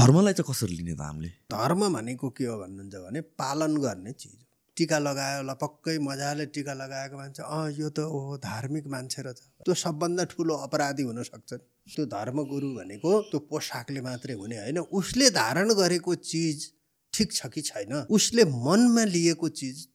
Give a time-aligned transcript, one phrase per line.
[0.00, 1.28] धर्मलाई चाहिँ कसरी लिने त हामीले?
[1.52, 4.44] धर्म भनेको के हो भन्नुहुन्छ भने पालन गर्ने चिज हो।
[4.76, 9.40] टिका लगायो ल पक्कै मजाले टिका लगाएको मान्छे अँ यो त ओ धार्मिक मान्छे रहेछ।
[9.66, 15.30] त्यो सबभन्दा ठुलो अपराधी हुन सक्छन् त्यो धर्मगुरु भनेको त्यो पोसाकले मात्रै हुने होइन। उसले
[15.36, 16.58] धारण गरेको चिज
[17.12, 17.92] ठिक छ कि छैन?
[18.08, 19.86] उसले मनमा लिएको चिज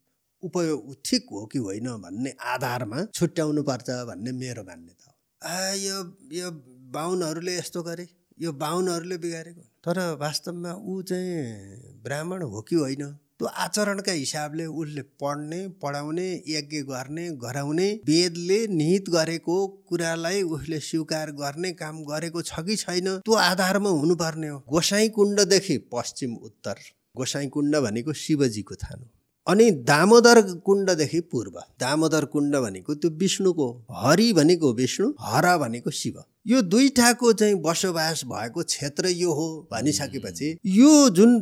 [0.44, 5.14] उपयोग ठिक हो कि होइन भन्ने आधारमा छुट्याउनु पर्छ भन्ने मेरो मान्यता हो।
[5.50, 5.98] आ यो
[6.32, 6.52] यो
[6.94, 8.06] बाहुनहरूले यस्तो गरे?
[8.40, 13.04] यो बाहुनहरूले बिगारेको तर वास्तवमा ऊ चाहिँ ब्राह्मण हो कि होइन?
[13.38, 19.58] त्यो आचरणका हिसाबले उसले पढ्ने पढाउने यज्ञ गर्ने गराउने वेदले निहित गरेको
[19.90, 25.78] कुरालाई उसले स्वीकार गर्ने काम गरेको छ कि छैन त्यो आधारमा हुनुपर्ने हो। गोसाई कुण्डदेखि
[25.94, 26.76] पश्चिम उत्तर
[27.18, 29.10] गोसाई कुण्ड भनेको शिवजीको थान।
[29.48, 33.68] अनि दामोदर कुण्डदेखि पूर्व। दामोदर कुण्ड भनेको त्यो विष्णुको
[34.02, 40.58] हरि भनेको विष्णु हर भनेको शिव। यो दुईटाको चाहिँ बसोबास भएको क्षेत्र यो हो भनिसकेपछि
[40.66, 41.40] यो जुन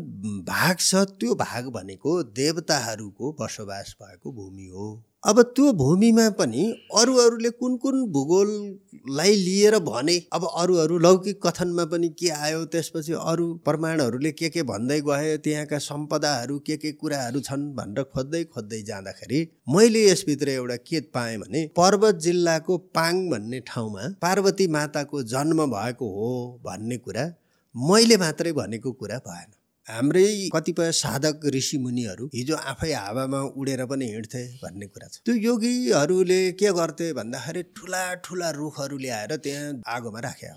[0.48, 6.64] भाग छ त्यो भाग भनेको देवताहरूको बसोबास भएको भूमि हो। अब त्यो भूमिमा पनि
[7.02, 12.66] अरू अरूले कुन कुन भूगोललाई लिएर भने अब अरू अरू लौकिक कथनमा पनि के आयो
[12.74, 18.44] त्यसपछि अरू प्रमाणहरूले के के भन्दै गए त्यहाँका सम्पदाहरू के के कुराहरू छन् भनेर खोज्दै
[18.44, 19.42] खोज्दै जाँदाखेरि
[19.76, 26.14] मैले यसभित्र एउटा के पाएँ भने पर्वत जिल्लाको पाङ भन्ने ठाउँमा पार्वती माताको जन्म भएको
[26.20, 26.32] हो
[26.66, 27.28] भन्ने कुरा
[27.76, 29.52] मैले मात्रै भनेको कुरा भएन।
[29.88, 35.36] हाम्रै कतिपय साधक ऋषि मुनिहरू हिजो आफै हावामा उडेर पनि हिँड्थे भन्ने कुरा छ। त्यो
[35.36, 40.52] योगीहरूले के गर्थे भन्दाखेरि ठुला ठुला रुखहरू ल्याएर त्यहाँ आगोमा राखे।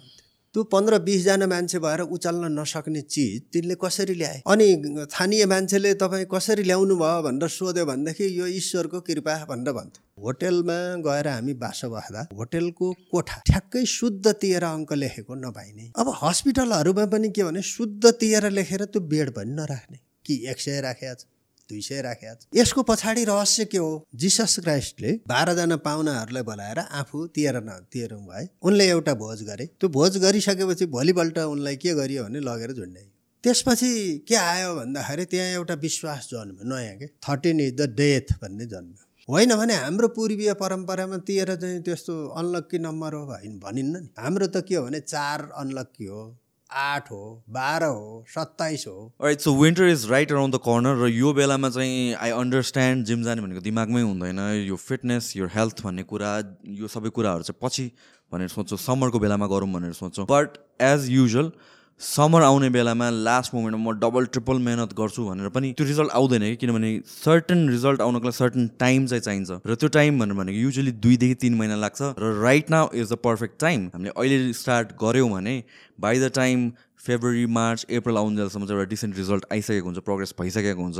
[0.56, 4.40] त्यो पन्ध्र बिसजना मान्छे भएर उचाल्न नसक्ने चिज तिनले कसरी ल्याए?
[4.48, 4.68] अनि
[5.04, 10.78] स्थानीय मान्छेले तपाईँ कसरी ल्याउनु भयो भनेर सोध्यो भनेदेखि यो ईश्वरको कृपा भनेर भन्थ्यो। होटेलमा
[11.04, 17.28] गएर हामी बास बस्दा होटेलको कोठा ठ्याक्कै शुद्ध तिएर अङ्क लेखेको नपाइने अब हस्पिटलहरूमा पनि
[17.36, 21.36] के भने शुद्ध तिएर लेखेर त्यो बेड पनि नराख्ने। कि एक सय राखेको छ
[21.70, 23.91] दुई सय राखेको छ यसको पछाडि रहस्य के हो?
[24.14, 29.89] जिसस क्राइस्टले बाह्रजना पाहुनाहरूलाई बोलाएर आफू तिएर न तिएर भए उनले एउटा भोज गरे। त्यो
[29.90, 33.11] भोज गरिसकेपछि भोलिपल्ट उनलाई के गरियो भने लगेर झुन्ड्यायो।
[33.45, 33.90] त्यसपछि
[34.29, 37.07] के आयो भन्दाखेरि त्यहाँ एउटा विश्वास जन्म्यो नयाँ के?
[37.07, 42.79] थर्टिन इज द डेथ भन्ने जन्म्यो होइन भने हाम्रो पूर्वीय परम्परामा तिएर चाहिँ त्यस्तो अनलक्की
[42.79, 43.27] नम्बर हो
[43.63, 46.24] भनिन्न नि। हाम्रो त के हो भने चार अनलक्की हो।
[46.70, 51.08] आठ हो बाह्र हो सत्ताइस हो। Right so winter is right around the corner र
[51.08, 56.02] यो बेलामा चाहिँ आई अन्डरस्ट्यान्ड जिम जाने भनेको दिमागमै हुँदैन। यो फिटनेस यो हेल्थ भन्ने
[56.02, 56.32] कुरा
[56.66, 57.90] यो सबै कुराहरू चाहिँ पछि
[58.32, 61.52] भनेर सोच्छौँ समरको बेलामा गरौँ भनेर सोच्छौँ। बट एज युजल
[62.01, 66.42] समर आउने बेलामा लास्ट मोमेन्टमा म डबल ट्रिपल मेहनत गर्छु भनेर पनि त्यो रिजल्ट आउँदैन
[66.42, 70.58] कि किनभने सर्टन रिजल्ट आउनको लागि सर्टन टाइम चाहिँ चाहिन्छ। र त्यो टाइम भनेर भनेको
[70.58, 74.92] युजली दुईदेखि तिन महिना लाग्छ। र right now is the perfect time हामीले अहिले स्टार्ट
[75.01, 75.57] गऱ्यौँ भने
[76.01, 76.70] by the time
[77.07, 80.98] February March April आउन्जेलसम्म चाहिँ एउटा डिसेन्ट रिजल्ट आइसकेको हुन्छ प्रोग्रेस भइसकेको हुन्छ।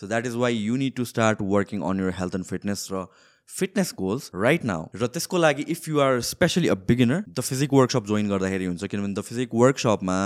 [0.00, 3.06] So that is why you need to start working on your health and fitness र
[3.48, 7.74] फिटनेस गोल्स राइट नाउ र त्यसको लागि if you are specially a beginner the physique
[7.74, 10.18] workshop join गर्दाखेरि हुन्छ किनभने द फिजिक वर्कसपमा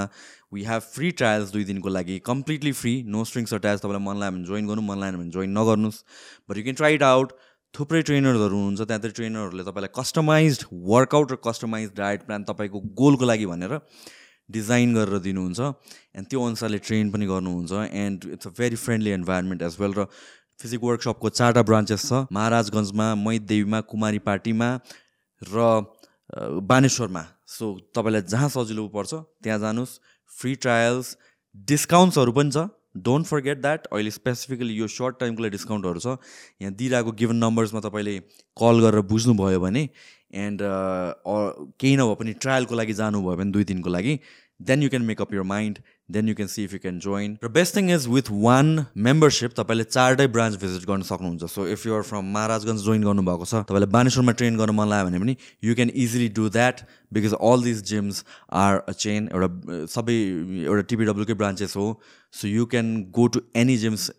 [0.54, 4.36] वी हेभ फ्री ट्रायल्स दुई दिनको लागि completely free no strings attach तपाईँलाई मन लाग्यो
[4.36, 6.02] भने जोइन गर्नु मन लागेन भने जोइन नगर्नुहोस्।
[6.50, 7.32] But you can try it out
[7.74, 10.64] थुप्रै ट्रेनरहरू हुनुहुन्छ त्यहाँ चाहिँ ट्रेनरहरूले तपाईँलाई कस्टमाइज
[10.94, 13.78] वर्कआउट र कस्टमाइज डायट प्लान तपाईँको गोलको लागि भनेर
[14.48, 15.60] डिजाइन गरेर दिनुहुन्छ।
[16.16, 20.06] एन्ड त्यो अनुसारले ट्रेन पनि गर्नुहुन्छ and it's a very friendly environment as well र
[20.60, 24.68] फिजिक वर्कसपको चारवटा ब्रान्चेस छ। महाराजगञ्जमा मैदेवीमा कुमारी पार्टीमा
[25.42, 25.66] र
[26.66, 27.64] बानेश्वरमा। सो
[27.94, 29.92] तपाईँलाई जहाँ सजिलो पर्छ त्यहाँ जानुहोस्।
[30.30, 31.16] फ्री ट्रायल्स
[31.54, 32.66] डिस्काउन्ट्सहरू पनि छ।
[32.98, 36.18] डोन्ट फर्गेट द्याट अहिले स्पेसिफिकली यो सर्ट टाइमको लागि डिस्काउन्टहरू छ।
[36.58, 38.18] यहाँ दिइरहेको गिभन नम्बर्समा तपाईँले
[38.56, 39.82] कल गरेर बुझ्नुभयो भने
[40.34, 40.60] एन्ड
[41.78, 44.18] केही नभए पनि ट्रायलको लागि जानुभयो भने दुई दिनको लागि
[44.60, 45.78] then you can make up your mind
[46.10, 49.52] then you can see if you can join र best thing is with one membership
[49.56, 51.44] तपाईँले चारवटै ब्रान्च भिजिट गर्न सक्नुहुन्छ.
[51.44, 55.18] So if you're from Maharajganj join गर्नुभएको छ तपाईँलाई बानेश्वरमा ट्रेन गर्न मन लाग्यो भने
[55.18, 56.80] पनि you can easily do that
[57.12, 58.24] because all this gyms
[58.62, 60.16] are a chain एउटा सबै
[60.62, 61.86] एउटा टिपिडब्ल्युकै ब्रान्चेस हो.
[62.34, 62.88] So you can
[63.18, 64.10] go to any gyms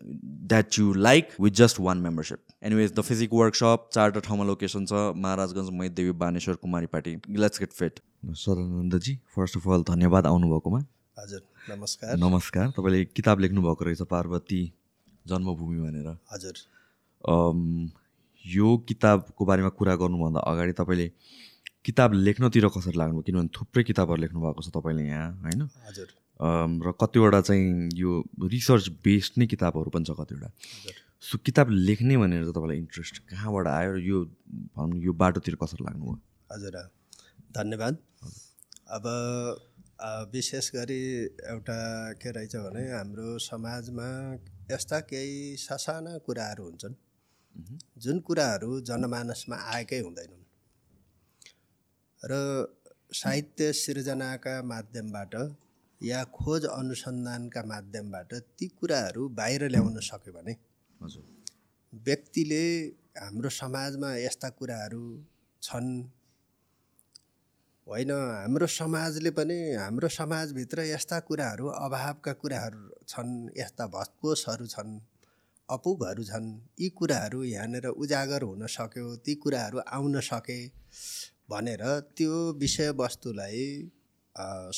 [0.52, 5.02] that you like with just one membership anyways the physique workshop चारवटा ठाउँमा location छ
[5.26, 6.54] Maharajganj Maitidevi Baneshwar
[6.94, 8.00] Kumaripati let's get fit
[8.38, 10.80] सदानन्दजी first of all धन्यवाद आउनुभएकोमा।
[11.20, 14.60] हजुर नमस्कार। नमस्कार। तपाईँले किताब लेख्नुभएको रहेछ पार्वती
[15.28, 16.56] जन्मभूमि भनेर। हजुर।
[18.44, 21.06] यो किताबको बारेमा कुरा गर्नुभन्दा अगाडि तपाईँले
[21.84, 23.22] किताब लेख्नतिर कसरी लाग्नुभयो?
[23.28, 25.60] किनभने थुप्रै किताबहरू लेख्नु भएको छ तपाईँले यहाँ होइन?
[25.88, 26.08] हजुर।
[26.88, 27.68] र कतिवटा चाहिँ
[28.00, 30.48] यो रिसर्च बेस्ड नै किताबहरू पनि छ कतिवटा।
[31.20, 34.18] सो किताब लेख्ने भनेर चाहिँ तपाईँलाई इन्ट्रेस्ट कहाँबाट आयो र यो
[34.72, 36.16] भनौँ यो बाटोतिर कसरी लाग्नुभयो?
[36.48, 36.76] हजुर
[37.52, 37.94] धन्यवाद।
[38.90, 39.04] अब
[40.32, 41.02] विशेष गरी
[41.46, 41.80] एउटा
[42.12, 44.08] के रहेछ भने हाम्रो समाजमा
[44.70, 46.94] यस्ता केही ससाना कुराहरू हुन्छन्
[47.98, 50.44] जुन कुराहरू जनमानसमा आएकै हुँदैनन्।
[52.22, 52.32] र
[53.12, 55.34] साहित्य सिर्जनाका माध्यमबाट
[56.00, 60.52] या खोज अनुसन्धानका माध्यमबाट ती कुराहरू बाहिर ल्याउन सक्यो भने
[61.02, 61.24] हजुर।
[61.92, 62.64] व्यक्तिले
[63.18, 65.04] हाम्रो समाजमा यस्ता कुराहरू
[65.62, 65.90] छन्
[67.90, 74.92] होइन हाम्रो समाजले पनि हाम्रो समाजभित्र यस्ता कुराहरू अभावका कुराहरू छन् यस्ता भत्कोसहरू छन्
[75.68, 76.46] अपुगहरू छन्
[76.80, 80.58] यी कुराहरू यहाँनिर उजागर हुन सक्यो ती कुराहरू आउन सके
[81.50, 81.82] भनेर
[82.14, 83.66] त्यो विषयवस्तुलाई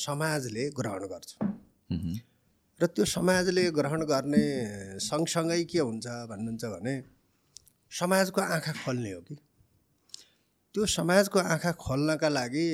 [0.01, 1.31] समाजले ग्रहण गर्छ।
[2.81, 4.45] र त्यो समाजले ग्रहण गर्ने
[5.03, 6.95] सँगसँगै के हुन्छ भन्नुहुन्छ भने
[7.93, 9.37] समाजको आँखा खोल्ने हो कि
[10.75, 12.69] त्यो समाजको आँखा खोल्नका लागि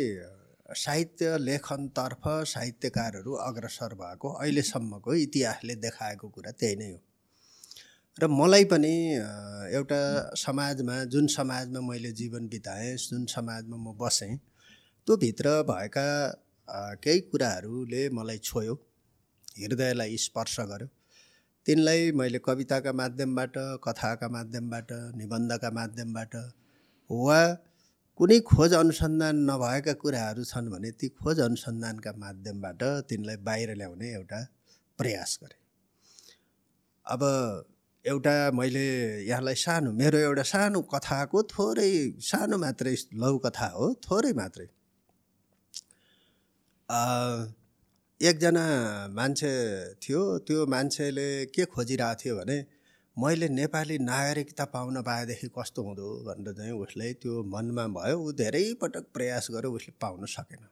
[0.70, 6.98] साहित्य लेखनतर्फ साहित्यकारहरू अग्रसर भएको अहिलेसम्मको इतिहासले देखाएको कुरा त्यही नै हो।
[8.18, 8.94] र मलाई पनि
[9.74, 10.00] एउटा
[10.38, 14.36] समाजमा जुन समाजमा मैले जीवन बिताएँ जुन समाजमा म बसेँ
[15.06, 16.06] त्यो भित्र भएका
[17.02, 18.74] केही कुराहरूले मलाई छोयो
[19.58, 20.88] हृदयलाई स्पर्श गर्यो।
[21.66, 23.54] तिनलाई मैले कविताका माध्यमबाट
[23.84, 26.36] कथाका माध्यमबाट निबन्धका माध्यमबाट
[27.10, 27.40] वा
[28.18, 34.40] कुनै खोज अनुसन्धान नभएका कुराहरू छन् भने ती खोज अनुसन्धानका माध्यमबाट तिनलाई बाहिर ल्याउने एउटा
[34.98, 35.60] प्रयास गरेँ।
[37.06, 37.22] अब
[38.04, 38.86] एउटा मैले
[39.22, 41.92] यहाँलाई सानो मेरो एउटा सानो कथाको थोरै
[42.30, 44.66] सानो मात्रै लघु कथा हो थोरै मात्रै।
[48.20, 48.64] एकजना
[49.14, 49.52] मान्छे
[50.02, 52.58] थियो त्यो मान्छेले के खोजिरहेको थियो भने
[53.18, 58.62] मैले नेपाली नागरिकता पाउन पाएदेखि कस्तो हुँदो भनेर चाहिँ उसले त्यो मनमा भयो ऊ धेरै
[58.80, 60.62] पटक प्रयास गर्यो उसले पाउन सकेन।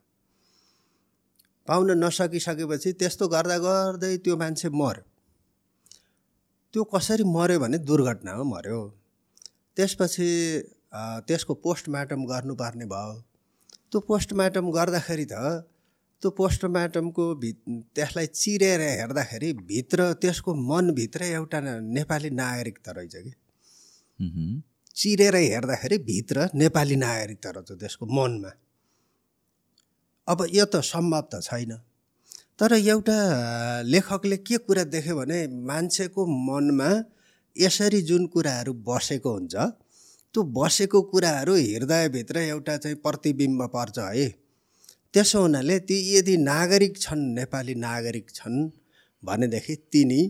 [1.68, 5.02] पाउन नसकिसकेपछि त्यस्तो गर्दा गर्दै त्यो मान्छे मऱ्यो
[6.74, 8.80] त्यो कसरी मऱ्यो भने दुर्घटनामा मऱ्यो
[9.76, 10.28] त्यसपछि
[11.26, 13.14] त्यसको पोस्टमार्टम गर्नुपर्ने भयो।
[13.90, 15.34] त्यो पोस्टमार्टम गर्दाखेरि त
[16.22, 17.50] त्यो पोस्टमार्टमको भि
[17.94, 21.58] त्यसलाई चिरेर हेर्दाखेरि भित्र त्यसको मनभित्र एउटा
[21.96, 23.32] नेपाली नागरिकता रहेछ कि।
[24.96, 28.52] चिरेर हेर्दाखेरि भित्र नेपाली नागरिकता रहेछ त्यसको मनमा।
[30.28, 31.72] अब यो त सम्भव त छैन।
[32.58, 33.18] तर एउटा
[33.84, 36.90] लेखकले के कुरा देख्यो भने मान्छेको मनमा
[37.56, 39.54] यसरी जुन कुराहरू बसेको हुन्छ
[40.34, 44.28] त्यो बसेको कुराहरू हृदयभित्र एउटा चाहिँ प्रतिबिम्ब पर्छ है।
[45.14, 48.58] त्यसो हुनाले ती यदि नागरिक छन् नेपाली नागरिक छन्
[49.22, 50.20] भनेदेखि तिनी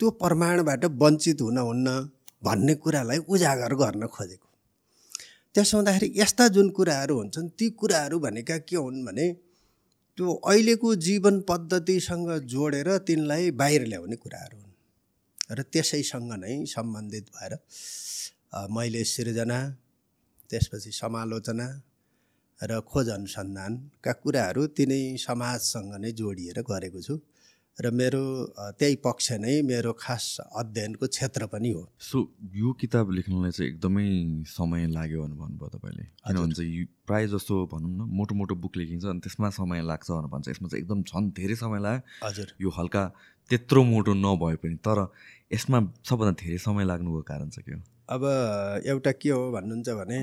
[0.00, 1.88] त्यो प्रमाणबाट वञ्चित हुन हुन्न
[2.44, 4.48] भन्ने कुरालाई उजागर गर्न खोजेको।
[5.54, 9.26] त्यसो हुँदाखेरि यस्ता जुन कुराहरू हुन्छन् ती कुराहरू भनेका के हुन् भने
[10.18, 14.74] त्यो अहिलेको जीवन पद्धतिसँग जोडेर तिनलाई बाहिर ल्याउने कुराहरू हुन्।
[15.56, 17.52] र त्यसैसँग नै सम्बन्धित भएर
[18.76, 19.58] मैले सृजना
[20.50, 21.66] त्यसपछि समालोचना
[22.62, 27.20] र खोज अनुसन्धानका कुराहरू तिनै समाजसँग नै जोडिएर गरेको छु।
[27.76, 28.22] र मेरो
[28.80, 32.18] त्यही पक्ष नै मेरो खास अध्ययनको क्षेत्र पनि हो। सो
[32.56, 34.08] यो किताब लेख्नलाई चाहिँ एकदमै
[34.48, 39.04] समय लाग्यो भनेर भन्नुभयो तपाईँले। किनभने चाहिँ प्रायः जस्तो भनौँ न मोटो मोटो बुक लेखिन्छ
[39.04, 42.70] अनि त्यसमा समय लाग्छ भनेर भन्छ। यसमा चाहिँ एकदम झन् धेरै समय लाग्यो। हजुर। यो
[42.72, 43.02] हल्का
[43.50, 44.98] त्यत्रो मोटो नभए पनि तर
[45.52, 47.80] यसमा सबभन्दा धेरै समय लाग्नुको कारण चाहिँ के हो?
[48.08, 48.22] अब
[48.88, 50.18] एउटा के हो भन्नुहुन्छ भने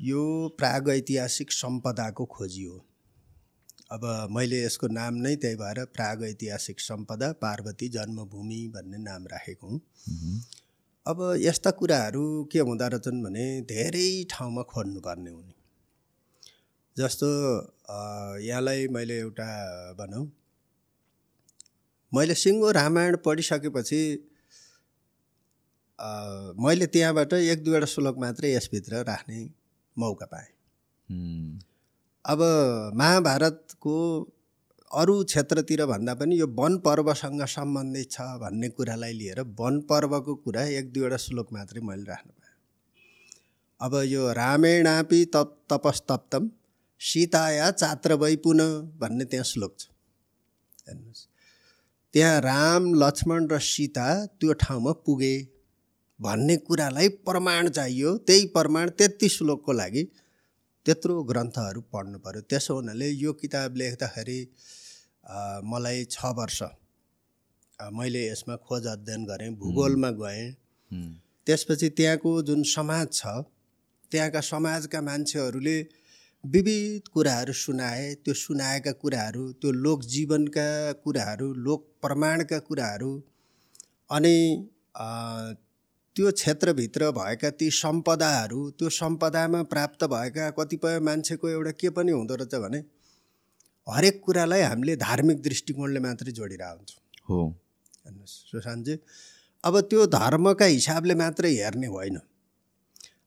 [0.00, 0.20] यो
[0.58, 2.76] प्रागैतिहासिक सम्पदाको खोजी हो।
[3.92, 10.40] अब मैले यसको नाम नै त्यही भएर प्रागैतिहासिक सम्पदा पार्वती जन्मभूमि भन्ने नाम राखेको हुँ।
[11.06, 15.54] अब यस्ता कुराहरू के हुँदो रहेछन् भने धेरै ठाउँमा खोज्नुपर्ने हुने।
[16.96, 17.28] जस्तो
[18.40, 19.50] यहाँलाई मैले एउटा
[19.98, 20.26] भनौँ
[22.12, 24.02] मैले सिङ्गो रामायण पढिसकेपछि
[26.58, 29.40] मैले त्यहाँबाट एक दुईवटा श्लोक मात्रै यसभित्र राख्ने
[30.00, 30.50] मौका पाएँ।
[32.24, 32.40] अब
[32.96, 33.96] महाभारतको
[34.90, 40.62] अरू क्षेत्रतिर भन्दा पनि यो वन पर्वसँग सम्बन्धित छ भन्ने कुरालाई लिएर वन पर्वको कुरा
[40.76, 42.56] एक दुईवटा श्लोक मात्रै मैले राख्न पाएँ।
[43.80, 46.50] अब यो रामेणापि तप तपस्तप्तम
[47.00, 49.86] सीताया चात्र पुनः भन्ने त्यहाँ श्लोक छ।
[50.88, 51.26] हेर्नुहोस्।
[52.14, 55.34] त्यहाँ राम लक्ष्मण र सीता त्यो ठाउँमा पुगे।
[56.20, 60.02] भन्ने कुरालाई प्रमाण चाहियो त्यही प्रमाण त्यति श्लोकको लागि
[60.86, 64.40] त्यत्रो ग्रन्थहरू पढ्नु पऱ्यो त्यसो हुनाले यो किताब लेख्दाखेरि
[65.70, 66.62] मलाई छ वर्ष।
[67.92, 70.44] मैले यसमा खोज अध्ययन गरेँ भूगोलमा गएँ।
[71.46, 73.22] त्यसपछि त्यहाँको जुन समाज छ
[74.12, 75.78] त्यहाँका समाजका मान्छेहरूले
[76.44, 80.68] विविध कुराहरू सुनाए। त्यो सुनाएका कुराहरू त्यो लोक जीवनका
[81.04, 83.12] कुराहरू लोक प्रमाणका कुराहरू
[84.10, 84.36] अनि
[86.20, 92.34] त्यो क्षेत्रभित्र भएका ती सम्पदाहरू त्यो सम्पदामा प्राप्त भएका कतिपय मान्छेको एउटा के पनि हुँदो
[92.36, 92.78] रहेछ भने
[93.86, 97.38] हरेक कुरालाई हामीले धार्मिक दृष्टिकोणले मात्रै जोडिरहेको हुन्छौँ। हो।
[98.04, 98.98] हेर्नुहोस् सुशान्तजी
[99.64, 102.20] अब त्यो धर्मका हिसाबले मात्रै हेर्ने होइन।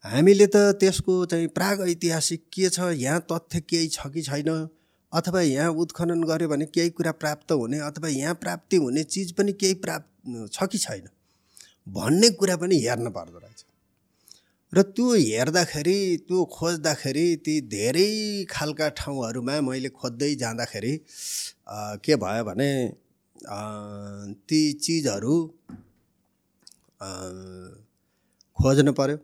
[0.06, 4.54] हामीले त त्यसको चाहिँ प्राग ऐतिहासिक के छ यहाँ तथ्य केही छ कि छैन
[5.14, 9.58] अथवा यहाँ उत्खनन गऱ्यो भने केही कुरा प्राप्त हुने अथवा यहाँ प्राप्ति हुने चिज पनि
[9.58, 10.10] केही प्राप्त
[10.54, 11.10] छ कि छैन।
[11.88, 13.60] भन्ने कुरा पनि हेर्न पर्दो रहेछ।
[14.74, 18.12] र त्यो हेर्दाखेरि त्यो खोज्दाखेरि ती धेरै
[18.50, 20.94] खालका ठाउँहरूमा मैले खोज्दै जाँदाखेरि
[22.04, 22.70] के भयो भने
[24.48, 25.36] ती चिजहरू
[28.58, 29.18] खोज्न पर्यो।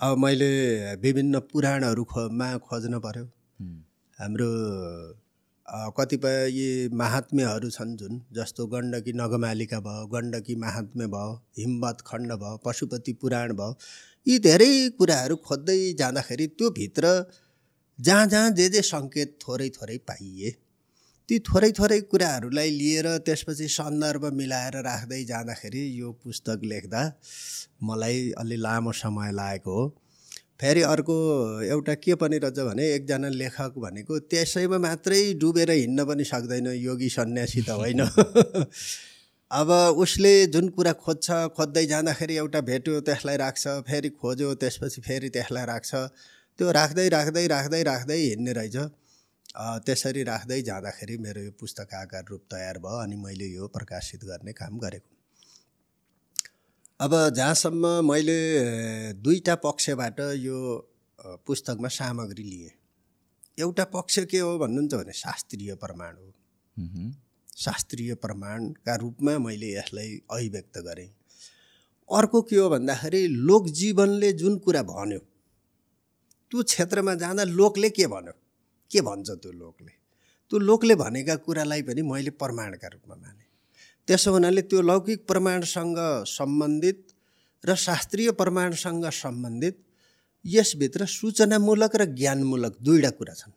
[0.00, 0.50] अब मैले
[1.02, 3.24] विभिन्न पुराणहरू खोमा खोज्न पर्यो।
[4.18, 4.50] हाम्रो
[5.96, 6.68] कतिपय यी
[7.00, 13.52] महात्म्यहरू छन् जुन जस्तो गण्डकी नगमालिका भयो गण्डकी महात्म्य भयो हिमवत खण्ड भयो पशुपति पुराण
[13.60, 13.76] भयो
[14.26, 17.14] यी धेरै कुराहरू खोज्दै जाँदाखेरि त्यो भित्र
[17.98, 20.50] जहाँ जहाँ जे जे सङ्केत थोरै थोरै पाइए
[21.28, 27.02] ती थोरै थोरै कुराहरूलाई लिएर त्यसपछि सन्दर्भ मिलाएर राख्दै जाँदाखेरि यो पुस्तक लेख्दा
[27.90, 29.84] मलाई अलि लामो समय लागेको हो।
[30.60, 31.14] फेरि अर्को
[31.62, 37.08] एउटा के पनि रहेछ भने एकजना लेखक भनेको त्यसैमा मात्रै डुबेर हिँड्न पनि सक्दैन योगी
[37.08, 38.02] सन्यासी त होइन।
[39.50, 45.28] अब उसले जुन कुरा खोज्छ खोज्दै जाँदाखेरि एउटा भेट्यो त्यसलाई राख्छ फेरि खोज्यो त्यसपछि फेरि
[45.28, 45.94] त्यसलाई राख्छ।
[46.58, 48.76] त्यो राख्दै राख्दै राख्दै राख्दै हिँड्ने रहेछ।
[49.86, 54.52] त्यसरी राख्दै जाँदाखेरि मेरो यो पुस्तक आकार रूप तयार भयो अनि मैले यो प्रकाशित गर्ने
[54.52, 55.19] काम गरेको।
[57.00, 58.32] अब जहाँसम्म मैले
[59.24, 60.56] दुईवटा पक्षबाट यो
[61.46, 62.70] पुस्तकमा सामग्री लिएँ।
[63.58, 66.28] एउटा पक्ष के हो भन्नुहुन्छ भने शास्त्रीय प्रमाण हो।
[67.56, 71.08] शास्त्रीय प्रमाणका रूपमा मैले यसलाई अभिव्यक्त गरेँ।
[72.10, 75.20] अर्को के हो भन्दाखेरि लोकजीवनले जुन कुरा भन्यो
[76.52, 78.34] त्यो क्षेत्रमा जाँदा लोकले के भन्यो?
[78.90, 79.92] के भन्छ त्यो लोकले?
[80.50, 83.39] त्यो लोकले भनेका कुरालाई पनि मैले प्रमाणका रूपमा माने।
[84.10, 86.98] त्यसो हुनाले त्यो लौकिक प्रमाणसँग सम्बन्धित
[87.64, 89.76] र शास्त्रीय प्रमाणसँग सम्बन्धित
[90.44, 93.52] यसभित्र सूचनामूलक र ज्ञानमूलक दुईवटा कुरा छन्।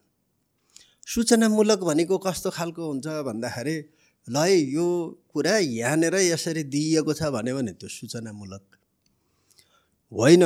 [1.07, 3.75] सूचनामूलक भनेको कस्तो खालको हुन्छ भन्दाखेरि
[4.27, 4.45] ल
[4.77, 4.87] यो
[5.33, 8.63] कुरा यहाँनिर यसरी दिइएको छ भन्यो भने त्यो सूचनामूलक।
[10.11, 10.43] होइन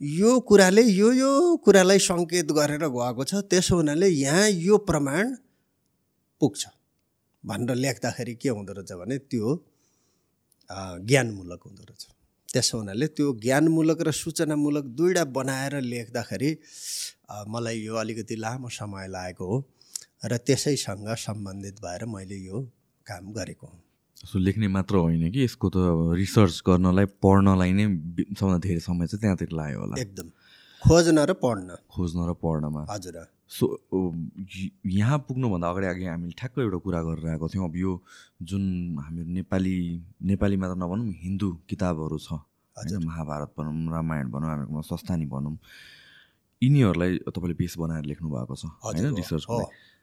[0.00, 1.32] यो कुराले यो यो
[1.66, 5.34] कुरालाई सङ्केत गरेर गएको छ त्यसो हुनाले यहाँ यो प्रमाण
[6.40, 6.62] पुग्छ।
[7.46, 9.48] भनेर लेख्दाखेरि के हुँदो रहेछ भने त्यो
[11.08, 12.04] ज्ञानमूलक हुँदो रहेछ।
[12.48, 16.50] त्यसो हुनाले त्यो ज्ञानमूलक र सूचनामूलक दुईवटा बनाएर लेख्दाखेरि
[17.48, 19.56] मलाई यो अलिकति लामो समय लागेको हो
[20.24, 22.58] र त्यसैसँग सम्बन्धित भएर मैले यो
[23.06, 23.80] काम गरेको हुँ।
[24.16, 25.76] सो लेख्ने मात्र होइन कि यसको त
[26.18, 27.86] रिसर्च गर्नलाई पढ्नलाई नै
[28.32, 30.28] सबभन्दा धेरै समय चाहिँ त्यहाँतिर लाग्यो होला। एकदम।
[30.82, 33.16] खोज्न र पढ्न। खोज्न र पढ्नमा। हजुर।
[33.50, 33.64] सो
[34.90, 37.92] यहाँ पुग्नुभन्दा अगाडि अघि हामीले ठ्याक्क एउटा कुरा गरेर आएको थियौँ। अब यो
[38.42, 38.62] जुन
[38.98, 39.76] हामीहरू नेपाली
[40.22, 42.42] नेपालीमा त नभनौँ हिन्दू किताबहरू छ
[42.76, 45.56] होइन महाभारत भनौँ रामायण भनौँ हामीहरूकोमा सस्तानी भनौँ
[46.62, 49.94] यिनीहरूलाई तपाईँले बेस बनाएर लेख्नु भएको छ होइन। लागि।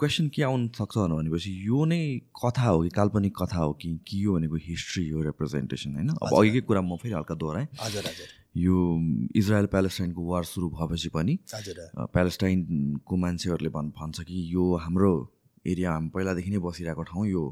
[0.00, 4.24] क्वेसन के आउनु सक्छ भनेपछि यो नै कथा हो कि काल्पनिक कथा हो कि कि
[4.24, 6.08] यो भनेको हिस्ट्री हो रिप्रेजेन्टेसन होइन?
[6.18, 8.74] अब अघिकै कुरा म फेरि हल्का दोहोऱ्याएँ। हजुर हजुर। यो
[9.36, 15.12] इजरायल प्यालेस्टाइनको वार सुरु भएपछि पनि प्यालेस्टाइनको मान्छेहरूले भन् भन्छ कि यो हाम्रो
[15.66, 17.44] एरिया हामी पहिलादेखि नै बसिरहेको ठाउँ यो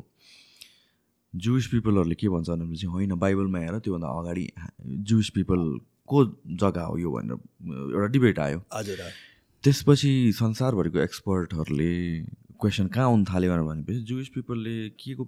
[1.34, 4.46] जुइस पिपलहरूले के भन्छ भनेपछि होइन बाइबलमा हेर त्योभन्दा अगाडि
[5.10, 6.24] जुइस पिपलको
[6.62, 7.36] जग्गा हो यो भनेर
[7.94, 9.00] एउटा डिबेट आयो। हजुर
[9.64, 11.92] त्यसपछि संसारभरिको एक्सपर्टहरूले
[12.60, 15.24] क्वेसन कहाँ आउनु थाल्यो भनेपछि जुइस पिपलले के को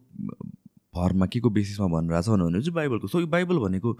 [0.95, 3.99] भरमा के को बेसिसमा भनिरहेछ भनेपछि बाइबलको। सो यो बाइबल भनेको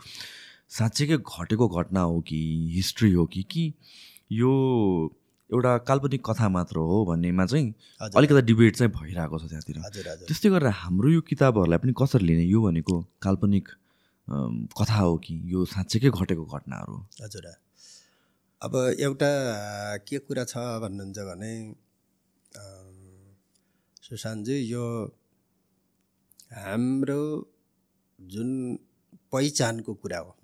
[0.75, 2.39] साँच्चैकै घटेको घटना हो कि
[2.75, 3.65] हिस्ट्री हो कि कि
[4.33, 4.53] यो
[5.51, 7.75] एउटा काल्पनिक कथा मात्र हो भन्नेमा चाहिँ
[8.17, 9.77] अलिकति डिबेट चाहिँ भइरहेको छ त्यहाँतिर।
[10.27, 13.69] त्यस्तै गरेर हाम्रो यो किताबहरूलाई पनि कसरी लिने यो भनेको काल्पनिक
[14.75, 17.47] कथा हो कि यो साँच्चैकै घटेको घटनाहरू हजुर।
[18.63, 19.33] अब एउटा
[20.09, 21.53] के कुरा छ भन्नुहुन्छ भने
[24.03, 24.85] सुशान्तजी यो
[26.57, 27.23] हाम्रो
[28.19, 28.51] जुन
[29.33, 30.37] पहिचानको कुरा हो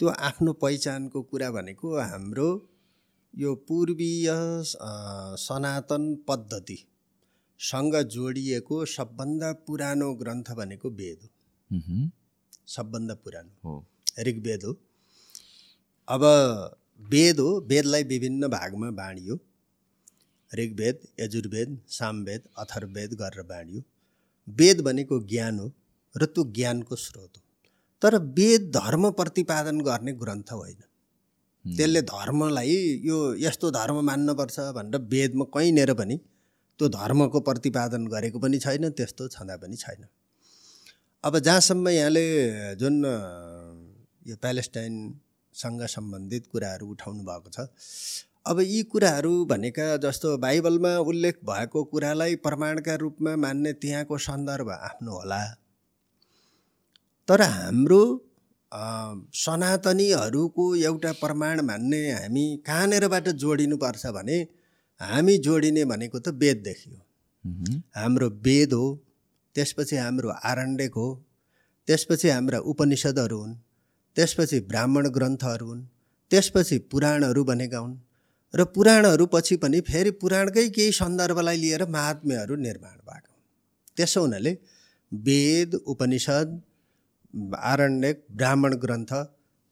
[0.00, 2.48] त्यो आफ्नो पहिचानको कुरा भनेको हाम्रो
[3.34, 4.28] यो पूर्वीय
[5.44, 11.28] सनातन पद्धतिसँग जोडिएको सबभन्दा पुरानो ग्रन्थ भनेको वेद हो।
[12.66, 13.74] सबभन्दा पुरानो। हो।
[14.28, 14.72] ऋग्वेद हो।
[16.08, 16.22] अब
[17.00, 19.38] वेद हो वेदलाई विभिन्न भागमा बाँडियो।
[20.50, 23.82] ऋग्वेद यजुर्वेद सामवेद अथर्ववेद गरेर बाँडियो
[24.46, 25.66] वेद भनेको ज्ञान हो
[26.14, 27.42] र त्यो ज्ञानको स्रोत हो।
[28.02, 30.80] तर वेद धर्म प्रतिपादन गर्ने ग्रन्थ होइन।
[31.64, 36.16] त्यसले धर्मलाई यो यस्तो धर्म मान्नुपर्छ भनेर वेदमा कहीँनिर पनि
[36.80, 40.06] त्यो धर्मको प्रतिपादन गरेको पनि छैन त्यस्तो छँदा पनि छैन।
[41.24, 42.24] अब जहाँसम्म यहाँले
[42.76, 42.96] जुन
[44.26, 47.66] यो प्यालेस्टाइनसँग सम्बन्धित कुराहरू उठाउनु भएको छ
[48.46, 55.12] अब यी कुराहरू भनेका जस्तो बाइबलमा उल्लेख भएको कुरालाई प्रमाणका रूपमा मान्ने त्यहाँको सन्दर्भ आफ्नो
[55.12, 55.40] होला।
[57.28, 58.02] तर हाम्रो
[59.38, 64.38] सनातनीहरूको एउटा प्रमाण मान्ने हामी कहाँनिरबाट जोडिनुपर्छ भने
[65.00, 68.86] हामी जोडिने भनेको त वेददेखि हो हाम्रो वेद हो
[69.54, 71.08] त्यसपछि हाम्रो आरण्यक हो
[71.88, 73.54] त्यसपछि हाम्रा उपनिषदहरू हुन्
[74.16, 75.82] त्यसपछि ब्राह्मण ग्रन्थहरू हुन्
[76.30, 77.96] त्यसपछि पुराणहरू भनेका हुन्
[78.54, 83.34] र पुराणहरू पछि पनि फेरि पुराणकै केही सन्दर्भलाई लिएर महात्म्यहरू निर्माण भएको
[83.96, 84.54] त्यसो हुनाले
[85.12, 86.58] वेद उपनिषद
[87.34, 89.12] आरण्यक ब्राह्मण ग्रन्थ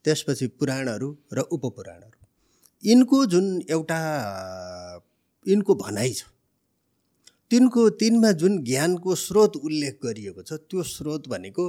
[0.05, 2.17] त्यसपछि पुराणहरू र उपपुराणहरू।
[2.83, 3.99] यिनको जुन एउटा
[5.45, 6.23] यिनको भनाइ छ
[7.51, 11.65] तिनको तिनमा जुन ज्ञानको स्रोत उल्लेख गरिएको छ त्यो स्रोत भनेको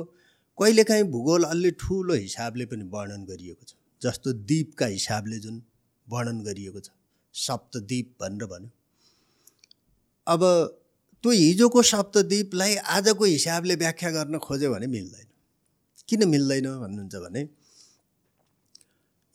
[0.59, 5.63] कहिलेकाहीँ भूगोल अलि ठुलो हिसाबले पनि वर्णन गरिएको छ। जस्तो द्वीपका हिसाबले जुन
[6.07, 6.91] वर्णन गरिएको छ
[7.35, 8.71] सप्तद्वीप भनेर भन्यो।
[10.27, 10.43] अब
[11.25, 15.28] त्यो हिजोको सप्तद्वीपलाई आजको हिसाबले व्याख्या गर्न खोज्यो भने मिल्दैन।
[16.09, 17.43] किन मिल्दैन भन्नुहुन्छ भने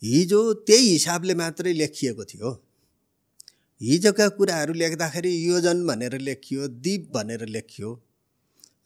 [0.02, 2.50] हिजो त्यही हिसाबले मात्रै लेखिएको थियो।
[3.80, 7.92] हिजोका कुराहरू लेख्दाखेरि योजन भनेर लेखियो द्वीप भनेर लेखियो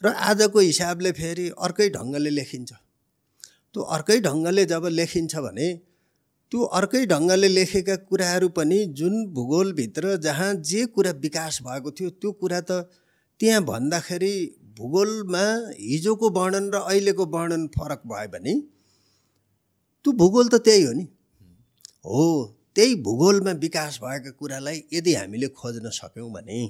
[0.02, 2.70] र आजको हिसाबले फेरि अर्कै ढङ्गले लेखिन्छ।
[3.74, 5.68] त्यो अर्कै ढङ्गले जब लेखिन्छ भने
[6.52, 12.32] त्यो अर्कै ढङ्गले लेखेका कुराहरू पनि जुन भूगोलभित्र जहाँ जे कुरा विकास भएको थियो त्यो
[12.40, 12.70] कुरा त
[13.40, 14.34] त्यहाँ भन्दाखेरि
[14.78, 15.44] भूगोलमा
[15.80, 18.54] हिजोको वर्णन र अहिलेको वर्णन फरक भयो भने
[20.04, 21.06] त्यो भूगोल त त्यही हो नि।
[22.06, 22.26] हो
[22.74, 26.60] त्यही भूगोलमा विकास भएका कुरालाई यदि हामीले खोज्न सक्यौँ भने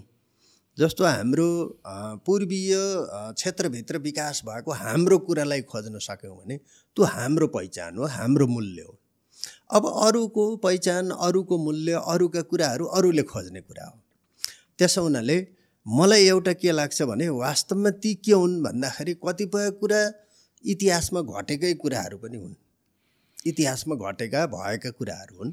[0.79, 1.49] जस्तो हाम्रो
[2.27, 2.73] पूर्वीय
[3.35, 8.94] क्षेत्रभित्र विकास भएको हाम्रो कुरालाई खोज्न सक्यौँ भने त्यो हाम्रो पहिचान हो हाम्रो मूल्य हो।
[9.77, 13.97] अब अरूको पहिचान अरूको मूल्य अरूका कुराहरू अरूले खोज्ने कुरा हो।
[14.79, 15.37] त्यसो हुनाले
[15.90, 20.01] मलाई एउटा के लाग्छ भने वास्तवमा ती के हुन् भन्दाखेरि कतिपय कुरा
[20.64, 22.55] इतिहासमा घटेकै कुराहरू पनि हुन्।
[23.46, 25.53] इतिहासमा घटेका भएका कुराहरू हुन्।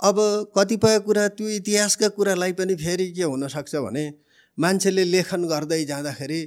[0.00, 0.16] अब
[0.58, 4.14] कतिपय कुरा त्यो इतिहासका कुरालाई पनि फेरि के हुनसक्छ भने
[4.58, 6.40] मान्छेले लेखन गर्दै जाँदाखेरि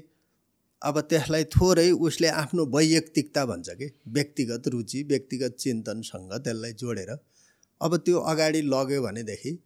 [0.81, 7.11] अब त्यसलाई थोरै उसले आफ्नो वैयक्तिकता भन्छ कि व्यक्तिगत रुचि व्यक्तिगत चिन्तनसँग त्यसलाई जोडेर
[7.81, 9.63] अब त्यो अगाडि लग्यो भनेदेखि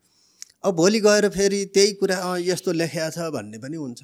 [0.63, 4.01] अब भोलि गएर फेरि त्यही कुरा यस्तो लेखिया छ भन्ने पनि हुन्छ।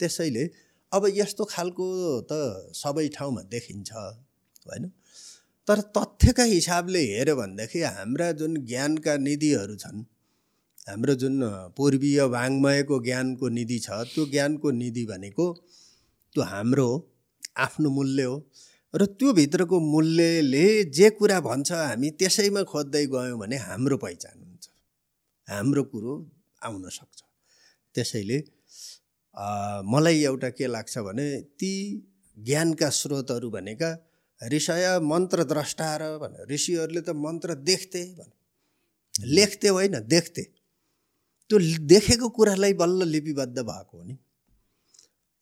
[0.00, 0.44] त्यसैले
[0.92, 1.86] अब यस्तो खालको
[2.30, 2.32] त
[2.74, 4.84] सबै ठाउँमा देखिन्छ होइन?
[5.68, 10.00] तर तथ्यका हिसाबले हेऱ्यो भनेदेखि हाम्रा जुन ज्ञानका निधिहरू छन्
[10.88, 11.36] हाम्रो जुन
[11.76, 15.46] पूर्वीय वाङ्मयको ज्ञानको निधि छ त्यो ज्ञानको निधि भनेको
[16.36, 16.88] त्यो हाम्रो
[17.66, 18.36] आफ्नो मूल्य हो
[18.94, 20.66] र त्यो भित्रको मूल्यले
[20.96, 24.43] जे कुरा भन्छ हामी त्यसैमा खोज्दै गयौँ भने हाम्रो पहिचान
[25.48, 26.12] हाम्रो कुरो
[26.62, 27.20] आउन सक्छ।
[27.94, 28.38] त्यसैले
[29.84, 31.26] मलाई एउटा के लाग्छ भने
[31.58, 31.72] ती
[32.36, 33.90] ज्ञानका स्रोतहरू भनेका
[34.40, 38.34] ऋषय मन्त्र द्रष्टा र भने ऋषिहरूले त मन्त्र देख्थे भने।
[39.34, 40.42] लेख्थे होइन देख्थे।
[41.50, 44.16] त्यो देखेको कुरालाई बल्ल लिपिबद्ध भएको हो नि।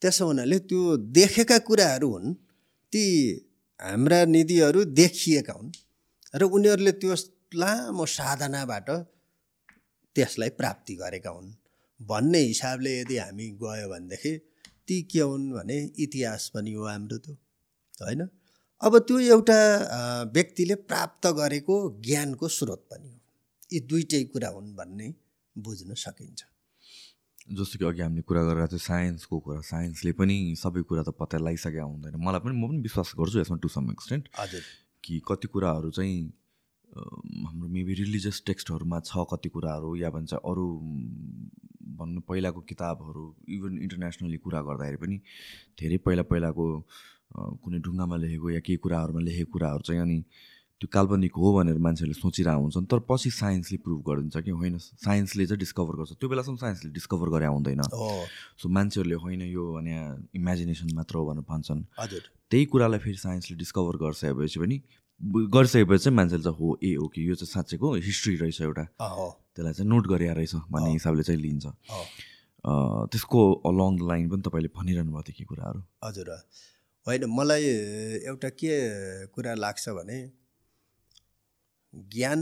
[0.02, 2.34] त्यसो हुनाले त्यो देखेका कुराहरू हुन्
[2.92, 3.04] ती
[3.80, 5.70] हाम्रा निधिहरू देखिएका हुन्
[6.34, 7.14] र उनीहरूले त्यो
[7.54, 8.88] लामो साधनाबाट
[10.16, 11.50] त्यसलाई प्राप्ति गरेका हुन्।
[12.00, 14.32] भन्ने हिसाबले यदि हामी गयो भनेदेखि
[14.88, 17.34] ती के हुन् भने इतिहास पनि हो हाम्रो त्यो
[18.02, 18.28] होइन?
[18.82, 19.58] अब त्यो एउटा
[20.34, 23.18] व्यक्तिले प्राप्त गरेको ज्ञानको स्रोत पनि हो।
[23.72, 25.14] यी दुइटै कुरा हुन् भन्ने
[25.56, 26.40] बुझ्न सकिन्छ।
[27.52, 31.38] जस्तो कि अघि हामीले कुरा गरेर थियो साइन्सको कुरा साइन्सले पनि सबै कुरा त पत्ता
[31.38, 34.62] लगाइसकेका हुँदैन। मलाई पनि म पनि विश्वास गर्छु यसमा टु सम एक्सटेन्ट हजुर।
[35.04, 36.18] कि कति कुराहरू चाहिँ
[36.92, 40.66] हाम्रो मेबी रिलिजियस टेक्स्टहरूमा छ कति कुराहरू या भन्छ अरू
[41.98, 45.16] भन्नु पहिलाको किताबहरू इभन इन्टरनेसनली कुरा गर्दाखेरि पनि
[45.80, 46.64] धेरै पहिला पहिलाको
[47.64, 50.18] कुनै ढुङ्गामा लेखेको या केही कुराहरूमा लेखेको कुराहरू चाहिँ अनि
[50.80, 55.46] त्यो काल्पनिक हो भनेर मान्छेहरूले सोचिरहेको हुन्छन्। तर पछि साइन्सले प्रुभ गरिदिन्छ कि होइन साइन्सले
[55.46, 57.80] चाहिँ डिस्कभर गर्छ। त्यो बेलासम्म साइन्सले डिस्कभर गरे हुँदैन
[58.60, 59.94] सो मान्छेहरूले होइन यो भने
[60.34, 66.02] इमेजिनेसन मात्र हो भनेर भन्छन्। हजुर। त्यही कुरालाई फेरि साइन्सले डिस्कभर गरिसकेपछि पनि ब- गरिसकेपछि
[66.04, 68.84] चाहिँ मान्छेले चाहिँ हो ए ओके यो चाहिँ साँच्चैको हिस्ट्री रहेछ एउटा।
[69.54, 71.66] त्यसलाई चाहिँ नोट गरे रहेछ भन्ने हिसाबले चाहिँ लिन्छ।
[73.12, 76.28] त्यसको अलङ द लाइन पनि तपाईँले भनिरहनु भएको थियो के कुराहरू। हजुर
[77.06, 77.64] होइन मलाई
[78.30, 78.72] एउटा के
[79.34, 80.18] कुरा लाग्छ भने
[81.92, 82.40] ज्ञान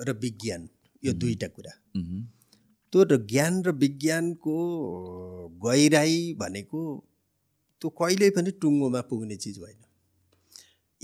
[0.00, 0.68] र विज्ञान
[1.02, 1.72] यो दुईवटा कुरा।
[2.92, 4.56] त्यो र ज्ञान र विज्ञानको
[5.64, 6.80] गहिराई भनेको
[7.82, 9.80] त्यो कहिल्यै पनि टुङ्गोमा पुग्ने चिज होइन।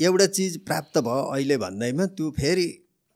[0.03, 2.67] एउटा चिज प्राप्त भयो अहिले भन्दैमा त्यो फेरि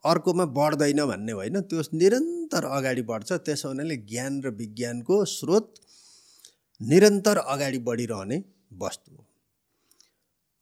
[0.04, 5.72] अर्कोमा बढ्दैन भन्ने होइन। त्यो निरन्तर अगाडि बढ्छ त्यसो हुनाले ज्ञान र विज्ञानको स्रोत
[6.80, 8.38] निरन्तर अगाडि बढिरहने
[8.82, 9.22] वस्तु हो।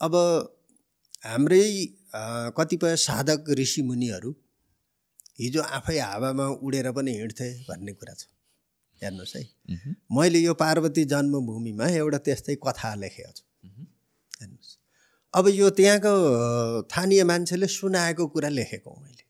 [0.00, 0.14] अब
[1.24, 1.64] हाम्रै
[2.56, 4.30] कतिपय साधक ऋषिमुनिहरू
[5.40, 8.22] हिजो आफै हावामा उडेर पनि हिँड्थे भन्ने कुरा छ।
[9.00, 9.42] हेर्नुहोस् है।
[10.16, 13.44] मैले यो पार्वती जन्मभूमिमा एउटा त्यस्तै कथा लेखेको छु।
[15.34, 16.12] अब यो त्यहाँको
[16.82, 19.24] स्थानीय मान्छेले सुनाएको कुरा लेखेको मैले।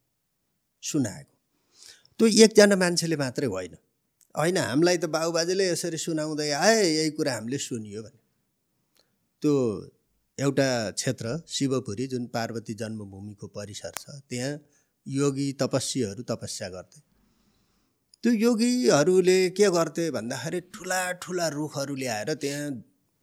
[0.83, 1.35] सुनाएको।
[2.21, 3.77] त्यो एकजना मान्छेले मात्रै होइन।
[4.35, 8.21] होइन हामीलाई त बाबुबाजेले यसरी सुनाउँदै आए यही कुरा हामीले सुनियो भने।
[9.43, 9.55] त्यो
[10.39, 14.53] एउटा क्षेत्र शिवपुरी जुन पार्वती जन्मभूमिको परिसर छ त्यहाँ
[15.07, 17.01] योगी तपस्वीहरू तपस्या गर्थे।
[18.25, 22.69] त्यो योगीहरूले के गर्थे भन्दाखेरि ठुला ठुला रुखहरू ल्याएर त्यहाँ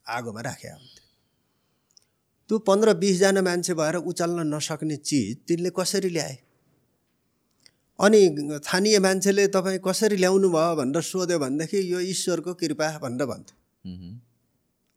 [0.06, 1.01] आगोमा राखेका हुन्थे।
[2.52, 6.36] त्यो पन्ध्र बिसजना मान्छे भएर उचाल्न नसक्ने चिज तिनले कसरी ल्याए
[8.00, 8.20] अनि
[8.60, 14.12] स्थानीय मान्छेले तपाईँ कसरी ल्याउनु भयो भनेर सोध्यो भनेदेखि यो ईश्वरको कृपा भनेर भन्थे मह्म।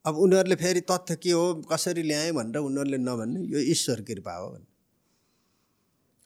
[0.05, 4.51] अब उनीहरूले फेरि तथ्य के हो कसरी ल्याएँ भनेर उनीहरूले नभन्ने यो ईश्वर कृपा हो
[4.51, 4.69] भन्ने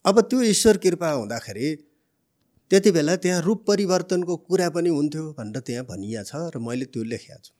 [0.04, 1.68] अब त्यो ईश्वर कृपा हुँदाखेरि
[2.70, 7.02] त्यति बेला त्यहाँ रूप परिवर्तनको कुरा पनि हुन्थ्यो भनेर त्यहाँ भनिया छ र मैले त्यो
[7.04, 7.52] लेखेको छु।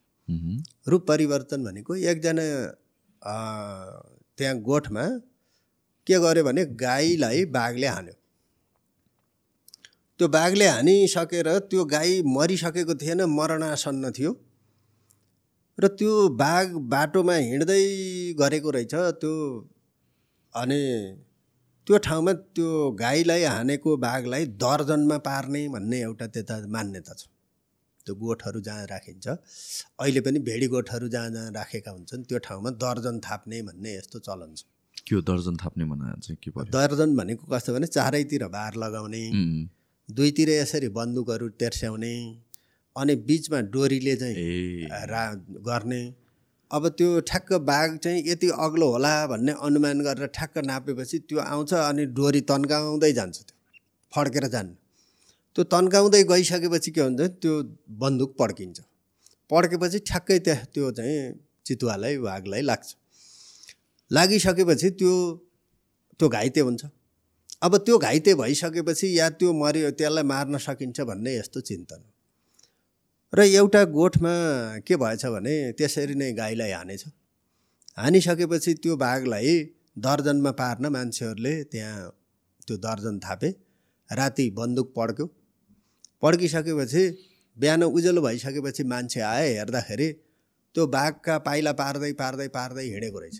[0.90, 2.44] रूप परिवर्तन भनेको एकजना
[3.22, 5.04] त्यहाँ गोठमा
[6.06, 8.14] के गर्यो भने गाईलाई बाघले हान्यो।
[10.20, 14.32] त्यो बाघले हानिसकेर त्यो गाई मरिसकेको थिएन मरणासन्न थियो।
[15.78, 17.82] र त्यो बाघ बाटोमा हिँड्दै
[18.38, 19.34] गरेको रहेछ त्यो
[20.52, 20.80] अनि
[21.86, 22.68] त्यो ठाउँमा त्यो
[23.00, 27.22] गाईलाई हानेको बाघलाई दर्जनमा पार्ने भन्ने एउटा त्यता मान्यता छ।
[28.08, 33.20] त्यो गोठहरू जहाँ राखिन्छ। अहिले पनि भेडी गोठहरू जहाँ जहाँ राखेका हुन्छन् त्यो ठाउँमा दर्जन
[33.20, 34.64] थाप्ने भन्ने यस्तो चलन छ।
[35.04, 36.70] के दर्जन थाप्ने चाहिँ के पर्यो?
[36.72, 39.22] दर्जन भनेको कस्तो भने चारैतिर भार लगाउने।
[40.08, 42.14] दुईतिर यसरी बन्दुकहरू तेर्स्याउने
[42.96, 44.36] अनि बिचमा डोरीले चाहिँ
[45.12, 45.24] रा
[45.68, 46.02] गर्ने।
[46.70, 51.72] अब त्यो ठ्याक्क बाघ चाहिँ यति अग्लो होला भन्ने अनुमान गरेर ठ्याक्क नापेपछि त्यो आउँछ
[51.74, 53.56] अनि डोरी तन्काउँदै जान्छ त्यो
[54.12, 54.74] फड्केर जान्न।
[55.58, 57.52] त्यो तन्काउँदै गइसकेपछि के हुन्छ त्यो
[57.98, 58.78] बन्दुक पड्किन्छ।
[59.50, 61.34] पड्केपछि ठ्याक्कै त्यहाँ त्यो चाहिँ
[61.66, 62.88] चितुवालाई बाघलाई लाग्छ।
[64.10, 65.14] लागिसकेपछि त्यो
[66.20, 66.82] त्यो घाइते हुन्छ।
[67.62, 72.02] अब त्यो घाइते भइसकेपछि या त्यो मऱ्यो त्यसलाई मार्न सकिन्छ भन्ने यस्तो चिन्तन।
[73.32, 74.34] र एउटा गोठमा
[74.86, 77.02] के भएछ भने त्यसरी नै गाईलाई हानेछ।
[77.98, 79.58] हानिसकेपछि त्यो बाघलाई
[80.06, 81.98] दर्जनमा पार्न मान्छेहरूले त्यहाँ
[82.66, 83.50] त्यो दर्जन थापे।
[84.10, 85.26] राति बन्दुक पड्क्यो।
[86.22, 87.04] पड्किसकेपछि
[87.56, 90.08] बिहान उज्यालो भइसकेपछि मान्छे आए हेर्दाखेरि
[90.74, 93.38] त्यो बाघका पाइला पार्दै पार्दै पार्दै हिँडेको रहेछ।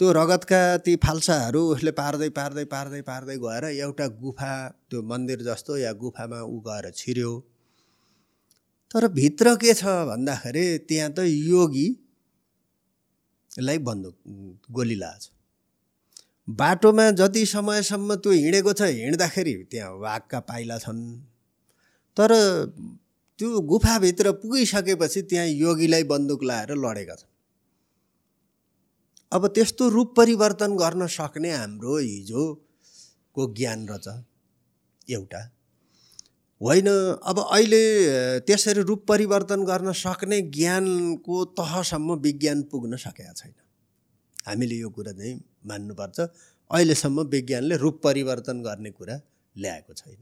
[0.00, 4.52] त्यो रगतका ती फाल्साहरू उसले पार्दै पार्दै पार्दै पार्दै गएर एउटा गुफा
[4.90, 7.32] त्यो मन्दिर जस्तो या गुफामा ऊ गएर छिर्यो।
[8.90, 11.18] तर भित्र के छ भन्दाखेरि त्यहाँ त
[11.50, 11.98] योगीलाई
[13.88, 14.16] बन्दुक
[14.76, 15.22] गोली लाछ
[16.48, 21.00] बाटोमा जति समयसम्म त्यो हिँडेको छ हिँड्दाखेरि त्यहाँ वाघका पाइला छन्।
[22.16, 22.30] तर
[23.38, 27.28] त्यो गुफाभित्र पुगिसकेपछि त्यहाँ योगीलाई बन्दुक लाएर लडेका छन्।
[29.32, 34.08] अब त्यस्तो रूप परिवर्तन गर्न सक्ने हाम्रो हिजोको ज्ञान रहेछ
[35.08, 35.40] एउटा।
[36.60, 37.82] होइन अब अहिले
[38.40, 43.54] त्यसरी रूप परिवर्तन गर्न सक्ने ज्ञानको तहसम्म विज्ञान पुग्न सकेका छैन।
[44.46, 46.18] हामीले यो कुरा चाहिँ मान्नुपर्छ।
[46.70, 49.16] अहिलेसम्म विज्ञानले रूप परिवर्तन गर्ने कुरा
[49.54, 50.16] ल्याएको छैन।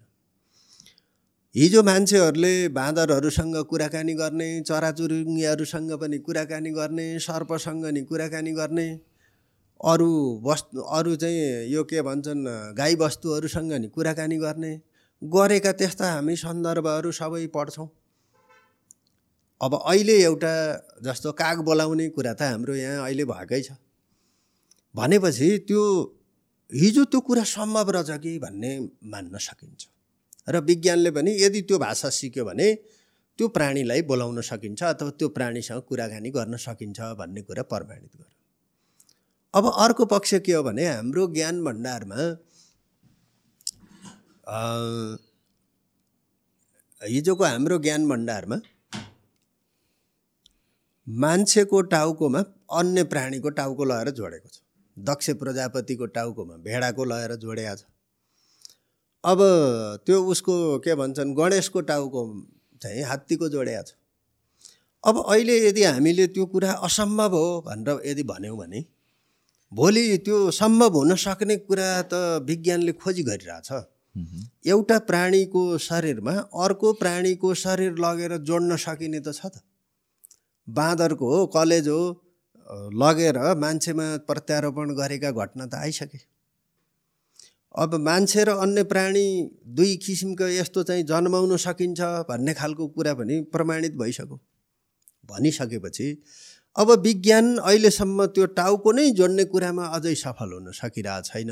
[1.55, 8.89] हिजो मान्छेहरूले बाँदरहरूसँग कुराकानी गर्ने चराचुरुङ्गीहरूसँग पनि कुराकानी गर्ने सर्पसँग नि कुराकानी गर्ने
[9.81, 10.11] अरू
[10.45, 12.45] वस्तु अरू चाहिँ यो के भन्छन्
[12.77, 14.73] गाई वस्तुहरूसँग नि कुराकानी गर्ने
[15.23, 17.89] गरेका त्यस्ता हामी सन्दर्भहरू सबै पढ्छौँ।
[19.61, 20.55] अब अहिले एउटा
[21.03, 23.71] जस्तो काग बोलाउने कुरा त हाम्रो यहाँ अहिले भएकै छ।
[24.95, 25.83] भनेपछि त्यो
[26.71, 28.71] हिजो त्यो कुरा सम्भव रहेछ कि भन्ने
[29.13, 29.83] मान्न सकिन्छ।
[30.49, 32.69] र विज्ञानले पनि यदि त्यो भाषा सिक्यो भने
[33.39, 38.37] त्यो प्राणीलाई बोलाउन सकिन्छ अथवा त्यो प्राणीसँग कुराकानी गर्न सकिन्छ भन्ने कुरा प्रमाणित गर्यो
[39.55, 42.21] अब अर्को पक्ष के हो भने हाम्रो ज्ञान भण्डारमा
[47.01, 48.57] हिजोको हाम्रो ज्ञान भण्डारमा
[51.07, 52.41] मान्छेको टाउकोमा
[52.79, 54.59] अन्य प्राणीको टाउको लगाएर जोडेको छ।
[55.05, 57.83] दक्ष प्रजापतिको टाउकोमा भेडाको लगाएर जोडेको छ।
[59.25, 59.39] अब
[60.07, 62.21] त्यो उसको के भन्छन् गणेशको टाउको
[62.83, 63.95] चाहिँ हात्तीको जोडेको छ।
[65.05, 68.85] अब अहिले यदि हामीले त्यो कुरा असम्भव हो भनेर यदि भन्यौँ भने
[69.73, 73.71] भोलि त्यो सम्भव हुन सक्ने कुरा त विज्ञानले खोजी गरिरहेछ
[74.67, 76.33] एउटा प्राणीको शरीरमा
[76.65, 79.63] अर्को प्राणीको शरीर लगेर जोड्न सकिने त छ त।
[80.69, 82.28] बाँदरको हो कलेजो अ,
[82.69, 86.19] लगेर मान्छेमा प्रत्यारोपण गरेका घटना त आइसके।
[87.75, 89.27] अब मान्छे र अन्य प्राणी
[89.77, 94.37] दुई किसिमको यस्तो चाहिँ जन्माउन सकिन्छ भन्ने खालको कुरा पनि प्रमाणित भइसक्यो।
[95.29, 96.09] भनिसकेपछि
[96.77, 101.51] अब विज्ञान अहिलेसम्म त्यो टाउको नै जोड्ने कुरामा अझै सफल हुन सकिरहेको छैन।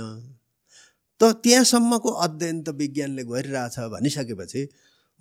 [1.20, 4.68] त त्यहाँसम्मको अध्ययन त विज्ञानले गरिरहेछ भनिसकेपछि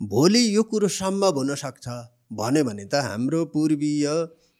[0.00, 1.86] भोलि यो कुरो सम्भव हुनसक्छ
[2.32, 4.06] भन्यो भने त हाम्रो पूर्वीय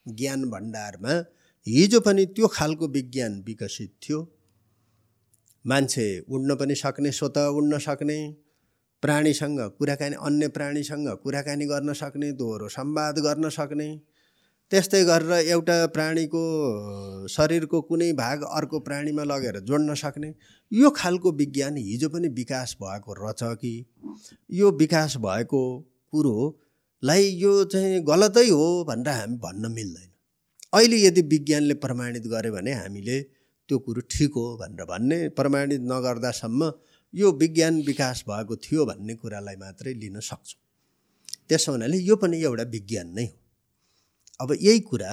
[0.09, 1.25] ज्ञान भण्डारमा
[1.67, 4.33] हिजो पनि त्यो खालको विज्ञान विकसित थियो।
[5.67, 8.37] मान्छे उड्न पनि सक्ने स्वत उड्न सक्ने
[9.03, 13.89] प्राणीसँग कुराकानी अन्य प्राणीसँग कुराकानी गर्न सक्ने दोहोरो संवाद गर्न सक्ने
[14.71, 16.43] त्यस्तै गरेर एउटा प्राणीको
[17.29, 20.35] शरीरको कुनै भाग अर्को प्राणीमा लगेर जोड्न सक्ने
[20.73, 23.87] यो खालको विज्ञान हिजो पनि विकास भएको रहेछ कि
[24.51, 25.63] यो विकास भएको
[27.03, 30.11] कुरोलाई यो चाहिँ गलतै हो भनेर हामी भन्न मिल्दैन।
[30.73, 33.17] अहिले यदि विज्ञानले प्रमाणित गर्यो भने हामीले
[33.69, 36.61] त्यो कुरो ठिक हो भनेर भन्ने प्रमाणित नगर्दासम्म
[37.15, 40.61] यो विज्ञान विकास भएको थियो भन्ने कुरालाई मात्रै लिन सक्छौँ।
[41.49, 43.37] त्यसो हुनाले यो पनि एउटा विज्ञान नै हो।
[44.41, 45.13] अब यही कुरा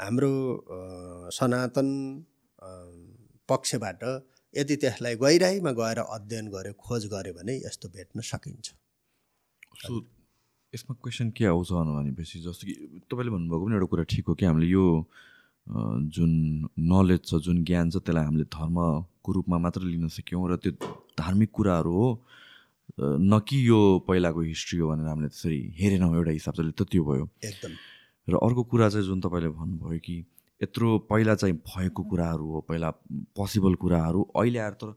[0.00, 0.32] हाम्रो
[1.30, 1.88] सनातन
[3.48, 4.02] पक्षबाट
[4.54, 8.66] यदि त्यसलाई गहिराइमा गएर अध्ययन गर्यो खोज गर्यो भने यस्तो भेट्न सकिन्छ।
[10.74, 12.74] यसमा क्वेसन के आउँछ भनेपछि जस्तो कि
[13.10, 15.06] तपाईँले भन्नुभएको पनि एउटा कुरा ठिक हो कि हामीले यो
[15.66, 16.30] जुन
[16.78, 20.72] नलेज छ जुन ज्ञान छ त्यसलाई हामीले धर्मको रूपमा मात्र लिन सक्यौँ र त्यो
[21.18, 22.08] धार्मिक कुराहरू हो
[23.00, 27.28] न कि यो पहिलाको हिस्ट्री हो भनेर हामीले त्यसरी हेरेनौँ एउटा हिसाबले त त्यो भयो।
[27.44, 27.72] एकदम।
[28.28, 30.16] र अर्को कुरा चाहिँ जुन तपाईँले भन्नुभयो कि
[30.62, 32.90] यत्रो पहिला चाहिँ भएको कुराहरू हो पहिला
[33.36, 34.96] पोसिबल कुराहरू अहिले आएर त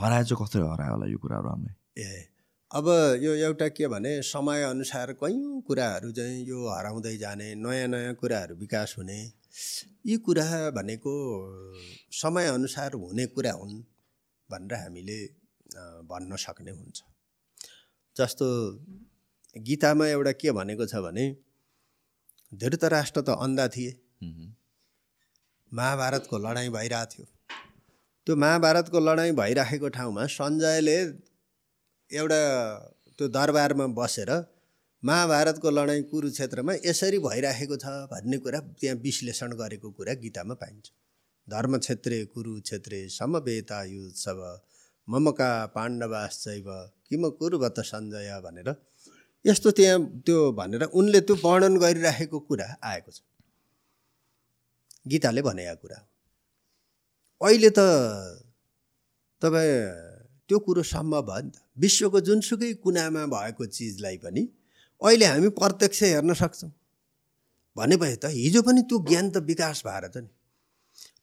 [0.00, 2.29] हरायो चाहिँ कसरी हरायो होला यो कुराहरू हामीले ए
[2.70, 2.86] अब
[3.20, 8.94] यो एउटा के भने समयअनुसार कैयौँ कुराहरू चाहिँ यो हराउँदै जाने नयाँ नयाँ कुराहरू विकास
[8.98, 9.16] हुने
[10.06, 11.14] यी कुरा भनेको
[12.14, 13.74] समयअनुसार हुने कुरा हुन्
[14.50, 15.18] भनेर हामीले
[16.06, 17.02] भन्न सक्ने हुन्छ।
[18.16, 18.46] जस्तो
[19.56, 21.24] गीतामा एउटा के भनेको छ भने
[22.52, 23.90] धृतराष्ट्र त अन्धा थिए।
[25.72, 27.26] महाभारतको लडाइँ भइरहेको थियो।
[28.26, 30.96] त्यो महाभारतको लडाइँ भइराखेको ठाउँमा सञ्जयले
[32.10, 32.40] एउटा
[33.18, 34.30] त्यो दरबारमा बसेर
[35.02, 40.86] महाभारतको लडाइँ कुरुक्षेत्रमा यसरी भइराखेको छ भन्ने कुरा त्यहाँ विश्लेषण गरेको कुरा गीतामा पाइन्छ।
[41.48, 44.40] धर्म क्षेत्रे कुरुक्षेत्रे समवेतायुत्सव
[45.08, 46.68] ममका पाण्डवाश्चैव
[47.08, 48.68] किम कुरुवत सञ्जय भनेर
[49.44, 53.18] यस्तो त्यहाँ त्यो भनेर उनले त्यो वर्णन गरिराखेको कुरा आएको छ।
[55.08, 55.98] गीताले भनेका कुरा
[57.40, 57.80] अहिले त
[59.42, 59.76] तपाईँ
[60.50, 64.42] त्यो कुरो सम्भव भयो नि त विश्वको जुनसुकै कुनामा भएको चिजलाई पनि
[65.00, 66.70] अहिले हामी प्रत्यक्ष हेर्न सक्छौँ।
[67.76, 70.30] भनेपछि त हिजो पनि त्यो ज्ञान त विकास भएर त नि।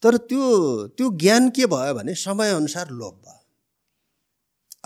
[0.03, 0.43] तर त्यो
[0.97, 3.41] त्यो ज्ञान के भयो भने समयअनुसार लोप भयो।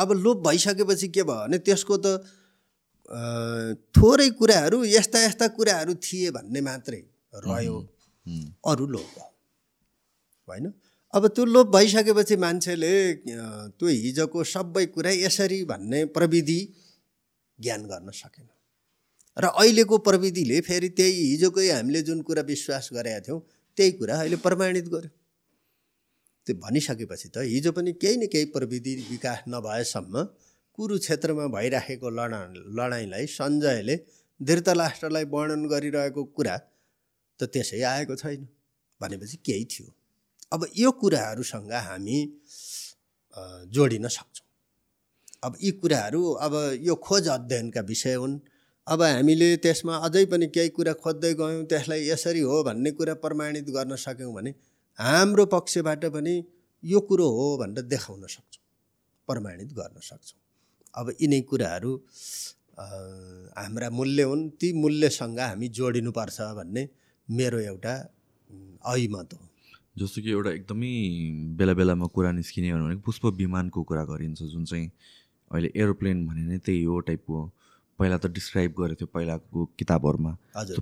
[0.02, 2.08] अब लोप भइसकेपछि के भयो भने त्यसको त
[3.96, 7.02] थोरै कुराहरू यस्ता यस्ता कुराहरू थिए भन्ने मात्रै
[7.46, 7.78] रह्यो।
[8.72, 9.30] अरू लोप भयो।
[10.48, 10.66] होइन?
[11.14, 12.92] अब त्यो लोप भइसकेपछि मान्छेले
[13.26, 16.60] त्यो हिजोको सबै कुरा यसरी भन्ने प्रविधि
[17.60, 18.48] ज्ञान गर्न सकेन।
[19.38, 23.40] र अहिलेको प्रविधिले फेरि त्यही हिजोकै हामीले जुन कुरा विश्वास गरेका थियौँ
[23.78, 25.12] त्यही कुरा अहिले प्रमाणित गर्यो।
[26.48, 30.24] त्यो भनिसकेपछि त हिजो पनि केही न केही प्रविधि विकास नभएसम्म
[30.78, 32.42] कुरुक्षेत्रमा भइराखेको लडा
[32.80, 33.96] लडाइँलाई सञ्जयले
[34.40, 36.58] धृतराष्ट्रलाई वर्णन गरिरहेको कुरा
[37.40, 38.48] त त्यसै आएको छैन
[39.02, 39.88] भनेपछि केही थियो।
[40.52, 42.18] अब यो कुराहरूसँग हामी
[43.74, 44.48] जोडिन सक्छौँ।
[45.44, 48.40] अब यी कुराहरू अब यो खोज अध्ययनका विषय हुन्।
[48.88, 53.70] अब हामीले त्यसमा अझै पनि केही कुरा खोज्दै गयौँ त्यसलाई यसरी हो भन्ने कुरा प्रमाणित
[53.70, 54.52] गर्न सक्यौँ भने
[55.00, 56.34] हाम्रो पक्षबाट पनि
[56.84, 58.64] यो कुरो हो भनेर देखाउन सक्छौँ
[59.28, 60.40] प्रमाणित गर्न सक्छौँ।
[60.94, 61.92] अब यिनै कुराहरू
[63.58, 66.84] हाम्रा मूल्य हुन् ती मूल्यसँग हामी जोडिनुपर्छ भन्ने
[67.28, 69.46] मेरो एउटा अम, अभिमत हो।
[69.98, 70.92] जस्तो कि एउटा एकदमै
[71.60, 74.88] बेला बेलामा कुरा निस्किने भनेको पुष्प विमानको कुरा गरिन्छ जुन चाहिँ
[75.52, 77.52] अहिले एरोप्लेन भने नै त्यही हो टाइपको
[78.00, 80.32] पहिला त डिस्क्राइब गरेको थियो पहिलाको किताबहरूमा।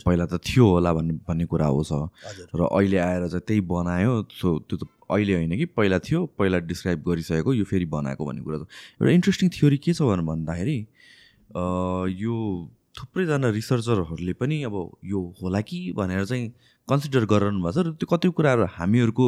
[0.05, 1.91] पहिला त थियो होला भन्ने भन्ने कुरा हो छ
[2.55, 6.57] र अहिले आएर चाहिँ त्यही बनायो सो त्यो त अहिले होइन कि पहिला थियो पहिला
[6.69, 8.67] डिस्क्राइब गरिसकेको यो फेरि बनाएको भन्ने कुरा छ
[9.01, 10.77] एउटा इन्ट्रेस्टिङ थ्योरी के छ भनेर भन्दाखेरि
[12.23, 12.35] यो
[12.99, 16.53] थुप्रैजना रिसर्चरहरूले पनि अब यो होला कि भनेर चाहिँ
[16.89, 19.27] कन्सिडर गरिरहनु भएको छ र त्यो कति कुराहरू हामीहरूको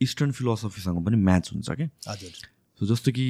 [0.00, 2.32] इस्टर्न फिलोसफीसँग पनि म्याच हुन्छ क्या हजुर
[2.80, 3.26] सो जस्तो कि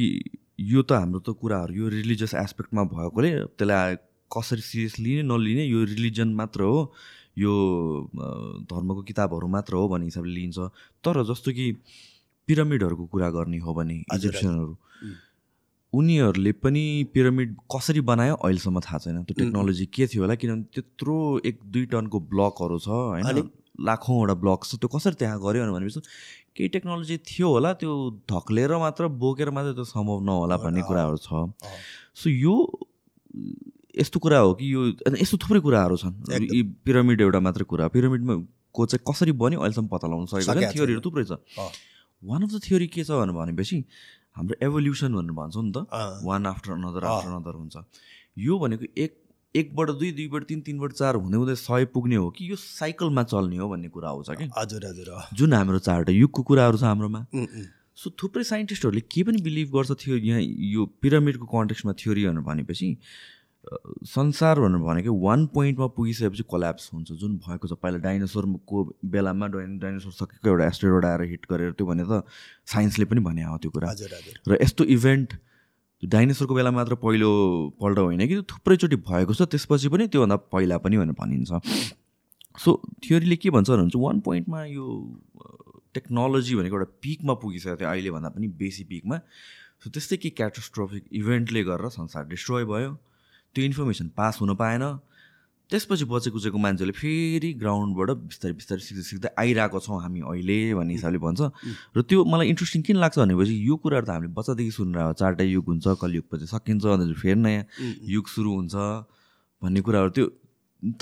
[0.61, 3.96] यो त हाम्रो त कुराहरू यो रिलिजियस एस्पेक्टमा भएकोले त्यसलाई
[4.30, 6.80] कसरी सिरियस लिने नलिने यो रिलिजन मात्र हो
[7.38, 7.54] यो
[8.72, 10.59] धर्मको किताबहरू मात्र हो भन्ने हिसाबले लिइन्छ
[11.04, 11.66] तर जस्तो कि
[12.48, 14.74] पिरामिडहरूको कुरा गर्ने हो भने। इजिप्सियनहरू.
[15.96, 19.35] उनीहरूले पनि पिरामिड कसरी बनायो अहिलेसम्म थाहा छैन त्यो.
[19.38, 21.16] टेक्नोलोजी के थियो होला किनभने त्यत्रो
[21.48, 23.50] एक दुई टनको ब्लकहरू छ होइन?
[23.76, 26.00] लाखौँवटा ब्लक छ त्यो कसरी त्यहाँ गऱ्यो भनेपछि
[26.56, 27.92] केही टेक्नोलोजी थियो होला त्यो
[28.32, 31.28] ढक्लेर मात्र बोकेर मात्र त्यो सम्भव नहोला भन्ने। कुराहरू छ।
[32.16, 32.54] सो यो
[34.00, 34.80] यस्तो कुरा हो कि यो
[35.20, 38.35] यस्तो थुप्रै कुराहरू छन्। यी पिरामिड एउटा मात्रै कुरा पिरामिडमा
[38.72, 41.32] को चाहिँ कसरी बन्यो अहिलेसम्म पत्ता लगाउनु सकेको छैन। थुप्रै छ।
[42.22, 43.76] वान अफ द थियोरी के छ भनेपछि
[44.37, 45.87] हाम्रो एभोल्युसन भनेर भन्छौँ नि त।
[46.25, 47.05] One after another.
[47.05, 47.77] After another हुन्छ।
[48.38, 49.22] यो भनेको एक
[49.55, 53.57] एकबाट दुई दुईबाट तिन तिनबाट चार हुँदै हुँदै सय पुग्ने हो कि यो साइकलमा चल्ने
[53.57, 54.44] हो भन्ने कुरा आउँछ कि?
[54.59, 57.20] हजुर हजुर। जुन हाम्रो चारवटा युगको कुराहरू छ हाम्रोमा।
[57.96, 61.92] सो थुप्रै साइन्टिस्टहरूले के पनि बिलिभ गर्छ थियो यहाँ यो पिरामिडको कन्टेक्समा
[62.29, 62.88] भनेर भनेपछि
[64.07, 69.79] संसार भनेर भनेको वान पोइन्टमा पुगिसकेपछि कोल्याप्स हुन्छ। जुन भएको छ पहिला डाइनोसरको बेलामा डाइन
[69.79, 72.22] डाइनोसर सकेको एउटा एस्टेरोड आएर हिट गरेर त्यो भने त
[72.72, 75.35] साइन्सले पनि भने हो त्यो कुरा। हजुर हजुर। र यस्तो इभेन्ट
[76.02, 81.16] डाइनोसरको बेला मात्र पहिलोपल्ट होइन कि थुप्रैचोटि भएको छ त्यसपछि पनि त्योभन्दा पहिला पनि भनेर
[81.18, 81.50] भनिन्छ।
[82.62, 82.70] सो
[83.02, 84.87] थियोरीले के भन्छ भने वान पोइन्टमा यो
[85.94, 89.18] टेक्नोलोजी भनेको एउटा पिकमा पुगिसकेको थियो अहिलेभन्दा पनि बेसी पिकमा
[89.83, 92.96] सो त्यस्तै के क्याटास्ट्रोफिक इभेन्टले गरेर संसार डिस्ट्रोय भयो।
[93.57, 94.85] त्यो इन्फर्मेसन पास हुन पाएन।
[95.71, 100.92] त्यसपछि बचेको कुचेको मान्छेले फेरि ग्राउन्डबाट बिस्तारै बिस्तारै सिक्दै सिक्दै आइरहेको छौँ हामी अहिले भन्ने
[100.95, 101.40] हिसाबले भन्छ।
[101.97, 105.42] र त्यो मलाई इन्ट्रेस्टिङ किन लाग्छ भनेपछि यो कुराहरू त हामीले बच्चादेखि सुनेर हो चारवटा
[105.42, 107.64] युग हुन्छ कलियुगपछि सकिन्छ अन्त फेरि नयाँ।
[108.14, 108.75] युग सुरु हुन्छ
[109.59, 110.27] भन्ने कुराहरू त्यो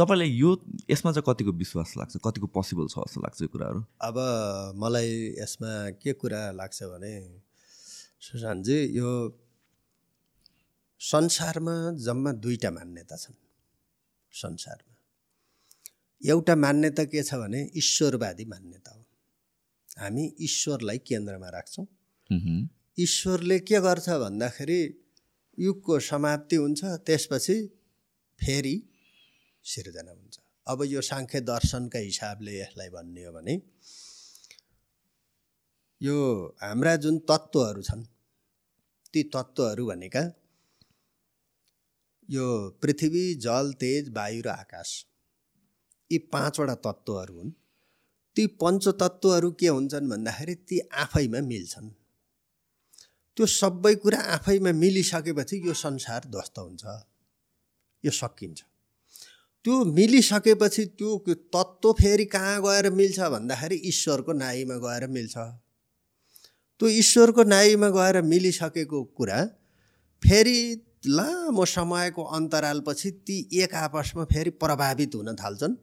[0.01, 0.51] तपाईँलाई यो
[0.89, 2.17] यसमा चाहिँ कतिको विश्वास लाग्छ?
[2.25, 3.81] कतिको पोसिबल छ जस्तो लाग्छ यो कुराहरू?
[4.01, 4.17] अब
[4.81, 5.11] मलाई
[5.45, 7.15] यसमा के कुरा लाग्छ भने
[8.17, 9.11] सुशान्तजी यो
[11.01, 13.35] संसारमा जम्मा दुईवटा मान्यता छन्।
[14.33, 14.95] संसारमा।
[16.23, 19.03] एउटा मान्यता के छ भने ईश्वरवादी मान्यता हो।
[20.01, 21.87] हामी ईश्वरलाई केन्द्रमा राख्छौँ।
[22.99, 24.81] ईश्वरले के गर्छ भन्दाखेरि
[25.59, 27.57] युगको समाप्ति हुन्छ त्यसपछि
[28.41, 28.77] फेरि
[29.65, 30.35] सिर्जना हुन्छ।
[30.67, 33.55] अब यो साङ्ख्य दर्शनका हिसाबले यसलाई भन्ने हो भने
[36.01, 36.17] यो
[36.63, 38.05] हाम्रा जुन तत्त्वहरू छन्
[39.13, 40.23] ती तत्त्वहरू भनेका
[42.31, 42.47] यो
[42.83, 44.91] पृथ्वी जल तेज वायु र आकाश
[46.11, 47.51] यी पाँचवटा तत्त्वहरू हुन्।
[48.37, 51.89] ती पञ्चतत्त्वहरू के हुन्छन् भन्दाखेरि ती आफैमा मिल्छन्।
[53.37, 56.85] त्यो सबै कुरा आफैमा मिलिसकेपछि यो संसार ध्वस्त हुन्छ।
[58.05, 58.61] यो सकिन्छ।
[59.65, 65.37] त्यो मिलिसकेपछि त्यो तत्त्व फेरि कहाँ गएर मिल्छ भन्दाखेरि ईश्वरको नाइमा गएर मिल्छ।
[66.81, 69.45] त्यो ईश्वरको नाइमा गएर मिलिसकेको कुरा
[70.23, 70.59] फेरि
[71.07, 75.75] लामो समयको अन्तरालपछि ती एक आपसमा फेरि प्रभावित हुन थाल्छन्।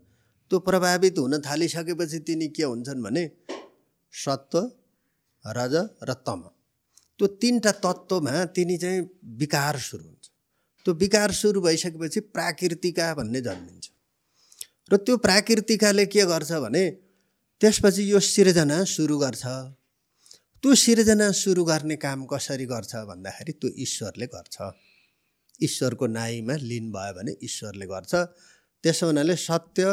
[0.52, 3.30] त्यो प्रभावित हुन थालिसकेपछि तिनी के हुन्छन् भने
[4.14, 4.60] सत्व
[5.46, 6.42] रज र तम।
[7.20, 9.00] त्यो तिनवटा तत्त्वमा तिनी चाहिँ
[9.40, 10.26] विकार सुरु हुन्छ।
[10.86, 13.86] त्यो विकार सुरु भइसकेपछि प्राकृतिका भन्ने जन्मिन्छ।
[14.92, 16.84] र त्यो प्राकृतिकाले के गर्छ भने
[17.62, 19.46] त्यसपछि यो सिर्जना सुरु गर्छ।
[20.64, 24.58] त्यो सिर्जना सुरु गर्ने काम कसरी गर्छ भन्दाखेरि त्यो ईश्वरले गर्छ।
[25.60, 28.14] ईश्वरको नाइमा लिन भयो भने ईश्वरले गर्छ।
[28.84, 29.84] त्यसो हुनाले सत्य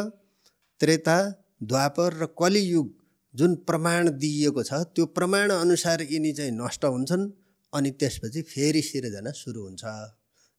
[0.81, 1.19] त्रेता
[1.63, 2.89] द्वापर र कलियुग
[3.35, 7.25] जुन प्रमाण दिइएको छ त्यो प्रमाण अनुसार यिनी चाहिँ नष्ट हुन्छन्
[7.73, 9.85] अनि त्यसपछि फेरि सिर्जना सुरु हुन्छ।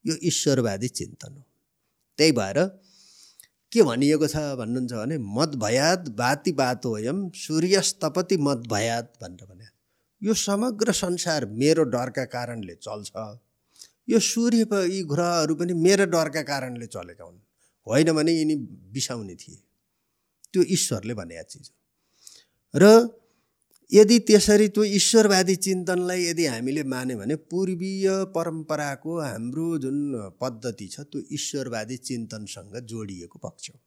[0.06, 1.44] यो ईश्वरवादी चिन्तन हो।
[2.20, 2.60] त्यही भएर
[3.72, 9.68] के भनिएको छ भन्नुहुन्छ भने मत भयात बाती बातोयम सूर्यस्तपति मत भयात भनेर भने
[10.22, 13.12] यो समग्र संसार मेरो डरका कारणले चल्छ।
[14.10, 17.40] यो सूर्य यी ग्रहहरू पनि मेरो डरका कारणले चलेका हुन्।
[17.88, 18.56] होइन भने यिनी
[18.96, 19.60] बिसाउने थिए।
[20.54, 21.76] त्यो ईश्वरले भनेका चिज हो।
[22.74, 22.86] र
[23.92, 29.98] यदि त्यसरी त्यो ईश्वरवादी चिन्तनलाई यदि हामीले मान्यो भने पूर्वीय परम्पराको हाम्रो जुन
[30.42, 33.78] पद्धति छ त्यो ईश्वरवादी चिन्तनसँग जोडिएको पक्ष हो।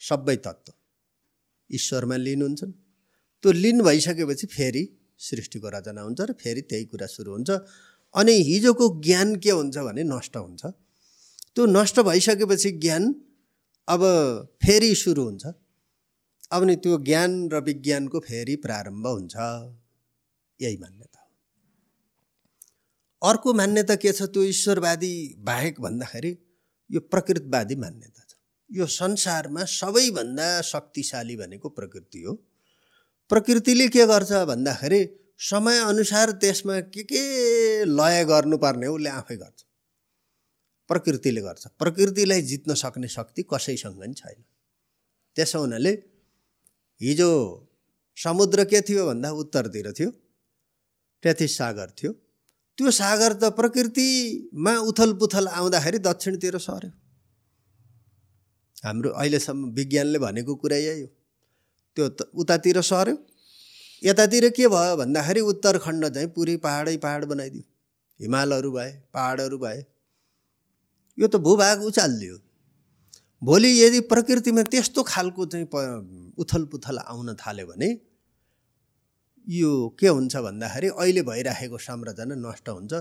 [0.00, 0.72] सबै तत्त्व
[1.70, 2.72] ईश्वरमा लिनुहुन्छन्
[3.44, 4.82] त्यो लिन भइसकेपछि फेरि
[5.20, 7.50] सृष्टिको रचना हुन्छ र फेरि त्यही कुरा सुरु हुन्छ।
[8.14, 10.62] अनि हिजोको ज्ञान के हुन्छ भने नष्ट हुन्छ।
[11.54, 13.14] त्यो नष्ट भइसकेपछि ज्ञान
[13.88, 14.02] अब
[14.62, 15.44] फेरि सुरु हुन्छ।
[16.52, 19.34] अब नि त्यो ज्ञान र विज्ञानको फेरि प्रारम्भ हुन्छ।
[20.60, 21.20] यही मान्यता
[23.22, 24.22] अर्को मान्यता के छ?
[24.22, 26.32] त्यो ईश्वरवादी बाहेक भन्दाखेरि
[26.90, 28.34] यो प्रकृतवादी मान्यता छ।
[28.70, 32.32] यो संसारमा सबैभन्दा शक्तिशाली भनेको प्रकृति हो।
[33.30, 35.00] प्रकृतिले के गर्छ भन्दाखेरि
[35.38, 37.22] समयअनुसार त्यसमा के के
[37.84, 39.64] लय गर्नुपर्ने उसले आफै गर्छ।
[40.88, 44.44] प्रकृतिले गर्छ। प्रकृतिलाई जित्न सक्ने शक्ति कसैसँग पनि छैन।
[45.36, 45.90] त्यसो हुनाले
[47.00, 47.30] हिजो
[48.16, 50.10] समुद्र के थियो भन्दा उत्तरतिर थियो
[51.22, 52.12] त्यति सागर थियो।
[52.78, 56.90] त्यो सागर त प्रकृतिमा उथल पुथल आउँदाखेरि दक्षिणतिर सर्यो।
[58.84, 61.08] हाम्रो अहिलेसम्म विज्ञानले भनेको कुरा यही हो।
[61.96, 63.16] त्यो त उतातिर सर्यो।
[64.02, 67.64] यतातिर के भयो भन्दाखेरि उत्तरखण्ड चाहिँ पुरै पाहाडै पाहाड बनाइदियो।
[68.20, 69.78] हिमालहरू भए पाहाडहरू भए।
[71.18, 72.36] यो त भूभाग उचालिदियो।
[73.42, 75.76] भोलि यदि प्रकृतिमा त्यस्तो खालको चाहिँ प
[76.38, 77.88] उथल पुथल आउन थाल्यो भने
[79.46, 82.92] यो के हुन्छ भन्दाखेरि अहिले भइराखेको संरचना नष्ट हुन्छ।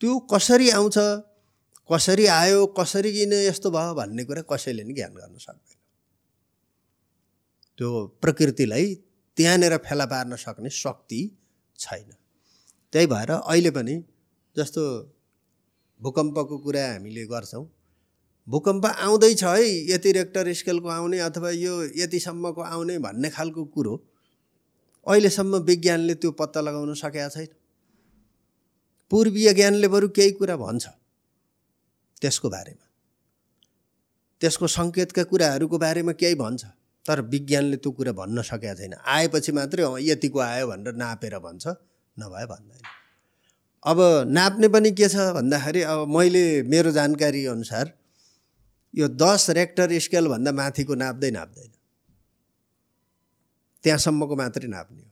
[0.00, 0.98] त्यो कसरी आउँछ
[1.90, 5.78] कसरी आयो कसरी किन यस्तो भयो भन्ने कुरा कसैले नि ज्ञान गर्न सक्दैन।
[7.78, 7.90] त्यो
[8.22, 8.86] प्रकृतिलाई
[9.38, 11.20] त्यहाँनिर फेला पार्न सक्ने शक्ति
[11.78, 12.10] छैन।
[12.92, 13.94] त्यही भएर अहिले पनि
[14.56, 14.82] जस्तो
[16.00, 17.64] भूकम्पको कुरा हामीले गर्छौँ
[18.48, 23.94] भूकम्प आउँदैछ है यति रेक्टर स्केलको आउने अथवा यो यतिसम्मको आउने भन्ने खालको कुरो
[25.06, 27.48] अहिलेसम्म विज्ञानले त्यो पत्ता लगाउन सकेका छैन।
[29.10, 30.86] पूर्वीय ज्ञानले बरु केही कुरा भन्छ
[32.22, 32.86] त्यसको बारेमा।
[34.40, 36.64] त्यसको सङ्केतका कुराहरूको बारेमा केही भन्छ।
[37.06, 41.64] तर विज्ञानले त्यो कुरा भन्न सकेका छैन। आएपछि मात्रै यतिको आयो भनेर नापेर भन्छ।
[42.16, 42.82] नभए भन्दैन।
[43.84, 43.98] अब
[44.28, 47.92] नाप्ने पनि के छ भन्दाखेरि अब मैले मेरो जानकारी अनुसार
[48.94, 51.70] यो दस रेक्टर स्केलभन्दा माथिको नाप्दै नाप्दैन।
[53.84, 55.10] त्यहाँसम्मको मात्रै नाप्ने हो।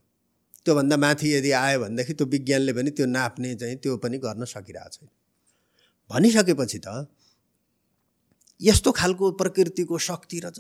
[0.65, 4.91] त्योभन्दा माथि यदि आयो भनेदेखि त्यो विज्ञानले पनि त्यो नाप्ने चाहिँ त्यो पनि गर्न सकिरहेको
[4.95, 5.09] छैन।
[6.11, 6.89] भनिसकेपछि त
[8.61, 10.59] यस्तो खालको प्रकृतिको शक्ति रहेछ।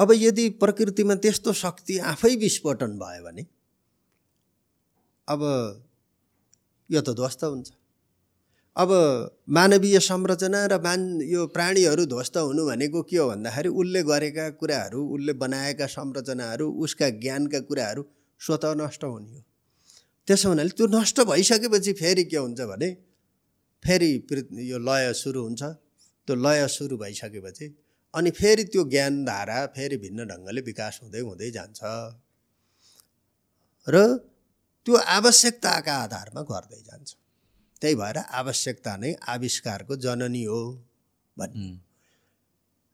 [0.00, 3.42] अब यदि प्रकृतिमा त्यस्तो शक्ति आफै विस्फोटन भयो भने
[5.28, 5.42] अब
[6.90, 7.68] यो त ध्वस्त हुन्छ।
[8.76, 8.90] अब
[9.56, 15.00] मानवीय संरचना र मान यो प्राणीहरू ध्वस्त हुनु भनेको के हो भन्दाखेरि उसले गरेका कुराहरू
[15.14, 18.02] उसले बनाएका संरचनाहरू उसका ज्ञानका कुराहरू
[18.40, 19.42] स्वत नष्ट हुने हो।
[20.28, 22.88] त्यसो हुनाले त्यो नष्ट भइसकेपछि फेरि के हुन्छ भने
[23.84, 24.10] फेरि
[24.70, 25.62] यो लय सुरु हुन्छ।
[26.28, 27.66] त्यो लय सुरु भइसकेपछि
[28.14, 31.80] अनि फेरि त्यो ज्ञान धारा फेरि भिन्न ढङ्गले विकास हुँदै हुँदै जान्छ।
[33.86, 33.96] र
[34.86, 37.10] त्यो आवश्यकताका आधारमा गर्दै जान्छ।
[37.82, 40.60] त्यही भएर आवश्यकता नै आविष्कारको जननी हो
[41.36, 41.70] भन्ने।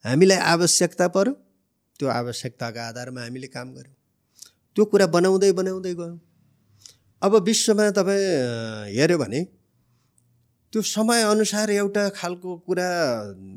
[0.05, 1.33] हामीलाई आवश्यकता पऱ्यो
[2.01, 3.97] त्यो आवश्यकताको आधारमा हामीले काम गऱ्यौँ
[4.77, 6.19] त्यो कुरा बनाउँदै बनाउँदै गयौँ।
[7.23, 8.25] अब विश्वमा तपाईँ
[8.97, 9.41] हेऱ्यो भने
[10.77, 12.89] त्यो समयअनुसार एउटा खालको कुरा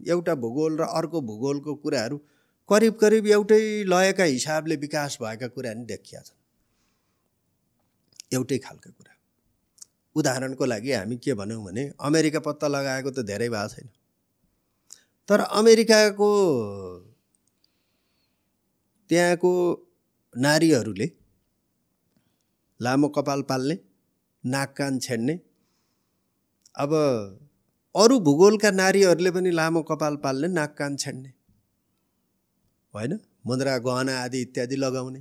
[0.07, 2.17] एउटा भूगोल र अर्को भूगोलको कुराहरू
[2.69, 6.39] करिब करिब एउटै लयका हिसाबले विकास भएका कुरा नि देखिया छन्।
[8.35, 9.13] एउटै खालका कुरा।
[10.15, 13.87] उदाहरणको लागि हामी के भनौँ भने अमेरिका पत्ता लगाएको त धेरै भएको छैन।
[15.29, 16.29] तर अमेरिकाको
[19.09, 19.51] त्यहाँको
[20.33, 21.11] नारीहरूले
[22.79, 23.79] लामो कपाल पाल्ने
[24.43, 25.39] नाक कान छेड्ने
[26.79, 26.93] अब
[27.95, 31.33] अरू भूगोलका नारीहरूले पनि लामो कपाल पाल्ने नाक कान छेड्ने।
[32.95, 33.19] होइन?
[33.47, 35.19] मुद्रा गहना आदि इत्यादि लगाउने।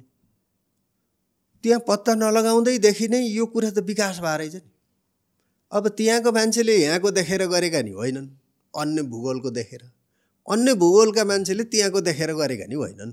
[1.63, 4.71] त्यहाँ पत्ता नलगाउँदैदेखि नै यो कुरा त विकास भएर रहेछ नि।
[5.73, 8.29] अब त्यहाँको मान्छेले यहाँको देखेर गरेका नि होइनन्।
[8.77, 9.83] अन्य भूगोलको देखेर।
[10.49, 13.13] अन्य भूगोलका मान्छेले त्यहाँको देखेर गरेका नि होइनन्।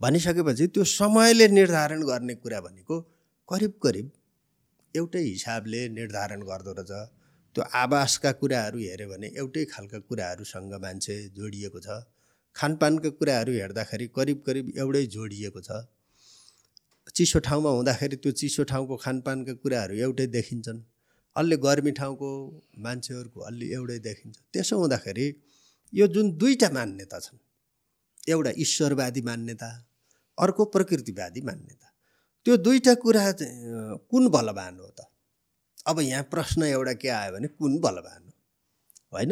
[0.00, 3.00] भनिसकेपछि त्यो समयले निर्धारण गर्ने कुरा भनेको
[3.48, 4.10] करिब करिब
[4.96, 7.17] एउटै हिसाबले निर्धारण गर्दो रहेछ।
[7.54, 11.88] त्यो आवासका कुराहरू हेऱ्यो भने एउटै खालका कुराहरूसँग मान्छे जोडिएको छ।
[12.56, 15.70] खानपानका कुराहरू हेर्दाखेरि करिब करिब एउटै जोडिएको छ।
[17.16, 20.80] चिसो ठाउँमा हुँदाखेरि त्यो चिसो ठाउँको खानपानका कुराहरू एउटै देखिन्छन्।
[21.36, 22.28] अलि गर्मी ठाउँको
[22.78, 25.26] मान्छेहरूको अलि एउटै देखिन्छ। त्यसो हुँदाखेरि
[25.92, 27.40] यो जुन दुईवटा मान्यता छन्
[28.28, 29.68] एउटा ईश्वरवादी मान्यता
[30.38, 31.86] अर्को प्रकृतिवादी मान्यता
[32.46, 33.24] त्यो दुईवटा कुरा
[34.10, 35.00] कुन बलवान हो त?
[35.88, 38.22] अब यहाँ प्रश्न एउटा के आयो भने कुन बलवान
[39.12, 39.30] होइन?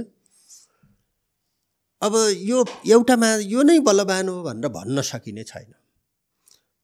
[2.02, 5.72] अब यो एउटामा यो नै बलवान हो भनेर भन्न सकिने छैन।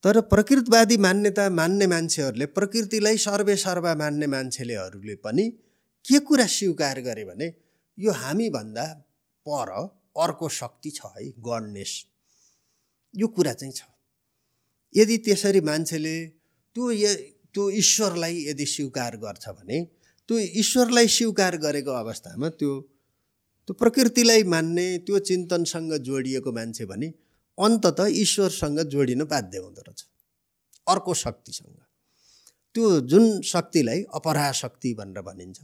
[0.04, 5.48] तर प्रकृतवादी मान्यता मान्ने मान्छेहरूले प्रकृतिलाई सर्वे सर्वा मान्ने मान्छेलेहरूले पनि
[6.04, 7.46] के कुरा स्वीकार गरे भने
[7.98, 8.86] यो हामीभन्दा
[9.46, 9.70] पर
[10.22, 11.92] अर्को शक्ति छ है गडनेस
[13.14, 13.82] यो कुरा चाहिँ छ।
[14.94, 16.16] यदि त्यसरी मान्छेले
[16.76, 16.90] त्यो
[17.54, 19.78] त्यो ईश्वरलाई यदि स्वीकार गर्छ भने
[20.28, 22.72] त्यो ईश्वरलाई स्वीकार गरेको अवस्थामा त्यो
[23.68, 27.08] त्यो प्रकृतिलाई मान्ने त्यो चिन्तनसँग जोडिएको मान्छे भने
[27.58, 30.00] अन्तत ईश्वरसँग जोडिन बाध्य हुँदो रहेछ।
[30.86, 31.76] अर्को शक्तिसँग।
[32.74, 35.58] त्यो जुन शक्तिलाई अपरा शक्ति भनेर भनिन्छ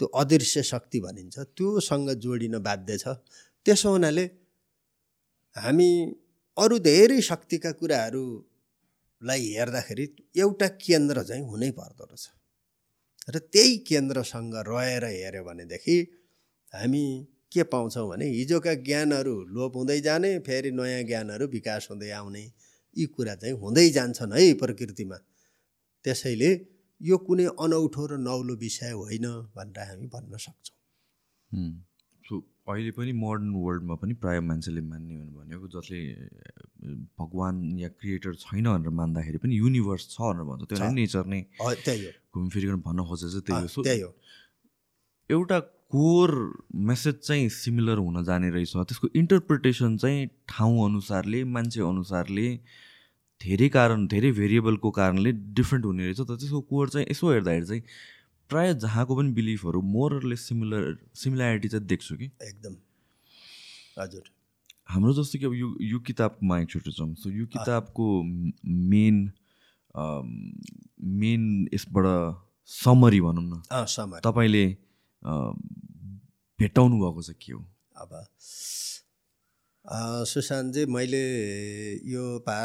[0.00, 3.14] त्यो अदृश्य शक्ति भनिन्छ त्योसँग जोडिन बाध्य छ।
[3.66, 4.24] त्यसो हुनाले
[5.56, 5.90] हामी
[6.56, 7.70] अरू धेरै शक्तिका
[9.20, 10.04] कुराहरूलाई हेर्दाखेरि
[10.38, 12.24] एउटा केन्द्र चाहिँ हुनै पर्दो रहेछ।
[13.28, 15.96] र त्यही केन्द्रसँग रहेर हेऱ्यो भनेदेखि
[16.74, 17.04] हामी
[17.52, 22.44] के पाउँछौँ भने हिजोका ज्ञानहरू लोप हुँदै जाने फेरि नयाँ ज्ञानहरू विकास हुँदै आउने
[22.96, 25.18] यी कुरा चाहिँ हुँदै जान्छन् है प्रकृतिमा।
[26.04, 26.50] त्यसैले
[27.00, 30.76] यो कुनै अनौठो र नौलो विषय होइन भनेर हामी भन्न सक्छौँ।
[32.68, 36.00] अहिले पनि मोडर्न वर्ल्डमा पनि प्रायः मान्छेले मान्ने भनेको जसले
[37.20, 42.04] भगवान् या क्रिएटर छैन भनेर मान्दाखेरि पनि युनिभर्स छ भनेर भन्छ। त्यो नेचर नै त्यही
[42.04, 44.10] हो। घुमफिरिकन भन्न खोजेको चाहिँ त्यही हो। त्यही हो।
[45.30, 45.58] एउटा
[45.94, 46.30] कोर
[46.88, 52.46] मेसेज चाहिँ सिमिलर हुन जाने रहेछ। त्यसको इन्टरप्रिटेसन चाहिँ ठाउँ अनुसारले मान्छे अनुसारले
[53.40, 57.82] धेरै कारण धेरै भेरिएबलको कारणले डिफ्रेन्ट हुने रहेछ। तर त्यसको कोर चाहिँ यसो हेर्दाखेरि चाहिँ
[58.50, 62.76] प्रायः जहाँको पनि बिलिफहरू मोरले सिमिलर सिमिल्यारिटी चाहिँ देख्छु कि। एकदम।
[63.98, 64.30] हजुर।
[64.88, 68.06] हाम्रो जस्तो कि अब यो यो किताबमा एकचोटि जाउँ। सो यो किताबको
[68.64, 69.16] मेन
[71.20, 71.42] मेन
[71.74, 72.06] यसबाट
[72.70, 73.62] समरी भनौँ न।
[74.24, 74.66] तपाईँले
[76.58, 77.60] भेटाउनु भएको चाहिँ के हो?
[77.96, 78.10] अब
[80.28, 81.24] सुशान्तजी मैले
[82.12, 82.56] यो पा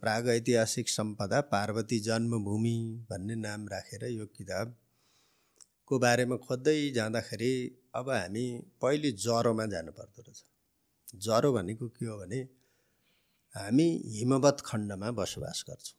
[0.00, 2.76] प्राग ऐतिहासिक सम्पदा पार्वती जन्मभूमि
[3.10, 4.26] भन्ने नाम राखेर यो
[5.86, 7.52] किताबको बारेमा खोज्दै जाँदाखेरि
[7.94, 8.44] अब हामी
[8.82, 10.42] पहिले ज्वरोमा जानुपर्दो रहेछ।
[11.14, 12.40] ज्वरो भनेको के हो भने
[13.54, 13.86] हामी
[14.18, 15.98] हिमवत खण्डमा बसोबास गर्छौँ।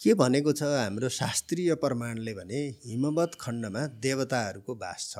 [0.00, 5.18] के भनेको छ हाम्रो शास्त्रीय प्रमाणले भने हिमवत खण्डमा देवताहरूको बास छ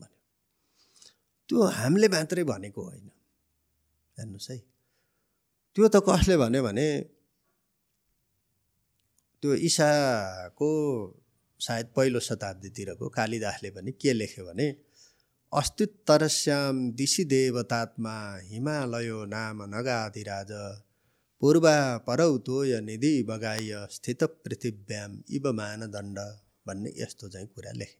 [0.00, 0.20] भन्यो।
[1.48, 3.08] त्यो हामीले मात्रै भनेको होइन।
[4.16, 4.58] हेर्नुहोस् है।
[5.76, 6.88] त्यो त कसले भन्यो भने
[9.42, 10.70] त्यो ईसाको
[11.60, 14.66] सायद पहिलो शताब्दीतिरको कालिदासले पनि के लेख्यो भने
[15.52, 18.16] अस्तित्वरस्याम दिशी देवतात्मा
[18.48, 20.52] हिमालयो नाम नगाधिराज
[21.42, 26.18] पूर्वा परौ तोय निधि बगाय स्थित पृथिव्याम इव मानदण्ड
[26.66, 27.98] भन्ने यस्तो चाहिँ कुरा लेखे।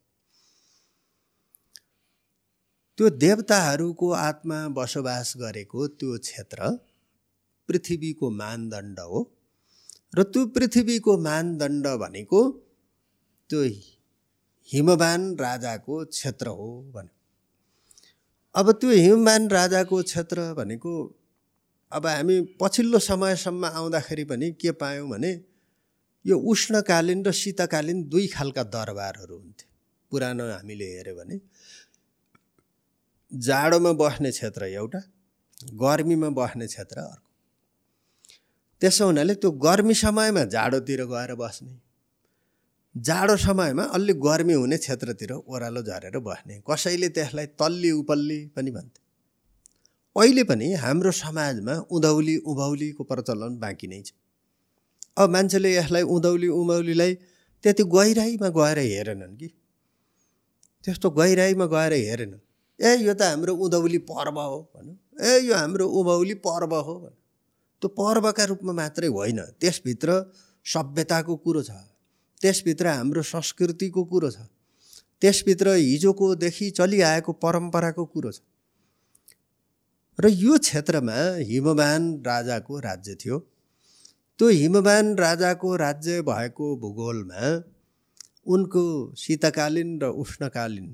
[2.98, 6.70] त्यो देवताहरूको आत्मा बसोबास गरेको त्यो क्षेत्र
[7.68, 9.20] पृथ्वीको मानदण्ड हो
[10.14, 12.40] र त्यो पृथ्वीको मानदण्ड भनेको
[13.51, 13.62] त्यो
[14.68, 17.12] हिमवान राजाको क्षेत्र हो भने।
[18.55, 20.92] अब त्यो हिमवान राजाको क्षेत्र भनेको
[21.92, 25.32] अब हामी पछिल्लो समयसम्म आउँदाखेरि पनि के पायौँ भने
[26.24, 29.64] यो उष्णकालीन र शीतकालीन दुई खालका दरबारहरू हुन्थे।
[30.12, 31.40] पुरानो हामीले हेऱ्यो भने
[33.32, 35.01] जाडोमा बस्ने क्षेत्र एउटा
[35.80, 37.30] गर्मीमा बस्ने क्षेत्र अर्को।
[38.82, 41.88] त्यसो हुनाले त्यो गर्मी समयमा जाडोतिर गएर बस्ने।
[43.07, 49.01] जाडो समयमा अलि गर्मी हुने क्षेत्रतिर ओह्रालो झरेर बस्ने। कसैले त्यसलाई तल्ली उपल्ली पनि भन्थे।
[50.16, 54.12] अहिले पनि हाम्रो समाजमा उधौली उभौलीको प्रचलन बाँकी नै छ।
[55.18, 57.14] अब मान्छेले यसलाई उधौली उभौलीलाई
[57.64, 59.49] त्यति गहिराइमा गएर हेरेनन् कि।
[60.84, 62.40] त्यस्तो गहिराइमा गएर हेरेनन्।
[62.80, 67.18] ए यो त हाम्रो उधौली पर्व हो भनौँ ए यो हाम्रो उभौली पर्व हो भनौँ
[67.82, 70.09] त्यो पर्वका रूपमा मात्रै होइन। त्यसभित्र
[70.66, 71.70] सभ्यताको कुरो छ।
[72.41, 74.47] त्यसभित्र हाम्रो संस्कृतिको कुरो छ।
[75.22, 78.41] त्यसभित्र हिजोकोदेखि चलिआएको परम्पराको कुरो छ।
[80.18, 81.16] र यो क्षेत्रमा
[81.49, 83.39] हिमवान राजाको राज्य थियो।
[84.39, 87.43] त्यो हिमवान राजाको राज्य भएको भूगोलमा
[88.47, 88.84] उनको
[89.16, 90.86] शीतकालीन र उष्णकालीन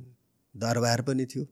[0.55, 1.45] दरबार पनि थियो।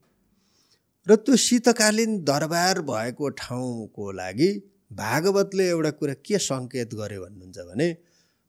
[1.06, 4.50] र त्यो शीतकालीन दरबार भएको ठाउँको लागि
[4.92, 7.88] भागवतले एउटा कुरा के सङ्केत गर्यो भन्नुहुन्छ भने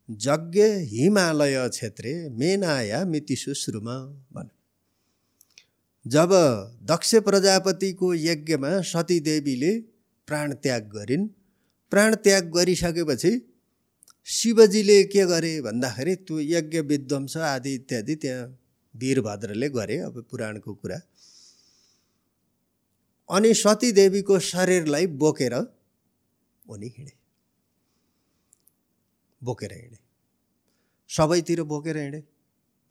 [0.10, 3.86] यज्ञ हिमालय क्षेत्रे मेनाया मिति सुश्रुम
[4.34, 4.50] भन्नु
[6.06, 6.32] जब
[6.84, 9.80] दक्ष प्रजापतिको यज्ञमा सतीदेवीले
[10.28, 11.28] प्राण त्याग गरिन्
[11.92, 13.32] प्राण त्याग गरिसकेपछि
[14.26, 18.46] शिवजीले के गरे भन्दाखेरि त्यो यज्ञ विध्वंस आदि इत्यादि त्यहाँ
[18.96, 21.00] वीरभद्रले गरे अब पुराणको कुरा।
[23.30, 27.23] अनि सतीदेवीको शरीरलाई बोकेर उनी हिँडे।
[29.44, 29.98] बोकेर हिँडे।
[31.10, 32.24] सबैतिर बोकेर हिँडे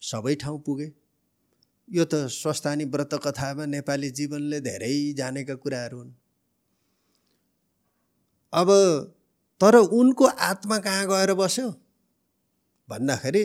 [0.03, 0.89] सबै ठाउँ पुगे।
[1.89, 6.13] यो त स्वस्थानी व्रत कथामा नेपाली जीवनले धेरै जानेका कुराहरू हुन्।
[8.53, 8.69] अब
[9.61, 11.69] तर उनको आत्मा कहाँ गएर बस्यो?
[12.89, 13.45] भन्दाखेरि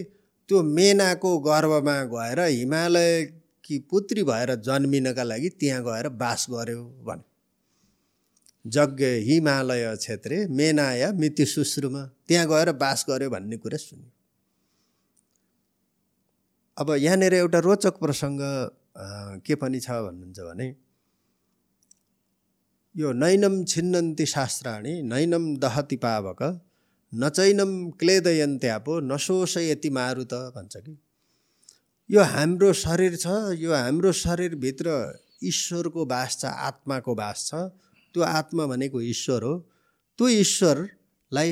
[0.49, 7.26] त्यो मेनाको गर्भमा गएर हिमालयकी पुत्री भएर जन्मिनका लागि त्यहाँ गएर बास गर्यो भने।
[8.75, 14.11] यज्ञ हिमालय क्षेत्रे मेनाया मिति सुश्रुमा त्यहाँ गएर बास गर्यो भन्ने कुरा सुन्यो।
[16.77, 18.41] अब यहाँनिर एउटा रोचक प्रसङ्ग
[19.45, 20.67] के पनि छ भन्नुहुन्छ भने
[22.95, 26.41] यो नैनम छिन्नन्ति शास्त्राणी नैनम दहति पावक
[27.13, 30.97] नचैनम क्लेदयन्त्यापो नशोषयति मारुत भन्छ कि।
[32.09, 33.27] यो हाम्रो शरीर छ
[33.59, 34.87] यो हाम्रो शरीरभित्र
[35.43, 37.67] ईश्वरको बास छ आत्माको बास छ
[38.17, 39.53] त्यो आत्मा भनेको ईश्वर हो
[40.19, 41.49] त्यो ईश्वरलाई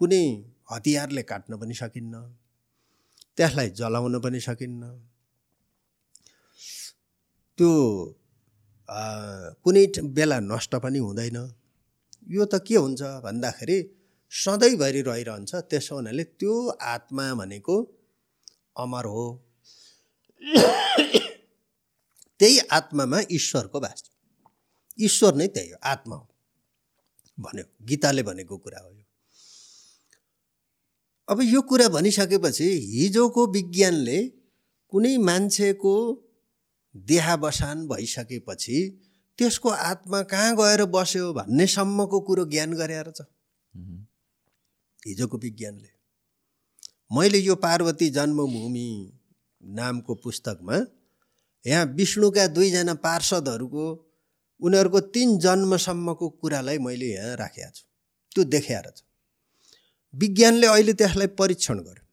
[0.00, 0.24] कुनै
[0.70, 2.14] हतियारले काट्न पनि सकिन्न
[3.36, 4.82] त्यसलाई जलाउन पनि सकिन्न।
[7.58, 7.72] त्यो
[9.64, 9.84] कुनै
[10.16, 11.38] बेला नष्ट पनि हुँदैन।
[12.36, 13.78] यो त के हुन्छ भन्दाखेरि
[14.32, 16.54] सधैँभरि रहिरहन्छ त्यसो हुनाले त्यो
[16.94, 17.76] आत्मा भनेको
[18.76, 19.26] अमर हो।
[22.40, 24.13] त्यही आत्मामा ईश्वरको बास
[24.98, 26.28] ईश्वर नै त्यही हो आत्मा हो
[27.38, 29.02] भन्यो। गीताले भनेको कुरा हो यो।
[31.28, 34.18] अब यो कुरा भनिसकेपछि हिजोको विज्ञानले
[34.88, 35.94] कुनै मान्छेको
[36.94, 38.78] देहावसान भइसकेपछि
[39.38, 43.26] त्यसको आत्मा कहाँ गएर बस्यो भन्नेसम्मको कुरो ज्ञान गरेर छ
[45.06, 45.88] हिजोको विज्ञानले।
[47.16, 48.88] मैले यो पार्वती जन्मभूमि
[49.62, 50.76] नामको पुस्तकमा
[51.66, 54.03] यहाँ विष्णुका दुईजना पार्षदहरूको
[54.64, 57.84] उनीहरूको तिन जन्मसम्मको कुरालाई मैले यहाँ राखेको छु।
[58.32, 59.02] त्यो देखाएर छ।
[60.14, 62.04] विज्ञानले अहिले त्यसलाई परीक्षण गर्यो।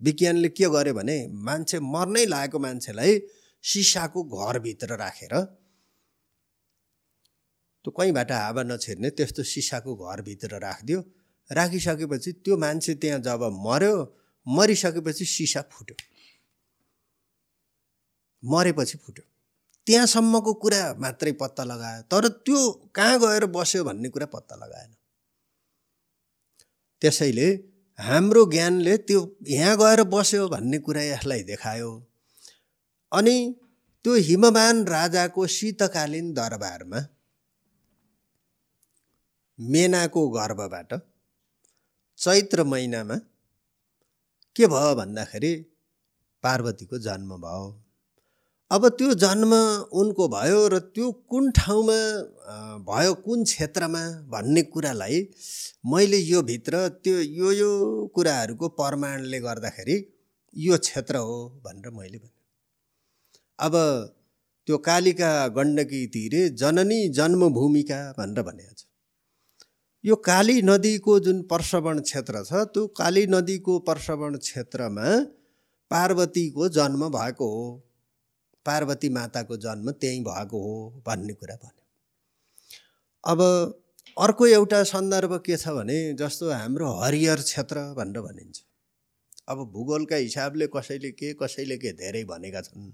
[0.00, 1.16] विज्ञानले के गर्यो भने
[1.46, 3.12] मान्छे मर्नै लागेको मान्छेलाई
[3.64, 5.34] सिसाको घरभित्र राखेर
[7.84, 11.00] त्यो कहीँबाट हावा नछिर्ने त्यस्तो सिसाको घरभित्र राखिदियो।
[11.50, 13.94] राखिसकेपछि त्यो मान्छे त्यहाँ जब मर्यो
[14.46, 15.96] मरिसकेपछि सिसा फुट्यो।
[18.42, 19.24] मरेपछि फुट्यो।
[19.86, 22.60] त्यहाँसम्मको कुरा मात्रै पत्ता लगायो। तर त्यो
[22.94, 24.92] कहाँ गएर बस्यो भन्ने कुरा पत्ता लगाएन।
[27.00, 27.48] त्यसैले
[27.98, 31.90] हाम्रो ज्ञानले त्यो यहाँ गएर बस्यो भन्ने कुरा यसलाई देखायो।
[33.12, 33.36] अनि
[34.04, 37.00] त्यो हिमवान राजाको शीतकालीन दरबारमा
[39.58, 40.90] मेनाको गर्भबाट
[42.18, 43.16] चैत्र महिनामा
[44.56, 45.52] के भयो भन्दाखेरि
[46.44, 47.83] पार्वतीको जन्म भयो।
[48.74, 49.52] अब त्यो जन्म
[50.02, 51.98] उनको भयो र त्यो कुन ठाउँमा
[52.86, 54.00] भयो कुन क्षेत्रमा
[54.32, 55.20] भन्ने कुरालाई
[55.92, 57.68] मैले यो भित्र त्यो यो यो
[58.14, 59.96] कुराहरूको प्रमाणले गर्दाखेरि
[60.56, 62.32] यो क्षेत्र हो भनेर मैले भने।
[63.58, 63.74] अब
[64.68, 68.84] त्यो कालिका गण्डकी तिरे जननी जन्मभूमिका भनेर भनेको छ।
[70.04, 75.08] यो काली नदीको जुन पर्सवण क्षेत्र छ त्यो काली नदीको पर्सवण क्षेत्रमा
[75.90, 77.66] पार्वतीको जन्म भएको हो।
[78.66, 81.82] पार्वती माताको जन्म त्यहीँ भएको हो भन्ने कुरा भन्यो।
[83.24, 83.40] अब
[84.16, 88.60] अर्को एउटा सन्दर्भ के छ भने जस्तो हाम्रो हरियर क्षेत्र भनेर भनिन्छ।
[89.48, 92.92] अब भूगोलका हिसाबले कसैले के कसैले के धेरै भनेका छन्।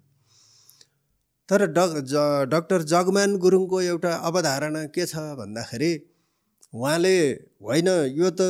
[1.48, 2.14] तर डक ज
[2.50, 5.92] डक्टर जगमान गुरुङको एउटा अवधारणा के छ भन्दाखेरि
[6.74, 7.16] उहाँले
[7.62, 8.46] होइन यो त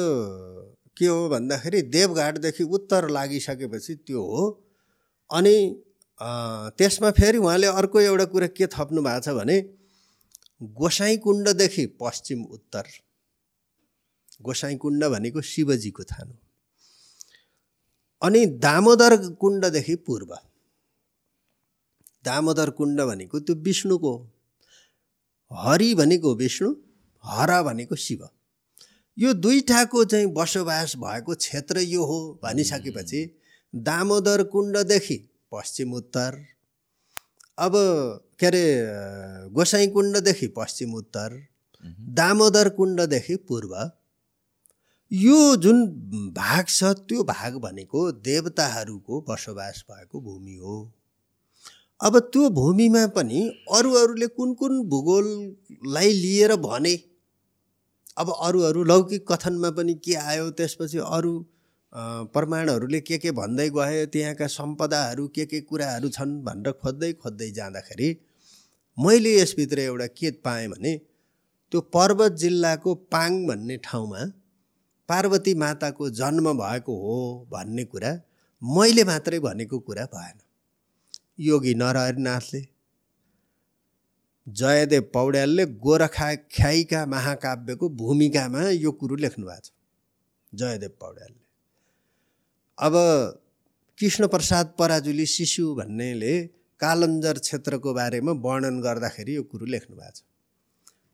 [0.97, 4.43] के हो भन्दाखेरि देवघाटदेखि उत्तर लागिसकेपछि त्यो हो
[5.31, 5.55] अनि
[6.21, 9.61] त्यसमा फेरि उहाँले अर्को एउटा कुरा के थप्नु भएको छ भने
[10.61, 12.85] गोसाई कुण्डदेखि पश्चिम उत्तर।
[14.43, 16.37] गोसाई कुण्ड भनेको शिवजीको थान। हो
[18.23, 20.35] अनि दामोदर कुण्डदेखि पूर्व।
[22.25, 24.13] दामोदर कुण्ड भनेको त्यो विष्णुको
[25.53, 26.71] हरि भनेको विष्णु
[27.25, 28.29] हर भनेको शिव।
[29.19, 33.21] यो दुईटाको चाहिँ बसोबास भएको क्षेत्र यो हो भनिसकेपछि
[33.75, 36.39] दामोदर कुण्डदेखि पश्चिम उत्तर।
[37.59, 37.73] अब
[38.41, 38.65] के अरे
[39.53, 41.39] गोसाई कुण्डदेखि पश्चिम उत्तर
[42.15, 43.75] दामोदर कुण्डदेखि पूर्व।
[45.11, 45.87] यो जुन
[46.37, 50.77] भाग छ त्यो भाग भनेको देवताहरूको बसोबास भएको भूमि हो।
[52.01, 53.41] अब त्यो भूमिमा पनि
[53.77, 56.95] अरू अरूले कुन कुन भूगोललाई लिएर भने?
[58.19, 61.33] अब अरू अरू लौकिक कथनमा पनि के आयो त्यसपछि अरू
[61.93, 68.09] प्रमाणहरूले के के भन्दै गए त्यहाँका सम्पदाहरू के के कुराहरू छन् भनेर खोज्दै खोज्दै जाँदाखेरि
[68.99, 70.93] मैले यसभित्र एउटा के पाएँ भने
[71.73, 74.23] त्यो पर्वत जिल्लाको पाङ भन्ने ठाउँमा
[75.09, 77.17] पार्वती माताको जन्म भएको हो
[77.53, 78.13] भन्ने कुरा
[78.63, 80.39] मैले मात्रै भनेको कुरा भएन।
[81.41, 82.61] योगी नरहरिनाथले
[84.47, 89.71] जयदेव पौड्यालले गोरखा ख्याइका महाकाव्यको भूमिकामा यो कुरो लेख्नु भएको छ।
[90.53, 91.40] जयदेव पौड्यालले
[92.81, 92.95] अब
[93.99, 96.35] कृष्णप्रसाद पराजुली शिशु भन्नेले
[96.81, 100.23] कालन्जर क्षेत्रको बारेमा वर्णन गर्दाखेरि यो कुरो लेख्नु भएको छ।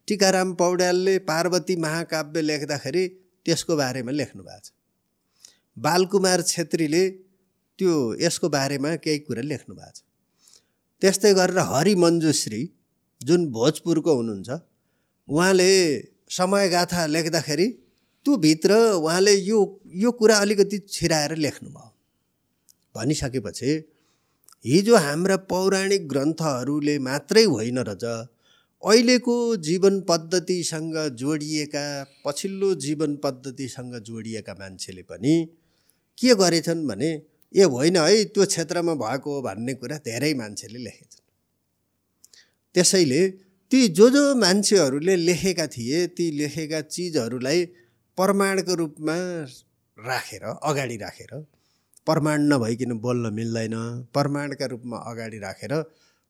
[0.09, 3.05] टिकाराम पौड्यालले पार्वती महाकाव्य लेख्दाखेरि
[3.47, 4.71] त्यसको बारेमा लेख्नु भएको छ।
[5.77, 7.03] बालकुमार छेत्रीले
[7.79, 10.03] त्यो यसको बारेमा केही कुरा लेख्नु भएको छ।
[11.03, 12.63] त्यस्तै गरेर हरिमञ्जुश्री
[13.21, 14.51] जुन भोजपुरको हुनुहुन्छ
[15.29, 15.71] उहाँले
[16.39, 17.67] समयगाथा लेख्दाखेरि
[18.27, 19.59] त्यो भित्र उहाँले यो
[19.95, 21.91] यो कुरा अलिकति छिराएर लेख्नुभयो।
[22.95, 23.71] भनिसकेपछि
[24.65, 28.05] हिजो हाम्रा पौराणिक ग्रन्थहरूले मात्रै होइन रहेछ
[28.83, 29.37] अहिलेको
[29.69, 31.85] जीवन पद्धतिसँग जोडिएका
[32.25, 35.35] पछिल्लो जीवन पद्धतिसँग जोडिएका मान्छेले पनि
[36.19, 37.11] के गरेछन् भने
[37.55, 41.25] ए होइन है त्यो क्षेत्रमा भएको भन्ने कुरा धेरै मान्छेले लेखेछन्।
[42.75, 43.23] त्यसैले
[43.73, 47.67] ती जो जो मान्छेहरूले लेखेका थिए ती लेखेका चिजहरूलाई
[48.19, 49.15] प्रमाणको रूपमा
[49.99, 51.33] राखेर अगाडि राखेर
[52.07, 53.75] प्रमाण नभइकन बोल्न मिल्दैन।
[54.15, 55.73] प्रमाणका रूपमा अगाडि राखेर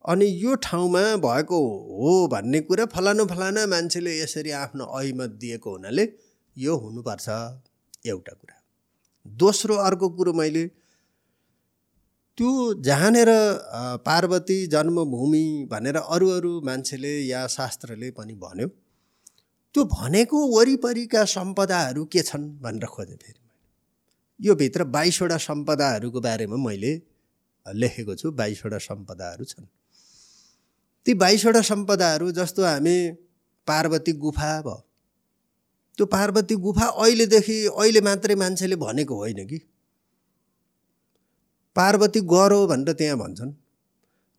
[0.05, 1.59] अनि यो ठाउँमा भएको
[1.91, 6.05] हो भन्ने कुरा फलानु फलाना मान्छेले यसरी आफ्नो ऐमत दिएको हुनाले
[6.57, 7.28] यो हुनुपर्छ
[8.07, 8.57] एउटा कुरा।
[9.26, 10.64] दोस्रो अर्को कुरो मैले
[12.39, 12.51] त्यो
[12.82, 13.30] जहाँनिर
[14.07, 18.68] पार्वती जन्मभूमि भनेर अरू अरू मान्छेले या शास्त्रले पनि भन्यो
[19.76, 23.40] त्यो भनेको वरिपरिका सम्पदाहरू के छन् भनेर खोजेँ फेरि
[24.40, 26.92] यो भित्र बाइसवटा सम्पदाहरूको बारेमा मैले
[27.66, 29.66] लेखेको छु बाइसवटा सम्पदाहरू छन्।
[31.06, 32.96] ती बाइसवटा सम्पदाहरू जस्तो हामी
[33.66, 34.76] पार्वती गुफा भयो
[35.98, 39.58] त्यो पार्वती गुफा अहिलेदेखि अहिले मात्रै मान्छेले भनेको होइन कि।
[41.76, 43.52] पार्वती गरो भनेर त्यहाँ भन्छन्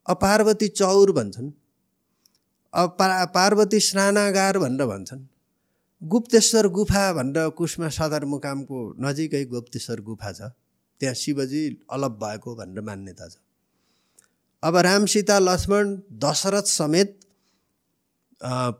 [0.07, 1.51] अब पार्वती चौर भन्छन्
[2.73, 5.25] पा पार्वती स्नानागार भनेर भन्छन्।
[6.01, 10.41] गुप्तेश्वर गुफा भनेर कुष्मा सदरमुकामको नजिकै गुप्तेश्वर गुफा छ।
[11.01, 13.35] त्यहाँ शिवजी अलप भएको भनेर मान्यता छ।
[14.63, 17.19] अब राम सीता लक्ष्मण दशरथ समेत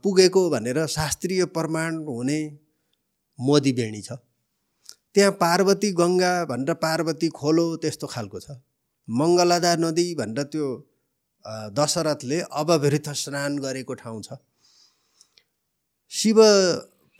[0.03, 2.39] पुगेको भनेर शास्त्रीय प्रमाण हुने
[3.39, 4.11] मोदी बेणी छ।
[5.13, 8.61] त्यहाँ पार्वती गङ्गा भनेर पार्वती खोलो त्यस्तो खालको छ।
[9.07, 10.67] मङ्गलदा नदी भनेर त्यो
[11.47, 14.37] दशरथले अवभृत स्नान गरेको ठाउँ छ।
[16.11, 16.37] शिव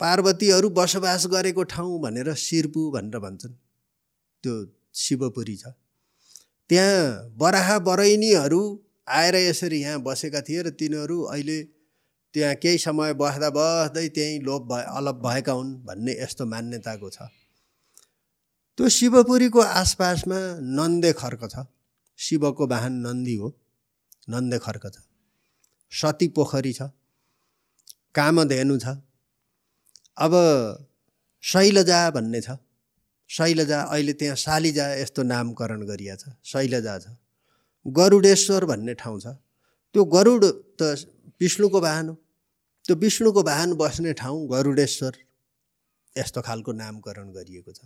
[0.00, 3.54] पार्वतीहरू बसोबास गरेको ठाउँ भनेर सिरपु भनेर भन्छन्।
[4.44, 4.54] त्यो
[4.94, 5.72] शिवपुरी छ।
[6.70, 8.60] त्यहाँ बराहा बरैनीहरू
[9.08, 11.58] आएर यसरी यहाँ बसेका थिए र तिनीहरू अहिले
[12.34, 17.18] त्यहाँ केही समय बस्दा बस्दै त्यहीँ लोप भए अलप भएका हुन् भन्ने यस्तो मान्यताको छ।
[18.78, 20.40] त्यो शिवपुरीको आसपासमा
[20.76, 21.64] नन्दे खर्क छ।
[22.18, 23.48] शिवको वाहन नन्दी हो।
[24.28, 24.96] नन्दे खर्क छ।
[25.92, 26.82] सती पोखरी छ।
[28.14, 28.86] कामधेनु छ।
[30.16, 30.32] अब
[31.42, 32.56] शैलजा भन्ने छ।
[33.30, 37.16] शैलजा अहिले त्यहाँ शालिजा यस्तो नामकरण गरिया छ। शैलजा छ।
[37.86, 39.26] गरुडेश्वर भन्ने ठाउँ छ।
[39.94, 40.44] त्यो गरुड
[40.76, 40.82] त
[41.40, 42.14] विष्णुको वाहन हो।
[42.84, 45.12] त्यो विष्णुको वाहन बस्ने ठाउँ गरुडेश्वर
[46.16, 47.80] यस्तो खालको नामकरण गरिएको छ।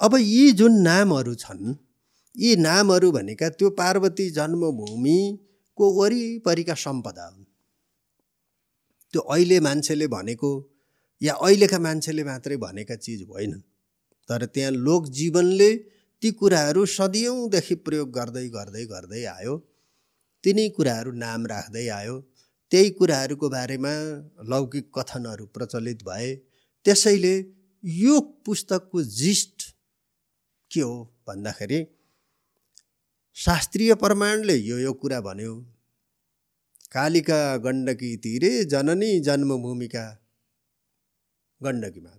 [0.00, 1.87] अब यी जुन नामहरू छन्
[2.36, 7.44] यी नामहरू भनेका त्यो पार्वती जन्मभूमिको वरिपरिका सम्पदा हुन्।
[9.12, 10.50] त्यो अहिले मान्छेले भनेको
[11.22, 13.60] या अहिलेका मान्छेले मात्रै भनेका चिज होइनन्।
[14.28, 15.70] तर त्यहाँ लोकजीवनले
[16.22, 19.54] ती कुराहरू सदियौँदेखि प्रयोग गर्दै गर्दै गर्दै आयो।
[20.44, 22.20] तिनै कुराहरू नाम राख्दै आयो।
[22.72, 23.92] त्यही कुराहरूको बारेमा
[24.44, 26.34] लौकिक कथनहरू प्रचलित भए।
[26.84, 27.34] त्यसैले
[27.84, 29.62] यो पुस्तकको जिस्ट
[30.70, 31.80] के हो भन्दाखेरि
[33.38, 35.52] शास्त्रीय प्रमाणले यो यो कुरा भन्यो।
[36.92, 40.04] कालिका गण्डकी तिरे जननी जन्मभूमिका।
[41.60, 42.10] गण्डकीमा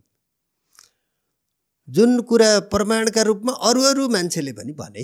[1.88, 5.04] जुन कुरा प्रमाणका रूपमा अरू अरू मान्छेले पनि भने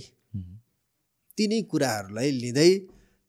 [1.38, 2.72] तिनी कुराहरूलाई लिँदै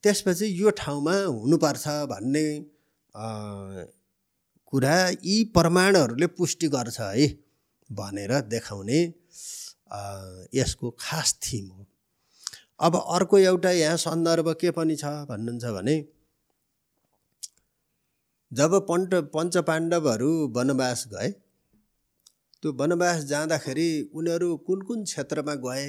[0.03, 2.45] त्यसपछि यो ठाउँमा हुनुपर्छ भन्ने
[4.73, 7.27] कुरा यी प्रमाणहरूले पुष्टि गर्छ है
[7.89, 9.01] भनेर देखाउने
[10.55, 11.86] यसको खास थिम हो।
[12.79, 15.95] अब अर्को एउटा यहाँ सन्दर्भ के पनि छ भन्नुहुन्छ भने
[18.51, 21.29] जब पन्ट पञ्चपाण्डवहरू वनवास गए
[22.63, 25.87] त्यो वनवास जाँदाखेरि उनीहरू कुन कुन क्षेत्रमा गए?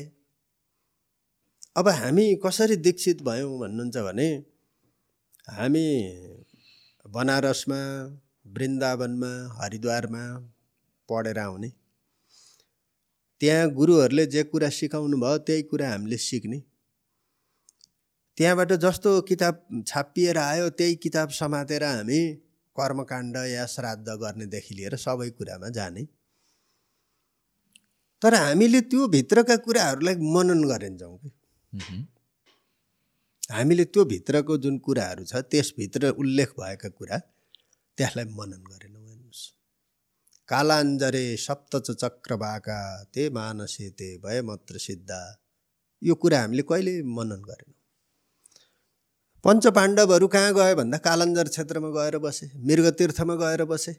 [1.76, 4.28] अब हामी कसरी दीक्षित भयौँ भन्नुहुन्छ भने
[5.48, 5.86] हामी
[7.06, 7.80] बनारसमा
[8.56, 10.24] वृन्दावनमा हरिद्वारमा
[11.08, 11.70] पढेर आउने।
[13.40, 16.58] त्यहाँ गुरुहरूले जे कुरा सिकाउनु भयो त्यही कुरा हामीले सिक्ने।
[18.38, 22.20] त्यहाँबाट जस्तो किताब छापिएर आयो त्यही किताब समातेर हामी
[22.76, 26.04] कर्मकाण्ड या श्राद्ध गर्नेदेखि लिएर सबै कुरामा जाने।
[28.22, 31.30] तर हामीले त्यो भित्रका कुराहरूलाई मनन गरिन्छौँ कि।
[31.72, 32.06] मह्म।
[33.52, 37.18] हामीले त्यो भित्रको जुन कुराहरू छ त्यसभित्र उल्लेख भएका कुरा
[37.98, 39.42] त्यसलाई मनन गरेनौँ हेर्नुहोस्
[40.48, 45.20] कालाञ्जरे सप्तच चक्रवाका ते मानसे ते भयमत्र सिद्धा।
[46.02, 47.77] यो कुरा हामीले कहिले मनन गरेनौँ?
[49.44, 53.92] पञ्चपाण्डवहरू कहाँ गयो भन्दा कालाञ्जर क्षेत्रमा गएर बसे मृगतीर्थमा गएर बसे।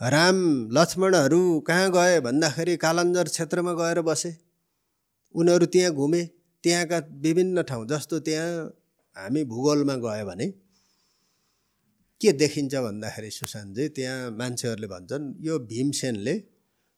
[0.00, 0.36] राम
[0.76, 4.30] लक्ष्मणहरू कहाँ गए भन्दाखेरि कालाञ्जर क्षेत्रमा गएर बसे।
[5.34, 6.22] उनीहरू त्यहाँ घुमे
[6.64, 8.48] त्यहाँका विभिन्न ठाउँ जस्तो त्यहाँ
[9.16, 10.46] हामी भूगोलमा गयो भने
[12.20, 16.34] के देखिन्छ भन्दाखेरि सुशान्तजी त्यहाँ मान्छेहरूले भन्छन् यो भीमसेनले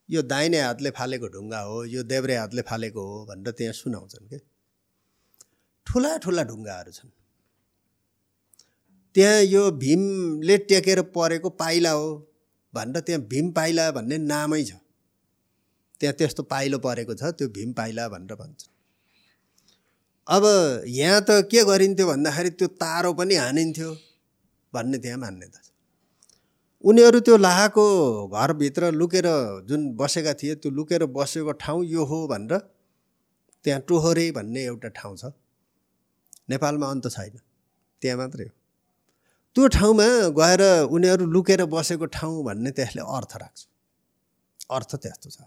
[0.08, 4.51] यो दाहिने हातले फालेको ढुङ्गा हो यो देब्रे हातले फालेको हो भनेर त्यहाँ सुनाउँछन् के?
[5.86, 7.10] ठुला ठुला ढुङ्गाहरू छन्।
[9.14, 12.06] त्यहाँ यो भीमले टेकेर परेको पाइला हो
[12.72, 14.72] भनेर त्यहाँ भीम पाइला भन्ने नामै छ।
[16.00, 18.60] त्यहाँ त्यस्तो पाइलो परेको छ त्यो भीम पाइला भनेर भन्छ
[20.26, 20.44] अब
[20.86, 23.90] यहाँ त के गरिन्थ्यो भन्दाखेरि त्यो तारो पनि हानिन्थ्यो
[24.72, 25.68] भन्ने त्यहाँ मान्यता छ।
[26.84, 27.84] उनीहरू त्यो लाहाको
[28.30, 29.26] घरभित्र लुकेर
[29.68, 32.58] जुन बसेका थिए त्यो लुकेर बसेको ठाउँ यो हो भनेर
[33.64, 35.24] त्यहाँ टोहरे भन्ने एउटा ठाउँ छ।
[36.48, 37.36] नेपालमा अन्त छैन।
[38.02, 38.54] त्यहाँ मात्रै हो।
[39.56, 43.60] त्यो ठाउँमा गएर उनीहरू लुकेर बसेको ठाउँ भन्ने त्यसले अर्थ राख्छ।
[44.70, 45.38] अर्थ त्यस्तो छ।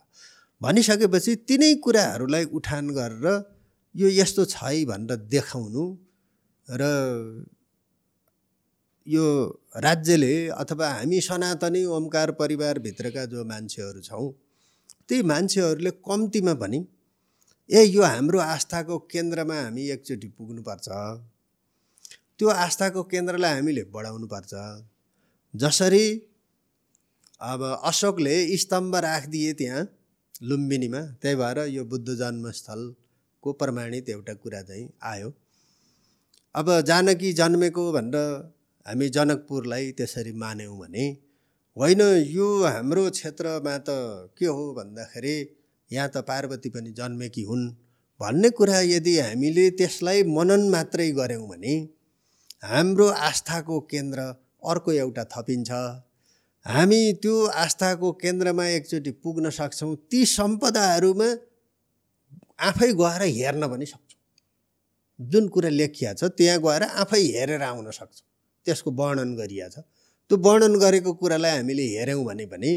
[0.61, 3.25] भनिसकेपछि तिनै कुराहरूलाई उठान गरेर
[3.95, 5.83] यो यस्तो छ है भनेर देखाउनु
[6.67, 6.83] र
[9.07, 9.25] यो
[9.77, 14.27] राज्यले अथवा हामी सनातनी ओमकार परिवारभित्रका जो मान्छेहरू छौँ
[15.07, 16.79] त्यही मान्छेहरूले कम्तीमा पनि
[17.69, 20.87] ए यो हाम्रो आस्थाको केन्द्रमा हामी एकचोटि पुग्नुपर्छ।
[22.39, 24.53] त्यो आस्थाको केन्द्रलाई हामीले बढाउनुपर्छ।
[25.53, 26.05] जसरी
[27.41, 29.81] अब अशोकले स्तम्भ राखिदिए त्यहाँ
[30.43, 35.33] लुम्बिनीमा त्यही भएर यो बुद्ध जन्मस्थलको प्रमाणित एउटा कुरा चाहिँ आयो।
[36.55, 38.15] अब जानकी जन्मेको भनेर
[38.85, 41.05] हामी जनकपुरलाई त्यसरी मान्यौँ भने
[41.77, 43.89] होइन यो हाम्रो क्षेत्रमा त
[44.37, 45.37] के हो भन्दाखेरि
[45.95, 47.65] यहाँ त पार्वती पनि जन्मेकी हुन्?
[48.19, 51.73] भन्ने कुरा यदि हामीले त्यसलाई मनन मात्रै गऱ्यौँ भने
[52.63, 54.19] हाम्रो आस्थाको केन्द्र
[54.63, 55.71] अर्को एउटा थपिन्छ।
[56.65, 61.29] हामी त्यो आस्थाको केन्द्रमा एकचोटि पुग्न सक्छौँ ती सम्पदाहरूमा
[62.69, 64.21] आफै गएर हेर्न पनि सक्छौँ।
[65.19, 68.25] जुन कुरा लेखिया छ त्यहाँ गएर आफै हेरेर आउन सक्छौँ।
[68.65, 69.85] त्यसको वर्णन गरिया छ।
[70.31, 72.71] त्यो वर्णन गरेको कुरालाई हामीले हेऱ्यौँ भने पनि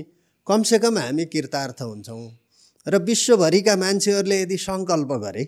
[0.46, 2.22] कमसेकम हामी कृतार्थ हुन्छौँ।
[2.86, 5.44] र विश्वभरिका मान्छेहरूले यदि सङ्कल्प गरे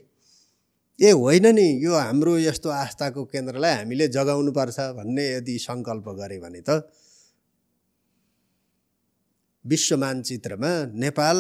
[0.99, 6.61] ए होइन नि यो हाम्रो यस्तो आस्थाको केन्द्रलाई हामीले जगाउनुपर्छ भन्ने यदि सङ्कल्प गरे भने
[6.61, 6.71] त
[9.65, 11.37] विश्व मानचित्रमा नेपाल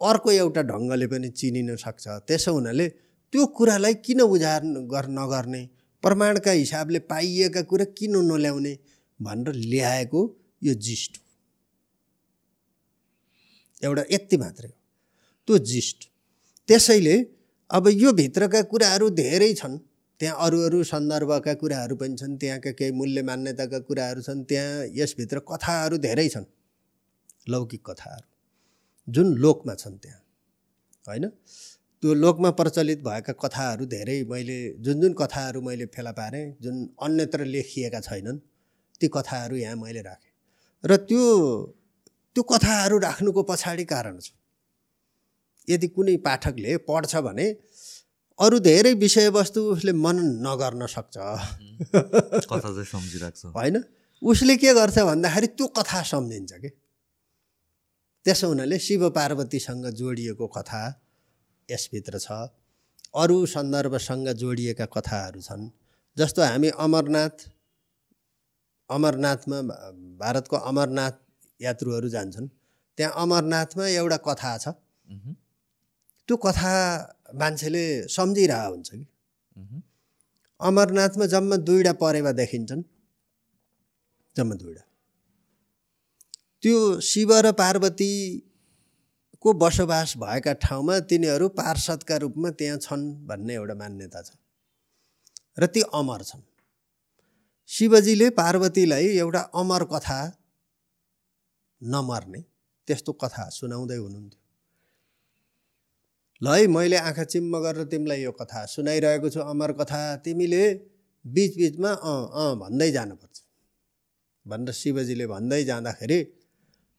[0.00, 2.86] अर्को एउटा ढङ्गले पनि चिनिन सक्छ। त्यसो हुनाले
[3.32, 5.62] त्यो कुरालाई किन उजागर गर नगर्ने
[6.02, 8.72] प्रमाणका हिसाबले पाइएका कुरा किन नल्याउने
[9.20, 10.20] भनेर ल्याएको
[10.62, 11.24] यो जिस्ट हो।
[13.82, 14.81] एउटा यति मात्रै हो।
[15.48, 16.08] त्यो जिस्ट
[16.68, 17.16] त्यसैले
[17.70, 19.78] अब यो भित्रका कुराहरू धेरै छन्।
[20.20, 25.38] त्यहाँ अरू अरू सन्दर्भका कुराहरू पनि छन् त्यहाँका केही मूल्य मान्यताका कुराहरू छन् त्यहाँ यसभित्र
[25.48, 26.44] कथाहरू धेरै छन्।
[27.48, 28.26] लौकिक कथाहरू।
[29.08, 30.20] जुन लोकमा छन् त्यहाँ।
[31.04, 31.28] होइन?
[32.02, 37.44] त्यो लोकमा प्रचलित भएका कथाहरू धेरै मैले जुन जुन कथाहरू मैले फेला पारेँ जुन अन्यत्र
[37.44, 38.38] लेखिएका छैनन्
[39.00, 40.32] ती कथाहरू यहाँ मैले राखेँ।
[40.84, 41.24] र त्यो
[42.36, 44.30] त्यो कथाहरू राख्नुको पछाडि कारण छ।
[45.68, 47.46] यदि कुनै पाठकले पढ्छ भने
[48.38, 51.16] अरू धेरै विषयवस्तु उसले मनन नगर्न सक्छ।
[53.46, 53.84] होइन?
[54.22, 56.68] उसले के गर्छ भन्दाखेरि त्यो कथा सम्झिन्छ कि?
[58.24, 60.82] त्यसो हुनाले शिव पार्वतीसँग जोडिएको कथा
[61.70, 62.30] यसभित्र छ।
[63.14, 65.70] अरू सन्दर्भसँग जोडिएका कथाहरू छन्।
[66.16, 67.36] जस्तो हामी अमरनाथ
[68.90, 69.60] अमरनाथमा
[70.18, 71.12] भारतको अमरनाथ
[71.60, 72.48] यात्रुहरू जान्छन्।
[72.96, 74.68] त्यहाँ अमरनाथमा एउटा कथा छ।
[76.32, 76.72] त्यो कथा
[77.36, 79.04] मान्छेले सम्झिरहेको हुन्छ कि।
[80.60, 82.82] अमरनाथमा जम्मा दुईवटा परेवा देखिन्छन्।
[84.36, 84.84] जम्मा दुईवटा।
[86.62, 94.20] त्यो शिव र पार्वतीको बसोबास भएका ठाउँमा तिनीहरू पार्षदका रूपमा त्यहाँ छन् भन्ने एउटा मान्यता
[94.22, 94.32] छ।
[95.60, 96.42] र ती अमर छन्।
[97.68, 100.20] शिवजीले पार्वतीलाई एउटा अमर कथा
[101.80, 102.40] नमर्ने
[102.88, 104.41] त्यस्तो कथा सुनाउँदै हुनुहुन्थ्यो।
[106.42, 110.62] ल है मैले आँखा चिम्म गरेर तिमीलाई यो कथा सुनाइरहेको छु अमर कथा। तिमीले
[111.24, 113.36] बिचबिचमा अँ अँ भन्दै जानुपर्छ।
[114.46, 116.18] भनेर शिवजीले भन्दै जाँदाखेरि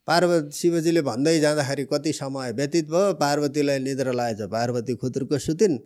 [0.07, 3.13] पार्वती शिवजीले भन्दै जाँदाखेरि कति समय व्यतीत भयो?
[3.19, 5.77] पार्वतीलाई निद्रा लागेछ। पार्वती खुतुरको सुतिन्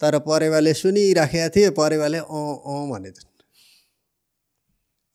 [0.00, 3.30] तर परेवाले सुनिराखेका थिए परेवाले अँ अँ भनेछन्।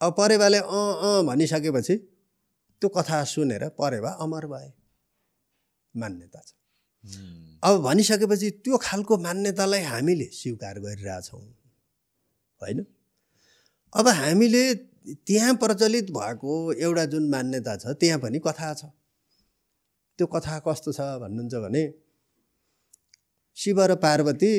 [0.02, 1.96] अब परेवाले अँ अँ भनिसकेपछि
[2.82, 4.72] त्यो कथा सुनेर परेवा अमर भए।
[5.94, 6.50] मान्यता छ।
[7.64, 11.42] अब भनिसकेपछि त्यो खालको मान्यतालाई हामीले स्वीकार गरिरहेछौँ।
[12.62, 12.86] होइन?
[13.94, 14.64] अब हामीले
[15.28, 18.86] त्यहाँ प्रचलित भएको एउटा जुन मान्यता छ त्यहाँ पनि कथा छ।
[20.20, 21.84] त्यो कथा कस्तो छ भन्नुहुन्छ भने
[23.58, 24.54] शिव र पार्वती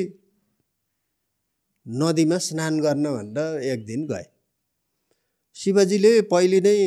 [1.85, 4.25] नदीमा स्नान गर्न भनेर एक दिन गए।
[5.55, 6.77] शिवजीले पहिले नै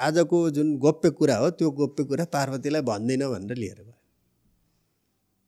[0.00, 3.89] आजको जुन गोप्य कुरा हो त्यो गोप्य कुरा पार्वतीलाई भन्दिनँ भनेर लिएर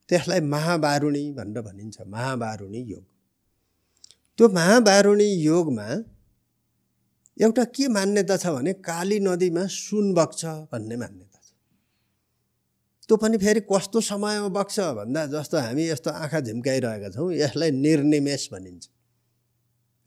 [0.09, 3.03] त्यसलाई महाबारुणी भनेर भनिन्छ महाबारुणी योग।
[4.37, 5.87] त्यो महाबारुणी योगमा
[7.41, 11.49] एउटा के मान्यता छ भने काली नदीमा सुन बग्छ भन्ने मान्यता छ।
[13.07, 18.43] त्यो पनि फेरि कस्तो समयमा बग्छ भन्दा जस्तो हामी यस्तो आँखा झिम्काइरहेका छौँ यसलाई निर्निमेष
[18.53, 18.83] भनिन्छ।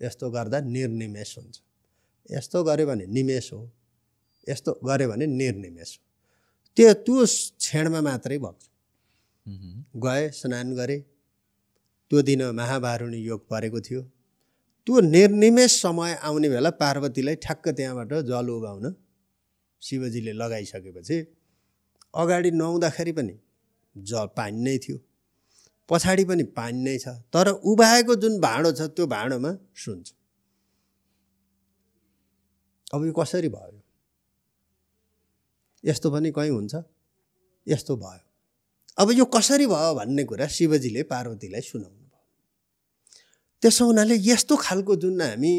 [0.00, 1.56] यस्तो गर्दा निर्निमेष हुन्छ।
[2.30, 3.60] यस्तो गऱ्यो भने निमेष हो।
[4.48, 6.02] यस्तो गऱ्यो भने निर्निमेष हो।
[6.76, 7.24] त्यो त्यो
[7.58, 8.62] क्षणमा मात्रै बग्छ।
[9.96, 10.98] गए स्नान गरे।
[12.10, 14.02] त्यो दिन महाभारुणी योग परेको थियो।
[14.86, 18.94] त्यो निर्निमेष समय आउने बेला पार्वतीलाई ठ्याक्क त्यहाँबाट जल उगाउन
[19.82, 21.18] शिवजीले लगाइसकेपछि
[22.14, 23.38] अगाडि नुहाउँदाखेरि पनि
[23.96, 24.98] जल पानी नै थियो।
[25.88, 30.12] पछाडि पनि पानी नै छ। तर उभाएको जुन भाँडो छ त्यो भाँडोमा सुन्छ।
[32.94, 33.82] अब यो कसरी भयो?
[35.84, 36.74] यस्तो पनि कहीँ हुन्छ।
[37.66, 38.25] यस्तो भयो।
[38.98, 42.24] अब यो कसरी भयो भन्ने कुरा शिवजीले पार्वतीलाई सुनाउनु भयो
[43.62, 45.52] त्यसो हुनाले यस्तो खालको जुन हामी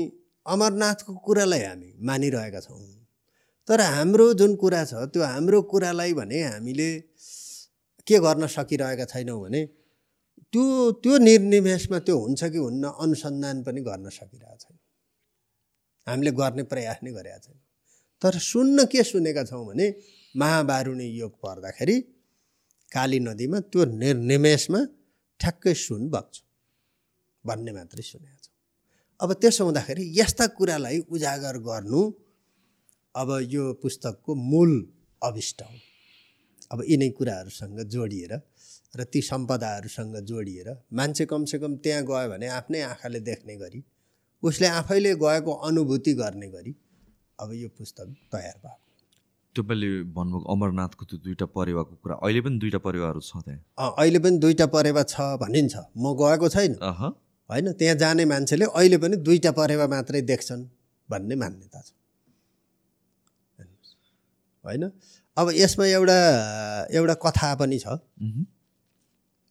[0.45, 2.81] अमरनाथको कुरालाई हामी मानिरहेका छौँ
[3.67, 6.89] तर हाम्रो जुन कुरा छ त्यो हाम्रो कुरालाई भने हामीले
[8.07, 9.61] के गर्न सकिरहेका छैनौँ भने
[10.53, 10.65] त्यो
[11.03, 14.77] त्यो निर्निमेषमा त्यो हुन्छ कि हुन्न अनुसन्धान पनि गर्न सकिरहेको छैन।
[16.07, 17.63] हामीले गर्ने प्रयास नै गरेका छैनौँ।
[18.21, 19.85] तर सुन्न के सुनेका छौँ भने
[20.35, 21.97] महाबारुणी योग पर्दाखेरि
[22.91, 24.79] काली नदीमा त्यो निर्निमेषमा
[25.39, 26.35] ठ्याक्कै सुन बग्छ।
[27.45, 28.53] भन्ने मात्रै सुनेका छौँ।
[29.19, 32.01] अब त्यसो हुँदाखेरि यस्ता कुरालाई उजागर गर्नु
[33.15, 34.71] अब यो पुस्तकको मूल
[35.21, 35.75] अभिष्ट हो।
[36.71, 38.33] अब यिनै कुराहरूसँग जोडिएर
[38.95, 43.83] र ती सम्पदाहरूसँग जोडिएर मान्छे कमसेकम त्यहाँ गयो भने आफ्नै आँखाले देख्ने गरी
[44.43, 46.75] उसले आफैले गएको अनुभूति गर्ने गरी
[47.39, 48.86] अब यो पुस्तक तयार भएको।
[49.57, 53.59] तपाईँले भन्नुभएको अमरनाथको त्यो दुईवटा परेवाको कुरा अहिले पनि दुईवटा परेवाहरू छ त्यहाँ?
[53.97, 56.73] अहिले पनि दुईवटा परेवा छ भनिन्छ। म गएको छैन।
[57.49, 60.63] होइन त्यहाँ जाने मान्छेले अहिले पनि दुईवटा परेवा मात्रै देख्छन्
[61.09, 61.89] भन्ने मान्यता छ।
[64.65, 64.83] होइन?
[65.37, 66.17] अब यसमा एउटा
[66.91, 67.87] एउटा कथा पनि छ।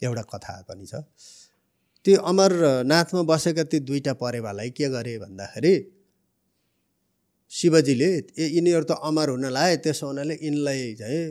[0.02, 0.94] एउटा कथा पनि छ।
[2.04, 5.74] त्यो अमरनाथमा बसेका ती दुईवटा परेवालाई के गरे भन्दाखेरि
[7.50, 8.10] शिवजीले
[8.56, 11.22] यिनीहरू त अमर हुन लाए त्यसो हुनाले यिनलाई चाहिँ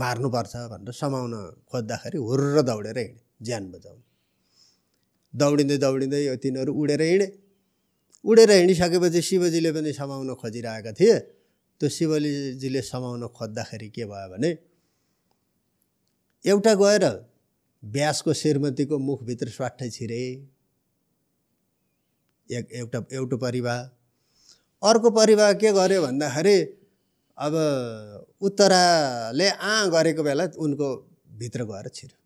[0.00, 1.34] मार्नुपर्छ भनेर समाउन
[1.70, 4.02] खोज्दाखेरि हुर्र दौडेर हिँडे ज्यान बचाउनु
[5.34, 7.26] दौडिँदै दौडिँदै तिनीहरू उडेर हिँडे।
[8.24, 11.16] उडेर हिँडिसकेपछि शिवजीले पनि समाउन खोजिरहेका थिए।
[11.80, 14.50] त्यो शिवजीले समाउन खोज्दाखेरि के भयो भने
[16.44, 17.04] एउटा गएर
[17.82, 20.22] ब्यासको श्रीमतीको मुखभित्र स्वाट्टै छिरे।
[22.48, 23.80] एक एउटा एउटा परिवार।
[24.84, 26.58] अर्को परिवार के गर्यो भन्दाखेरि
[27.38, 27.54] अब
[28.40, 30.88] उत्तराले आ गरेको बेला उनको
[31.38, 32.18] भित्र गएर छिर्यो।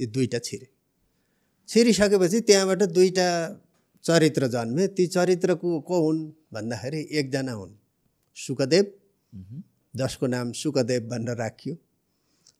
[0.00, 0.66] यो दुईवटा छिरे।
[1.68, 3.28] छिरिसकेपछि त्यहाँबाट दुईवटा
[4.04, 6.20] चरित्र जन्मे। ती चरित्रको को हुन्
[6.54, 7.72] भन्दाखेरि एकजना हुन्
[8.36, 8.84] सुकदेव
[9.94, 11.74] जसको नाम सुकदेव भनेर राखियो।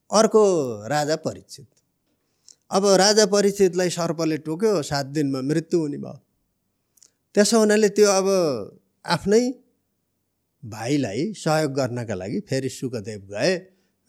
[0.09, 0.41] अर्को
[0.87, 1.67] राजा परीक्षित
[2.71, 6.19] अब राजा परीक्षितलाई सर्पले टोक्यो सात दिनमा मृत्यु हुने भयो।
[7.35, 8.27] त्यसो हुनाले त्यो अब
[9.05, 9.43] आफ्नै
[10.63, 13.53] भाइलाई सहयोग गर्नका लागि फेरि सुखदेव गए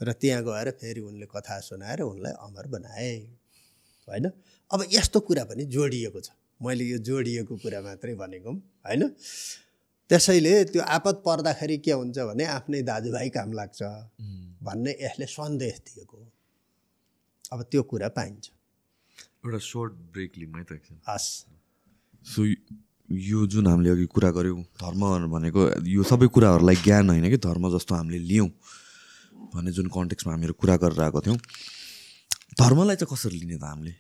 [0.01, 3.13] र त्यहाँ गएर फेरि उनले कथा सुनाएर उनलाई अमर बनाए।
[4.09, 4.27] होइन?
[4.71, 6.31] अब यस्तो कुरा पनि जोडिएको छ।
[6.63, 8.51] मैले यो जोडिएको कुरा मात्रै भनेको
[8.87, 9.03] होइन?
[10.11, 13.81] त्यसैले त्यो आपत पर्दाखेरि के हुन्छ भने आफ्नै दाजुभाइ काम लाग्छ
[14.63, 16.19] भन्ने यसले सन्देश दिएको
[17.53, 18.45] अब त्यो कुरा पाइन्छ।
[19.45, 20.73] एउटा सर्ट ब्रेक लिउँ है त
[21.09, 21.29] हस्।
[22.25, 22.43] सो
[23.09, 27.71] यो जुन हामीले अघि कुरा गऱ्यौँ धर्म भनेको यो सबै कुराहरूलाई ज्ञान होइन कि धर्म
[27.75, 28.49] जस्तो हामीले लियौँ
[29.55, 31.39] भन्ने जुन कन्टेक्समा हामीहरू कुरा गरेर आएको थियौँ।
[32.59, 33.95] धर्मलाई चाहिँ कसरी लिने त हामीले?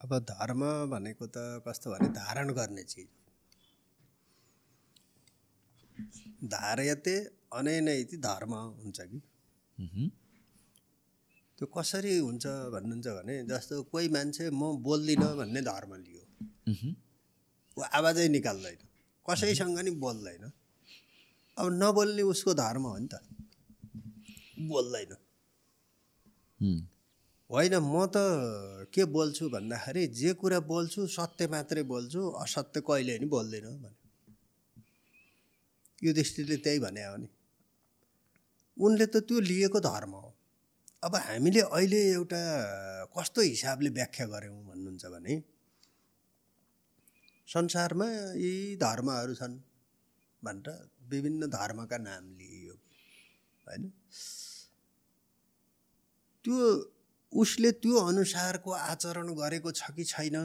[0.00, 0.60] अब धर्म
[0.92, 3.08] भनेको त कस्तो भने धारण गर्ने चिज
[6.52, 7.16] धार्यते
[7.52, 9.18] अनैनैति धर्म हुन्छ कि?
[11.58, 16.19] त्यो कसरी हुन्छ भन्नुहुन्छ भने जस्तो कोही मान्छे म बोल्दिनँ भन्ने धर्म लियो।
[17.76, 18.78] ऊ आवाजै निकाल्दैन।
[19.26, 20.52] कसैसँग नि बोल्दैन।
[21.58, 23.14] अब नबोल्ने उसको धर्म हो नि त।
[24.60, 25.12] बोल्दैन।
[27.50, 28.16] होइन म त
[28.94, 33.98] के बोल्छु भन्दाखेरि जे कुरा बोल्छु सत्य मात्रै बोल्छु असत्य कहिले नि बोल्दैन भने।
[36.02, 37.28] यो दृष्टिले त्यही भने हो नि।
[38.76, 40.34] उनले त त्यो लिएको धर्म हो।
[41.04, 42.40] अब हामीले अहिले एउटा
[43.18, 45.42] कस्तो हिसाबले व्याख्या गऱ्यौँ भन्नुहुन्छ भने
[47.50, 48.06] संसारमा
[48.38, 49.58] यी धर्महरू छन्
[50.42, 50.68] भनेर
[51.10, 52.74] विभिन्न धर्मका नाम लिइयो
[53.66, 53.90] होइन?
[56.44, 56.58] त्यो
[57.32, 60.36] उसले त्यो अनुसारको आचरण गरेको छ कि छैन?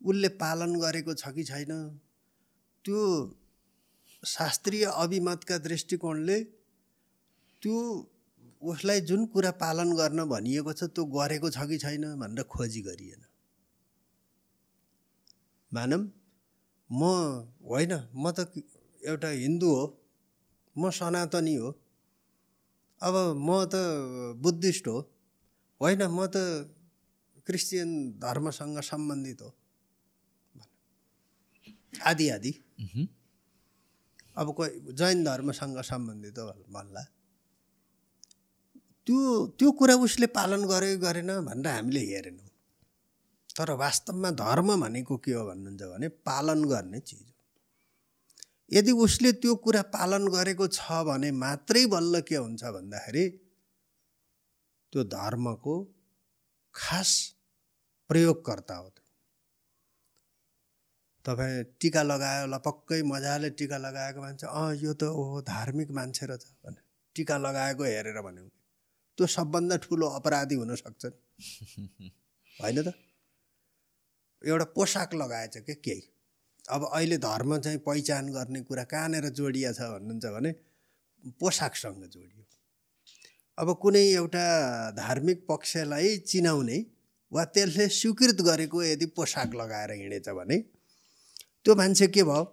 [0.00, 1.72] उसले पालन गरेको छ कि छैन?
[2.84, 3.00] त्यो
[4.22, 6.38] शास्त्रीय अभिमतका दृष्टिकोणले
[7.62, 7.76] त्यो
[8.62, 13.22] उसलाई जुन कुरा पालन गर्न भनिएको छ त्यो गरेको छ कि छैन भनेर खोजी गरिएन।
[15.74, 16.02] मानौँ
[16.90, 17.02] म
[17.70, 18.38] होइन म त
[19.02, 19.84] एउटा हिन्दू हो
[20.76, 21.70] म सनातनी हो।
[23.00, 23.14] अब
[23.46, 23.74] म त
[24.42, 24.98] बुद्धिस्ट हो
[25.80, 26.36] होइन म त
[27.46, 29.50] क्रिस्चियन धर्मसँग सम्बन्धित हो।
[32.06, 32.52] आदि आदि।
[34.36, 37.02] अब कोही जैन धर्मसँग सम्बन्धित हो भन्ला।
[39.06, 39.20] त्यो
[39.58, 42.48] त्यो कुरा उसले पालन गर्यो गरेन भनेर हामीले हेरेनौँ।
[43.56, 47.32] तर वास्तवमा धर्म भनेको के हो भन्नुहुन्छ भने पालन गर्ने चिज हो।
[48.72, 53.24] यदि उसले त्यो कुरा पालन गरेको छ भने मात्रै बल्ल के हुन्छ भन्दाखेरि
[54.92, 55.74] त्यो धर्मको
[56.74, 57.10] खास
[58.10, 58.88] प्रयोगकर्ता हो
[61.24, 66.26] तपाईँ टिका लगायो ल पक्कै मजाले टिका लगाएको मान्छे अँ यो त ओ धार्मिक मान्छे
[66.26, 66.80] रहेछ भने
[67.16, 68.44] टिका लगाएको हेरेर भन्यो।
[69.18, 71.02] त्यो सबभन्दा ठुलो अपराधी हुनसक्छ
[72.60, 72.94] होइन त?
[74.46, 76.02] एउटा पोसाक लगाएछ क्या केही।
[76.70, 80.52] अब अहिले धर्म चाहिँ पहिचान गर्ने कुरा कहाँनिर जोडिया छ भन्नुहुन्छ भने
[81.40, 82.44] पोसाकसँग जोडियो।
[83.58, 84.44] अब कुनै एउटा
[84.96, 86.78] धार्मिक पक्षलाई चिनाउने
[87.32, 90.58] वा त्यसले स्वीकृत गरेको यदि पोसाक लगाएर हिँडेछ भने
[91.64, 92.44] त्यो मान्छे के भयो?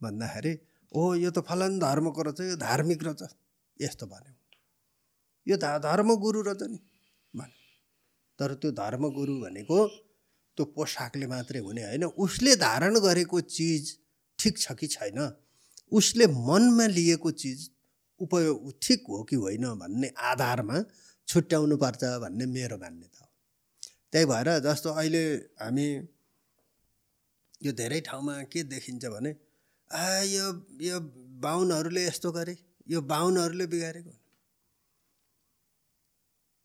[0.00, 0.52] भन्दाखेरि
[0.92, 3.22] ओ यो त फलान धर्मको रहेछ यो धार्मिक रहेछ।
[3.80, 4.34] यस्तो भन्यो।
[5.46, 6.78] यो ध धर्मगुरु रहेछ नि।
[7.34, 7.62] भन्यो।
[8.38, 9.78] तर त्यो धर्मगुरु भनेको
[10.56, 13.98] त्यो पोसाकले मात्रै हुने होइन। उसले धारण गरेको चिज
[14.38, 15.18] ठिक छ कि छैन?
[15.92, 17.70] उसले मनमा लिएको चिज
[18.20, 20.82] उपयोग ठिक हो कि होइन भन्ने आधारमा
[21.28, 23.30] छुट्याउनु पर्छ भन्ने मेरो मान्यता हो।
[24.12, 25.24] त्यही भएर जस्तो अहिले
[25.60, 25.86] हामी
[27.62, 29.36] यो धेरै ठाउँमा के देखिन्छ भने
[29.90, 30.46] आ यो
[30.80, 31.00] यो
[31.40, 32.56] बाहुनहरूले यस्तो गरे
[32.88, 34.10] यो बाहुनहरूले बिगारेको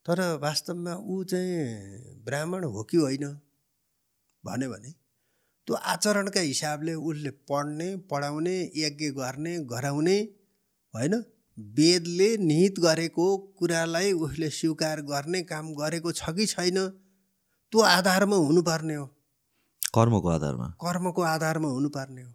[0.06, 3.24] तर वास्तवमा ऊ चाहिँ ब्राह्मण हो कि होइन?
[4.44, 4.90] भन्यो भने
[5.66, 10.16] त्यो आचरणका हिसाबले उसले पढ्ने पढाउने यज्ञ गर्ने गराउने
[10.94, 11.14] होइन?
[11.58, 13.26] वेदले निहित गरेको
[13.58, 19.06] कुरालाई उसले स्वीकार गर्ने काम गरेको छ कि छैन त्यो आधारमा हुनुपर्ने हो।
[19.94, 22.32] कर्मको आधारमा। कर्मको आधारमा हुनुपर्ने हो।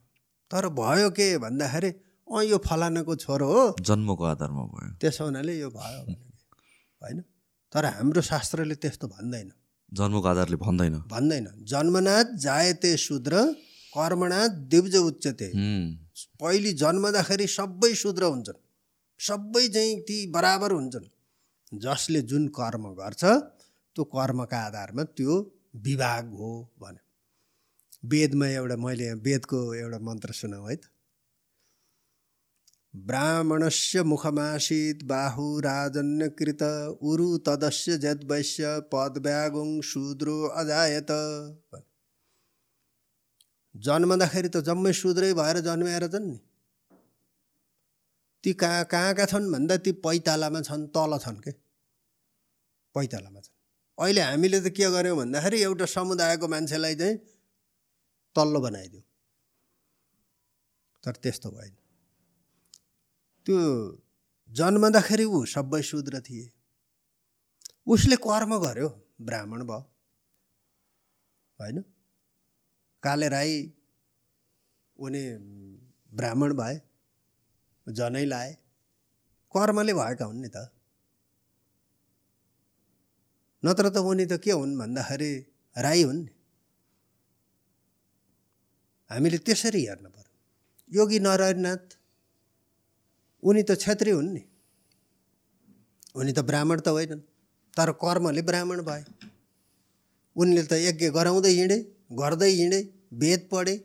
[0.51, 1.89] तर भयो के भन्दाखेरि
[2.27, 6.01] अँ यो फलानाको छोरो हो। जन्मको आधारमा भयो। त्यसो हुनाले यो भयो
[7.01, 7.21] होइन?
[7.73, 9.51] तर हाम्रो शास्त्रले त्यस्तो भन्दैन।
[9.91, 13.33] जन्मको आधारले भन्दैन। भन्दैन। जन्मनाथ जायते शूद्र
[13.93, 15.49] कर्मनाथ दिव्ज उच्चते
[16.39, 18.59] पहिले जन्मदाखेरि सबै शूद्र हुन्छन्।
[19.19, 21.07] सबै चाहिँ ती बराबर हुन्छन्।
[21.79, 23.23] जसले जुन कर्म गर्छ
[23.95, 25.33] त्यो कर्मका आधारमा त्यो
[25.75, 26.51] विभाग हो
[26.81, 27.01] भने।
[28.09, 30.83] वेदमा एउटा मैले वेदको एउटा मन्त्र सुनाऊ है त।
[32.95, 36.61] ब्राह्मणस्य मुखमासीत् बाहु राजन्यकृत
[37.01, 41.11] उरु तदस्य जद्वैश्य पदव्यागुङ शूद्रो अजायत।
[43.75, 46.37] जन्मदाखेरि त जम्मै शूद्रै भएर जन्मेर छन् नि?
[48.43, 51.51] ती कहाँ कहाँका छन् भन्दा ती पैतालामा छन् तल छन् के?
[52.95, 53.55] पैतालामा छन्।
[53.97, 57.17] अहिले हामीले त के गर्यौँ भन्दाखेरि एउटा समुदायको मान्छेलाई चाहिँ
[58.35, 59.01] तल्लो बनाइदियो
[61.03, 61.84] तर त्यस्तो भएन।
[63.45, 63.61] त्यो
[64.51, 66.51] जन्मदाखेरि ऊ सबै शूद्र थिए।
[67.87, 68.89] उसले कर्म गर्यो
[69.21, 69.79] ब्राह्मण भयो।
[71.59, 71.81] होइन?
[73.03, 73.73] काले राई
[74.97, 75.23] उनी
[76.13, 76.81] ब्राह्मण भए
[77.89, 78.53] जनै लाए।
[79.53, 80.57] कर्मले भएका हुन् नि त।
[83.65, 85.45] नत्र त उनी त के हुन् भन्दाखेरि
[85.77, 86.31] राई हुन् नि।
[89.09, 90.33] हामीले त्यसरी हेर्नु पर्यो।
[90.91, 92.04] योगी नारायणनाथ
[93.45, 94.43] उनी त छेत्री हुन् नि।
[96.15, 97.21] उनी त ब्राह्मण त होइनन्।
[97.77, 99.03] तर कर्मले ब्राह्मण भए।
[100.35, 101.77] उनले त यज्ञ गराउँदै हिँडे
[102.19, 102.79] गर्दै हिँडे
[103.13, 103.75] वेद पढे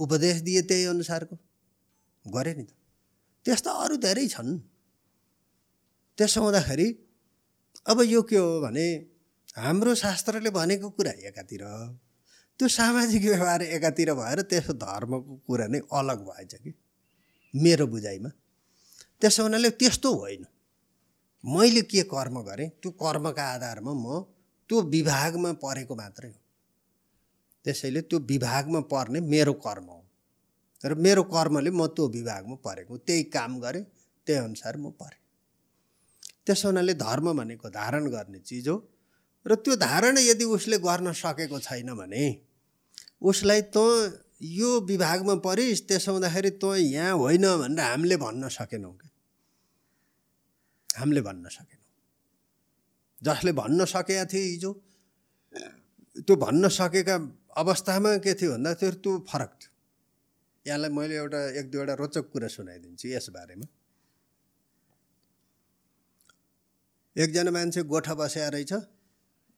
[0.00, 1.36] उपदेश दिए त्यही अनुसारको
[2.24, 2.70] गरे नि त।
[3.44, 4.58] त्यस्ता अरू धेरै छन्।
[6.18, 6.86] त्यसो हुँदाखेरि
[7.86, 8.86] अब यो के हो भने
[9.56, 11.62] हाम्रो शास्त्रले भनेको कुरा एकातिर
[12.58, 16.70] त्यो सामाजिक व्यवहार एकातिर भएर त्यसो धर्मको कुरा नै अलग भएछ कि?
[17.54, 18.30] मेरो बुझाइमा।
[19.24, 20.44] त्यसो हुनाले त्यस्तो होइन।
[21.44, 24.20] मैले के कर्म गरेँ त्यो कर्मका आधारमा म
[24.70, 26.38] त्यो विभागमा परेको मात्रै हो।
[27.64, 30.00] त्यसैले त्यो विभागमा पर्ने मेरो कर्म हो।
[30.84, 33.84] तर मेरो कर्मले म त्यो विभागमा परेको त्यही काम गरेँ
[34.26, 35.20] त्यही अनुसार म परेँ।
[36.44, 38.76] त्यसो हुनाले धर्म भनेको धारण गर्ने चिज हो।
[39.46, 42.24] र त्यो धारण यदि उसले गर्न सकेको छैन भने
[43.22, 43.88] उसलाई तँ
[44.42, 49.10] यो विभागमा परिस् त्यसो हुँदाखेरि तँ यहाँ होइन भनेर हामीले भन्न सकेनौँ क्या।
[50.94, 51.86] हामीले भन्न सकेनौँ।
[53.22, 54.72] जसले भन्न सकेका थिए हिजो
[56.16, 57.16] त्यो भन्न सकेका
[57.62, 59.70] अवस्थामा के थियो भन्दाखेरि त्यो फरक थियो।
[60.66, 63.66] यहाँलाई मैले एउटा एक दुईवटा रोचक कुरा सुनाइदिन्छु यसबारेमा
[67.16, 68.72] एकजना मान्छे गोठा बसेर रहेछ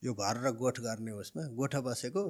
[0.03, 2.25] यो घर र गोठ गर्ने उसमा। गोठा बसेको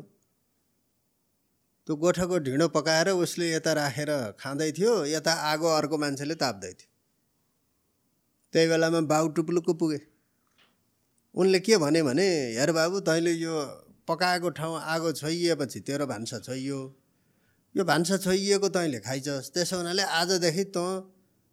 [1.86, 4.10] त्यो गोठाको ढिँडो पकाएर उसले यता राखेर
[4.40, 6.90] खाँदै थियो यता आगो अर्को मान्छेले ताप्दै थियो।
[8.52, 10.00] त्यही बेलामा बाउ टुप्लुक्क पुगे।
[11.34, 13.54] उनले के भने भने हेर बाबु तैँले यो
[14.08, 16.78] पकाएको ठाउँ आगो छोइएपछि तेरो भान्सा छोइयो।
[17.74, 20.88] यो भान्सा छोइएको तैँले खाइछस्। त्यसो हुनाले आजदेखि तँ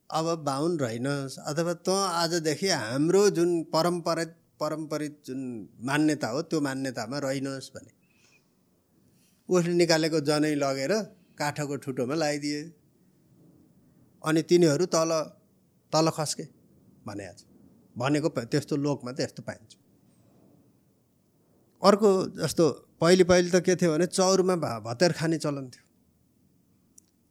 [0.10, 4.26] अब बाहुन रहेनस्। अथवा तँ आजदेखि हाम्रो जुन परम्परा
[4.60, 5.40] पारम्परिक जुन
[5.82, 7.92] मान्यता हो त्यो मान्यतामा रहेनस् भने।
[9.50, 10.94] उसले निकालेको जनै लगेर
[11.36, 12.62] काठको ठुटोमा लगाइदिए
[14.24, 15.12] अनि तिनीहरू तल
[15.94, 16.46] तल खस्के।
[17.06, 17.30] भने
[17.96, 19.72] भनेको त्यस्तो लोकमा त यस्तो पाइन्छ।
[21.82, 22.10] अर्को
[22.40, 22.64] जस्तो
[23.02, 25.84] पहिले पहिले त के थियो भने चौरमा भतेर खाने चलन थियो।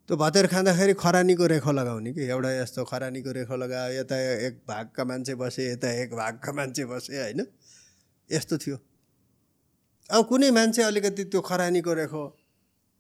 [0.09, 2.23] त्यो भतेर खाँदाखेरि खरानीको रेखो लगाउने कि?
[2.27, 4.17] एउटा यस्तो खरानीको रेखो लगायो यता
[4.47, 7.47] एक भागका मान्छे बसे यता एक भागका मान्छे बसे होइन?
[8.31, 8.77] यस्तो थियो।
[10.11, 12.23] अब कुनै मान्छे अलिकति त्यो खरानीको रेखो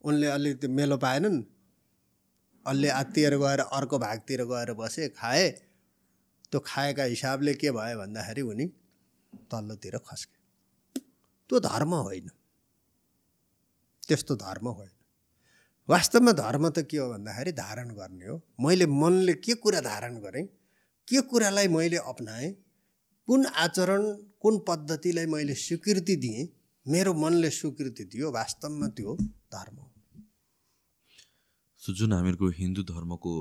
[0.04, 1.42] उनले अलिकति मेलो पाएनन्।
[2.66, 5.46] अलि आत्तिएर गएर अर्को भागतिर गएर बसे खाए।
[6.52, 8.66] त्यो खाएका हिसाबले के भयो भन्दाखेरि उनी
[9.50, 11.00] तल्लोतिर खस्के।
[11.50, 12.28] त्यो धर्म होइन।
[14.08, 14.90] त्यस्तो धर्म होइन।
[15.88, 20.46] वास्तवमा धर्म त के हो भन्दाखेरि धारण गर्ने हो। मैले मनले के कुरा धारण गरेँ
[21.08, 22.52] के कुरालाई मैले अप्नाएँ
[23.28, 24.02] कुन आचरण
[24.40, 26.48] कुन पद्धतिलाई मैले स्वीकृति दिएँ
[26.86, 29.16] मेरो मनले स्वीकृति दियो वास्तवमा त्यो
[29.54, 29.88] धर्म हो।
[31.82, 33.32] जुन हामीहरूको हिन्दू धर्मको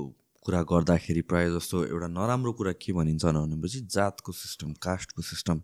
[0.42, 5.62] कुरा गर्दाखेरि प्रायः जस्तो एउटा नराम्रो कुरा के भनिन्छ भनेपछि जातको सिस्टम कास्टको सिस्टम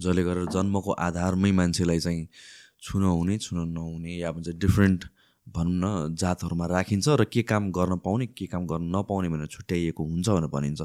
[0.00, 2.28] जसले गरेर जन्मको आधारमै मान्छेलाई चाहिँ
[2.82, 5.04] छुन हुने छुन नहुने या भन्छ डिफ्रेन्ट
[5.46, 10.04] भनौँ न जातहरूमा राखिन्छ र के काम गर्न पाउने के काम गर्न नपाउने भनेर छुट्याइएको
[10.04, 10.80] हुन्छ भनेर भनिन्छ।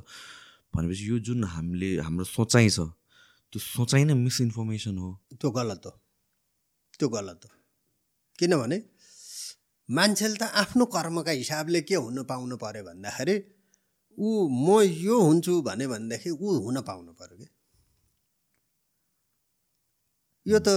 [0.75, 2.91] भनेपछि यो जुन हामीले हाम्रो सोचाइ छ
[3.51, 5.09] त्यो सोचाइ नै मिसइन्फर्मेसन हो।
[5.39, 5.91] त्यो गलत हो।
[6.99, 7.49] त्यो गलत हो।
[8.39, 8.77] किनभने
[9.89, 13.35] मान्छेले त आफ्नो कर्मका हिसाबले के हुन पाउनु पऱ्यो भन्दाखेरि
[14.17, 17.47] ऊ म यो हुन्छु भने भनेदेखि ऊ हुन पाउनु पऱ्यो कि?
[20.45, 20.69] यो त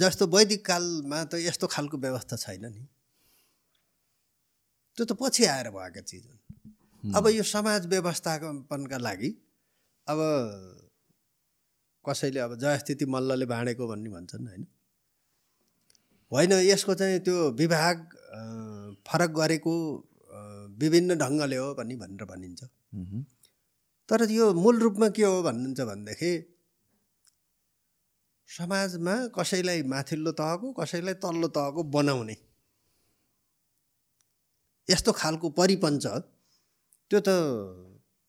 [0.00, 2.82] जस्तो वैदिक कालमा त यस्तो खालको व्यवस्था छैन नि।
[4.98, 9.30] त्यो त पछि आएर भएका चिज हुन्। अब यो समाज व्यवस्थापनका लागि
[10.06, 10.18] अब
[12.04, 14.64] कसैले अब जयस्थिति मल्लले बाँडेको भन्ने भन्छन् होइन।
[16.32, 17.96] होइन यसको चाहिँ त्यो विभाग
[19.08, 19.74] फरक गरेको
[20.80, 22.60] विभिन्न ढङ्गले हो भन्ने भनेर भनिन्छ।
[24.08, 26.32] तर यो मूल रूपमा के हो भन्नुहुन्छ भनेदेखि
[28.48, 32.36] समाजमा कसैलाई माथिल्लो तहको कसैलाई तल्लो तहको बनाउने।
[34.88, 36.06] यस्तो खालको परिपञ्च
[37.10, 37.28] त्यो त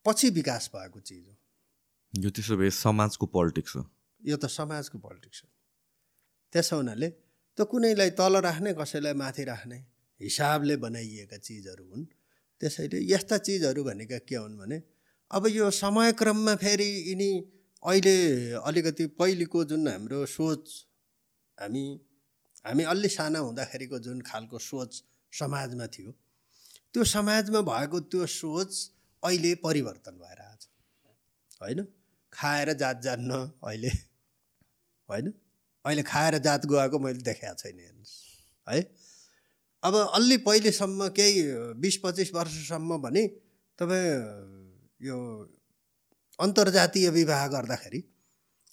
[0.06, 1.34] पछि विकास भएको चिज हो।
[2.14, 3.82] यो त्यसो भए समाजको पोलिटिक्स हो।
[4.22, 5.48] यो त समाजको पोलिटिक्स हो।
[6.52, 7.08] त्यसो हुनाले
[7.58, 9.84] त कुनैलाई तल राख्ने कसैलाई माथि राख्ने
[10.20, 12.04] हिसाबले बनाइएका चिजहरू हुन्।
[12.60, 14.82] त्यसैले यस्ता चिजहरू भनेका के हुन् भने
[15.30, 17.30] अब यो समयक्रममा फेरि यिनी
[17.82, 18.16] अहिले
[18.52, 20.86] अलिकति पहिलेको जुन हाम्रो सोच
[21.60, 22.00] हामी
[22.66, 25.02] हामी अलि साना हुँदाखेरिको जुन खालको सोच
[25.32, 26.10] समाजमा थियो
[26.94, 28.90] त्यो समाजमा भएको त्यो सोच
[29.24, 31.86] अहिले परिवर्तन भएर आएको छ होइन?
[32.32, 33.30] खाएर जात जान्न
[33.64, 33.88] अहिले।
[35.08, 35.32] होइन?
[35.84, 38.12] अहिले खाएर जात गएको मैले देखाएको छैन हेर्नुहोस्।
[38.66, 38.80] है?
[39.82, 41.42] अब अलि पहिलेसम्म केही
[41.76, 43.26] बिस पच्चिस वर्षसम्म भने
[43.78, 44.08] तपाईँ
[45.00, 45.16] यो
[46.38, 48.00] अन्तर्जातीय विवाह गर्दाखेरि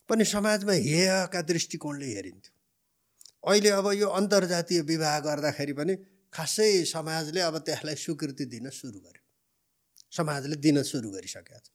[0.09, 2.53] पनि समाजमा हेयका दृष्टिकोणले हेरिन्थ्यो।
[3.43, 5.95] अहिले अब यो अन्तर्जातीय विवाह गर्दाखेरि पनि
[6.33, 9.23] खासै समाजले अब त्यसलाई स्वीकृति दिन सुरु गर्यो।
[10.11, 11.67] समाजले दिन सुरु गरिसकेको छ।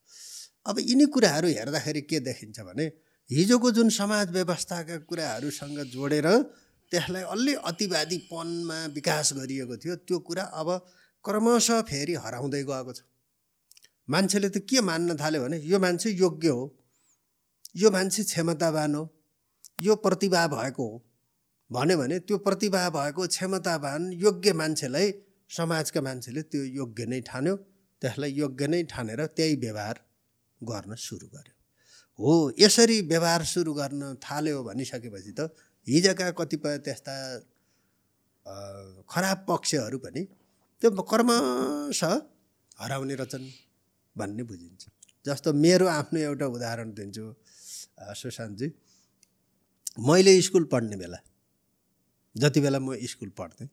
[0.67, 2.87] अब यिनी कुराहरू हेर्दाखेरि के देखिन्छ भने
[3.31, 6.27] हिजोको जुन समाज व्यवस्थाका कुराहरूसँग जोडेर
[6.93, 10.69] त्यसलाई अलि अतिवादीपनमा विकास गरिएको थियो त्यो कुरा अब
[11.25, 13.03] क्रमशः फेरि हराउँदै गएको छ।
[14.09, 16.65] मान्छेले त के मान्न थाल्यो भने यो मान्छे योग्य हो
[17.77, 19.03] यो मान्छे क्षमतावान हो
[19.83, 21.03] यो प्रतिभा भएको हो।
[21.71, 25.13] भन्यो भने त्यो प्रतिभा भएको क्षमतावान योग्य मान्छेलाई
[25.51, 27.57] समाजका मान्छेले त्यो योग्य नै ठान्यो
[28.03, 29.97] त्यसलाई योग्य नै ठानेर त्यही व्यवहार
[30.61, 31.56] गर्न सुरु गर्यो।
[32.19, 35.53] हो यसरी व्यवहार सुरु गर्न थाल्यो भनिसकेपछि त
[35.87, 37.15] हिजोका कतिपय त्यस्ता
[39.13, 40.23] खराब पक्षहरू पनि
[40.83, 42.15] त्यो क्रमशः
[42.81, 43.47] हराउने रहेछन्
[44.17, 44.83] भन्ने बुझिन्छ।
[45.27, 47.25] जस्तो मेरो आफ्नो एउटा उदाहरण दिन्छु
[48.21, 48.69] सुशान्तजी।
[50.09, 51.19] मैले स्कुल पढ्ने बेला
[52.37, 53.69] जति बेला म स्कुल पढ्थेँ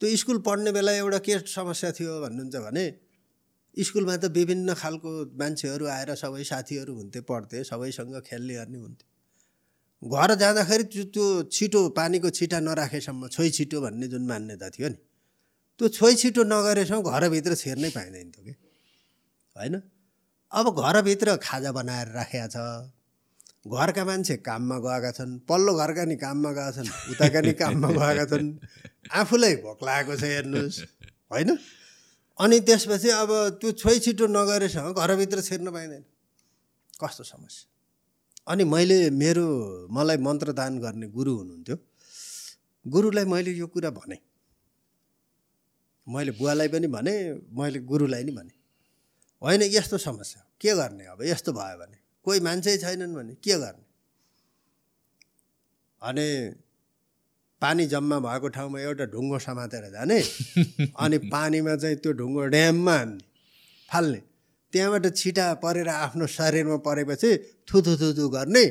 [0.00, 2.84] त्यो स्कुल पढ्ने बेला एउटा के समस्या थियो भन्नुहुन्छ भने
[3.76, 9.10] स्कुलमा त विभिन्न खालको मान्छेहरू आएर सबै साथीहरू हुन्थे पढ्थे सबैसँग खेल्ने गर्ने हुन्थ्यो
[10.02, 14.98] घर जाँदाखेरि त्यो त्यो छिटो पानीको छिटा नराखेसम्म छोइ छिटो भन्ने जुन मान्यता थियो नि
[15.80, 18.54] त्यो छोइ छिटो नगरेसम्म घरभित्र छिर्नै पाइँदैन थियो कि?
[19.56, 19.74] होइन?
[20.52, 22.56] अब घरभित्र खाजा बनाएर राखेका छ
[23.66, 28.24] घरका मान्छे काममा गएका छन् पल्लो घरका नि काममा गएका छन् उताका नि काममा गएका
[28.24, 28.48] छन्
[29.20, 30.80] आफूलाई भोक लागेको छ हेर्नुहोस्
[31.30, 31.58] होइन?
[32.40, 36.04] अनि त्यसपछि अब त्यो छोइ छिटो नगरेसँग घरभित्र छिर्न पाइँदैन।
[37.04, 37.70] कस्तो समस्या?
[38.52, 39.46] अनि मैले मेरो
[39.90, 41.76] मलाई मन्त्रदान गर्ने गुरु हुनुहुन्थ्यो।
[42.86, 44.18] गुरुलाई मैले यो कुरा भने।
[46.08, 48.52] मैले बुवालाई पनि भने मैले गुरुलाई नि भने।
[49.42, 51.22] होइन यस्तो समस्या। के गर्ने अब?
[51.22, 51.98] यस्तो भयो भने?
[52.24, 53.84] कोही मान्छे छैनन् भने के गर्ने?
[56.02, 56.54] अनि
[57.62, 60.18] पानी जम्मा भएको ठाउँमा एउटा ढुङ्गो समातेर जाने।
[60.96, 63.24] अनि पानीमा चाहिँ त्यो ढुङ्गो ड्याममा हान्ने
[63.88, 64.20] फाल्ने।
[64.72, 67.30] त्यहाँबाट छिटा परेर आफ्नो शरीरमा परेपछि
[67.68, 68.64] थुथु थुथु गर्ने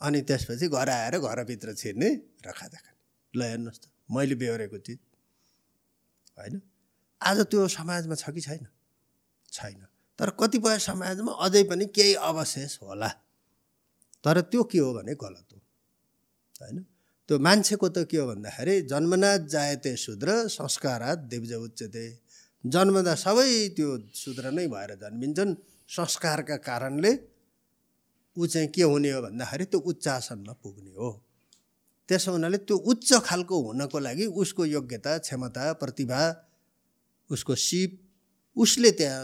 [0.00, 2.10] अनि त्यसपछि घर आएर घरभित्र छिर्ने
[2.46, 2.98] र खाजा खाने
[3.34, 4.98] ल हेर्नुहोस् त मैले बेहोरेको चिज।
[6.38, 6.60] होइन?
[7.20, 8.66] आज त्यो समाजमा छ कि छैन?
[9.52, 9.86] छैन।
[10.18, 13.08] तर कतिपय समाजमा अझै पनि केही अवशेष होला।
[14.24, 15.58] तर त्यो के हो भने गलत हो।
[16.60, 16.86] होइन?
[17.30, 22.04] त्यो मान्छेको त के हो भन्दाखेरि जन्मनाथ जायते शूद्र संस्कारात देवज उच्चते
[22.64, 23.88] जन्मदा सबै त्यो
[24.20, 25.52] शूद्र नै भएर जन्मिन्छन्।
[25.88, 27.12] संस्कारका कारणले
[28.36, 31.10] ऊ चाहिँ के हुने हो भन्दाखेरि त्यो उच्च आसनमा पुग्ने हो।
[32.08, 36.20] त्यसो हुनाले त्यो उच्च खालको हुनको लागि उसको योग्यता क्षमता प्रतिभा
[37.30, 37.90] उसको सिप
[38.56, 39.22] उसले त्यहाँ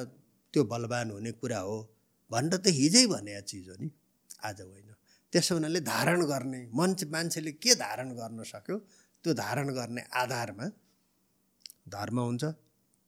[0.55, 1.79] त्यो बलवान हुने कुरा हो।
[2.31, 3.91] भनेर त हिजै भने चिज हो नि।
[4.47, 4.96] आज होइन।
[5.33, 8.77] त्यसो हुनाले धारण गर्ने मान्छे मान्छेले के धारण गर्न सक्यो
[9.25, 10.67] त्यो धारण गर्ने आधारमा
[11.95, 12.45] धर्म हुन्छ।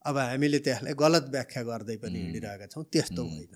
[0.04, 3.54] अब हामीले त्यसलाई गलत व्याख्या गर्दै पनि हिँडिरहेका छौँ त्यस्तो होइन।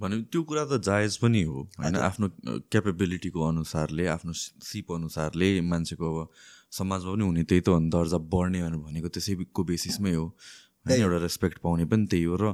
[0.00, 1.96] भने त्यो कुरा त जायज पनि हो होइन?
[1.96, 2.26] आफ्नो
[2.72, 4.32] क्यापेबिलिटीको अनुसारले आफ्नो
[4.68, 6.28] सिप अनुसारले मान्छेको अब
[6.72, 11.00] समाजमा पनि हुने त्यही त हो दर्जा बढ्ने भनेको त्यसैको बेसिसमै हो होइन?
[11.00, 12.44] एउटा रेस्पेक्ट पाउने पनि त्यही हो र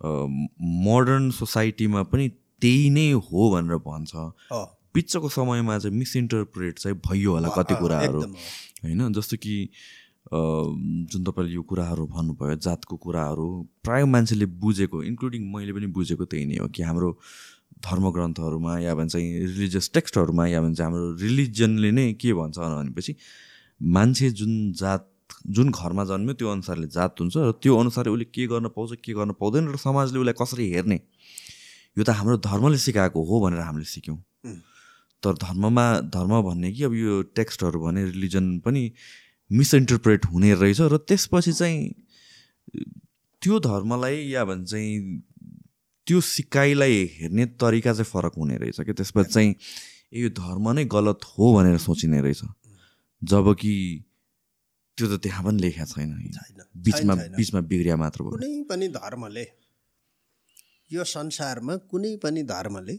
[0.00, 2.26] मोडर्न सोसाइटीमा पनि
[2.62, 4.12] त्यही नै हो भनेर भन्छ।
[4.94, 9.54] पिच्चको समयमा चाहिँ मिसइन्टरप्रेट चाहिँ भइयो होला कति कुराहरू। होइन जस्तो कि
[10.30, 13.46] जुन तपाईँले यो कुराहरू भन्नुभयो जातको कुराहरू
[13.84, 17.10] प्रायः मान्छेले बुझेको इन्क्लुडिङ मैले पनि बुझेको त्यही नै हो कि हाम्रो
[17.86, 23.14] धर्मग्रन्थहरूमा या भन्छ रिलिजियस टेक्स्टहरूमा या भन्छ हाम्रो रिलिजनले नै के भन्छ भनेपछि
[23.80, 25.08] मान्छे जुन जात
[25.56, 29.12] जुन घरमा जन्म्यो त्यो अनुसारले जात हुन्छ र त्यो अनुसारले उसले के गर्न पाउँछ के
[29.14, 30.98] गर्न पाउँदैन र समाजले उसलाई कसरी हेर्ने।
[32.00, 34.18] यो त हाम्रो धर्मले सिकाएको हो भनेर हामीले सिक्यौँ।
[35.22, 38.82] तर धर्ममा धर्म भन्ने कि अब यो टेक्स्टहरू भने रिलिजन पनि
[39.50, 41.78] मिसइन्टरप्रेट हुने रहेछ र त्यसपछि चाहिँ
[43.42, 44.96] त्यो धर्मलाई या भन्छ चाहिँ
[46.06, 48.92] त्यो सिकाइलाई हेर्ने तरिका चाहिँ फरक हुने रहेछ कि?
[48.92, 49.54] त्यसपछि चाहिँ
[50.14, 52.42] यो धर्म नै गलत हो भनेर सोचिने रहेछ।
[53.22, 53.74] जब कि
[54.98, 56.10] त्यो त त्यहाँ पनि लेखा छैन।
[56.76, 59.44] बिचमा बिचमा बिग्रिया मात्र कुनै पनि धर्मले
[60.92, 62.98] यो संसारमा कुनै पनि धर्मले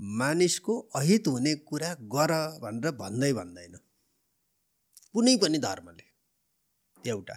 [0.00, 3.74] मानिसको अहित हुने कुरा गर भनेर भन्दै भन्दैन।
[5.14, 6.04] कुनै पनि धर्मले।
[7.10, 7.34] एउटा।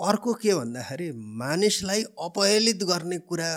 [0.00, 3.50] अर्को के भन्दाखेरि मानिसलाई अपहेलित गर्ने कुरा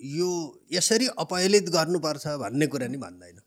[0.00, 0.30] यो
[0.72, 3.38] यसरी अपहेलित गर्नुपर्छ भन्ने कुरा नि भन्दैन।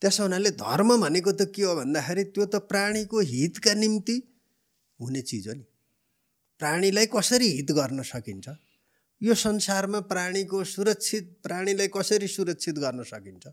[0.00, 4.16] त्यसो हुनाले धर्म भनेको त के हो भन्दाखेरि त्यो त प्राणीको हितका निम्ति
[5.00, 5.64] हुने चिज हो नि।
[6.58, 8.48] प्राणीलाई कसरी हित गर्न सकिन्छ?
[9.22, 13.46] यो संसारमा प्राणीको सुरक्षित प्राणीलाई कसरी सुरक्षित गर्न सकिन्छ?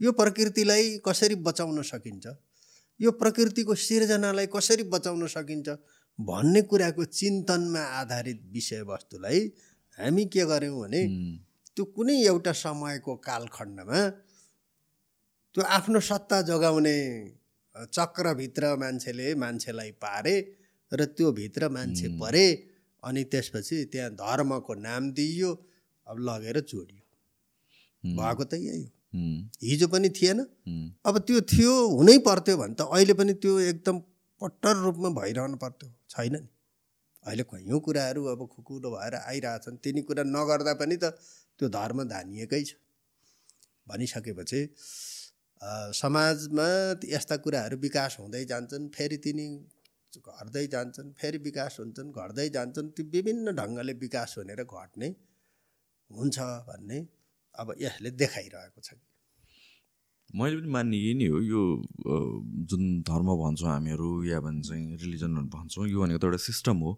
[0.00, 2.26] यो प्रकृतिलाई कसरी बचाउन सकिन्छ?
[3.00, 5.68] यो प्रकृतिको सिर्जनालाई कसरी बचाउन सकिन्छ?
[6.18, 9.40] भन्ने कुराको चिन्तनमा आधारित विषयवस्तुलाई
[9.98, 11.02] हामी के गऱ्यौँ भने
[11.76, 14.00] त्यो कुनै एउटा समयको कालखण्डमा
[15.54, 16.96] त्यो आफ्नो सत्ता जोगाउने
[17.94, 20.34] चक्रभित्र मान्छेले मान्छेलाई पारे
[20.92, 22.46] र त्यो भित्र मान्छे परे
[23.02, 25.50] अनि त्यसपछि त्यहाँ धर्मको नाम दिइयो
[26.06, 27.02] अब लगेर जोडियो।
[28.16, 28.90] भएको त यही हो।
[29.62, 30.40] हिजो पनि थिएन।
[31.06, 33.98] अब त्यो थियो हुनै पर्थ्यो भने त अहिले पनि त्यो एकदम
[34.40, 36.48] पट्टर रूपमा भइरहनु पर्थ्यो। छैन नि।
[37.24, 41.04] अहिले कैयौँ कुराहरू अब खुकुलो भएर आइरहेछन्। तिनी कुरा नगर्दा पनि त
[41.58, 42.78] त्यो धर्म धानिएकै छ।
[43.86, 44.60] भनिसकेपछि
[45.94, 46.68] समाजमा
[47.08, 49.46] यस्ता कुराहरू विकास हुँदै जान्छन्। फेरि तिनी
[50.16, 55.08] घट्दै जान्छन् फेरि विकास हुन्छन् घट्दै जान्छन् त्यो विभिन्न ढङ्गले विकास हुने र घट्ने
[56.10, 56.98] हुन्छ भन्ने
[57.58, 58.96] अब यसले देखाइरहेको छ।
[60.38, 61.60] मैले पनि मान्ने यही नै हो यो
[62.70, 64.68] जुन धर्म भन्छौँ हामीहरू या भन्छ
[65.04, 66.92] रिलिजनहरू भन्छौँ यो भनेको त एउटा सिस्टम हो।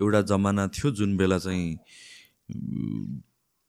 [0.00, 1.66] एउटा जमाना थियो जुन बेला चाहिँ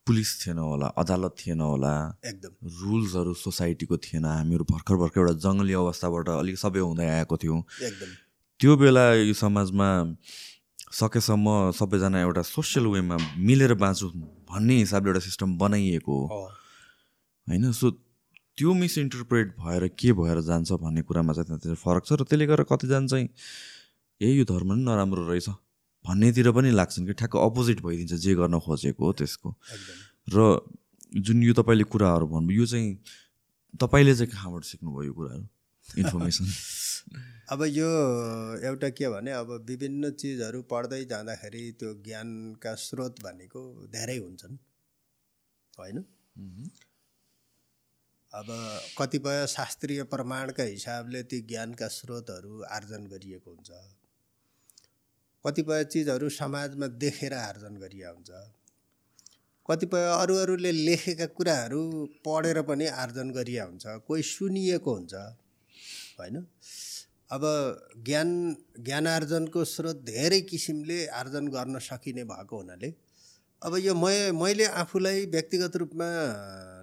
[0.08, 1.94] पुलिस थिएन होला अदालत थिएन होला
[2.26, 7.60] एकदम। रुल्सहरू सोसाइटीको थिएन हामीहरू भर्खर भर्खर एउटा जङ्गली अवस्थाबाट अलिक सबै हुँदै आएको थियौँ।
[7.60, 8.12] एकदम।
[8.60, 9.88] त्यो बेला यो समाजमा
[10.92, 14.12] सकेसम्म सबैजना एउटा सोसियल वेमा मिलेर बाँचौँ
[14.52, 16.40] भन्ने हिसाबले एउटा सिस्टम बनाइएको हो।
[17.48, 17.72] होइन?
[17.72, 17.92] सो
[18.58, 22.64] त्यो मिसइन्टरप्रेट भएर के भएर जान्छ भन्ने कुरामा चाहिँ त्यहाँतिर फरक छ र त्यसले गर्दा
[22.64, 23.30] कतिजना चाहिँ
[24.22, 25.50] ए यो धर्म पनि नराम्रो रहेछ
[26.06, 29.56] भन्नेतिर पनि लाग्छन् कि ठ्याक्क अपोजिट भइदिन्छ जे गर्न खोजेको हो त्यसको।
[30.36, 30.60] र
[31.16, 32.98] जुन यो तपाईँले कुराहरू भन्नुभयो यो चाहिँ
[33.80, 35.48] तपाईँले चाहिँ कहाँबाट सिक्नुभयो यो कुराहरू?
[35.98, 36.46] इन्फर्मेसन।
[37.52, 37.88] अब यो
[38.64, 44.58] एउटा के भने अब विभिन्न चिजहरू पढ्दै जाँदाखेरि त्यो ज्ञानका स्रोत भनेको धेरै हुन्छन्।
[45.80, 45.98] होइन?
[48.34, 48.46] अब
[48.98, 53.70] कतिपय शास्त्रीय प्रमाणका हिसाबले ती ज्ञानका स्रोतहरू आर्जन गरिएको हुन्छ।
[55.46, 58.32] कतिपय चिजहरू समाजमा देखेर आर्जन गरिएको हुन्छ।
[59.70, 61.82] कतिपय अरू अरूले लेखेका कुराहरू
[62.26, 65.14] पढेर पनि आर्जन गरिया हुन्छ। कोही सुनिएको हुन्छ।
[66.20, 66.46] होइन?
[67.32, 67.42] अब
[68.06, 68.30] ज्ञान
[68.80, 72.94] ज्ञानार्जनको स्रोत धेरै किसिमले आर्जन गर्न सकिने भएको हुनाले
[73.62, 74.10] अब यो म
[74.42, 76.08] मैले आफूलाई व्यक्तिगत रूपमा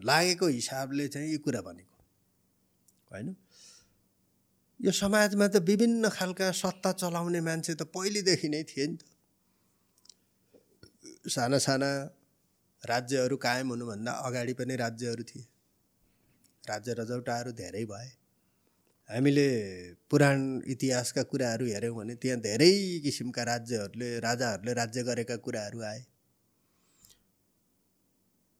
[0.04, 1.96] लागेको हिसाबले चाहिँ यो कुरा भनेको
[3.10, 3.36] होइन?
[4.80, 9.02] यो समाजमा त विभिन्न खालका सत्ता चलाउने मान्छे त पहिलेदेखि नै थिए नि त।
[11.30, 11.90] साना साना
[12.84, 15.46] राज्यहरू कायम हुनुभन्दा अगाडि पनि राज्यहरू थिए।
[16.68, 18.25] राज्य रजौटाहरू धेरै भए।
[19.10, 19.48] हामीले
[20.10, 22.72] पुराण इतिहासका कुराहरू हेऱ्यौँ भने त्यहाँ धेरै
[23.04, 26.00] किसिमका राज्यहरूले राजाहरूले राज्य गरेका कुराहरू आए।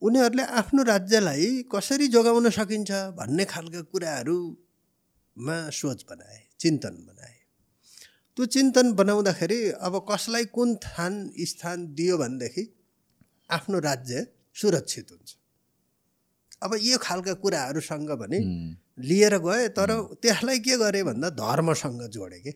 [0.02, 7.34] उनीहरूले आफ्नो राज्यलाई कसरी जोगाउन सकिन्छ भन्ने खालका कुराहरूमा सोच बनाए चिन्तन बनाए।
[8.36, 11.12] त्यो चिन्तन बनाउँदाखेरि अब कसलाई कुन थान
[11.42, 12.64] स्थान दियो भनेदेखि
[13.50, 15.30] आफ्नो राज्य सुरक्षित हुन्छ।
[16.62, 18.38] अब यो खालका कुराहरूसँग भने
[18.98, 19.90] लिएर गए तर
[20.22, 22.52] त्यसलाई के गरे भन्दा धर्मसँग जोडे कि?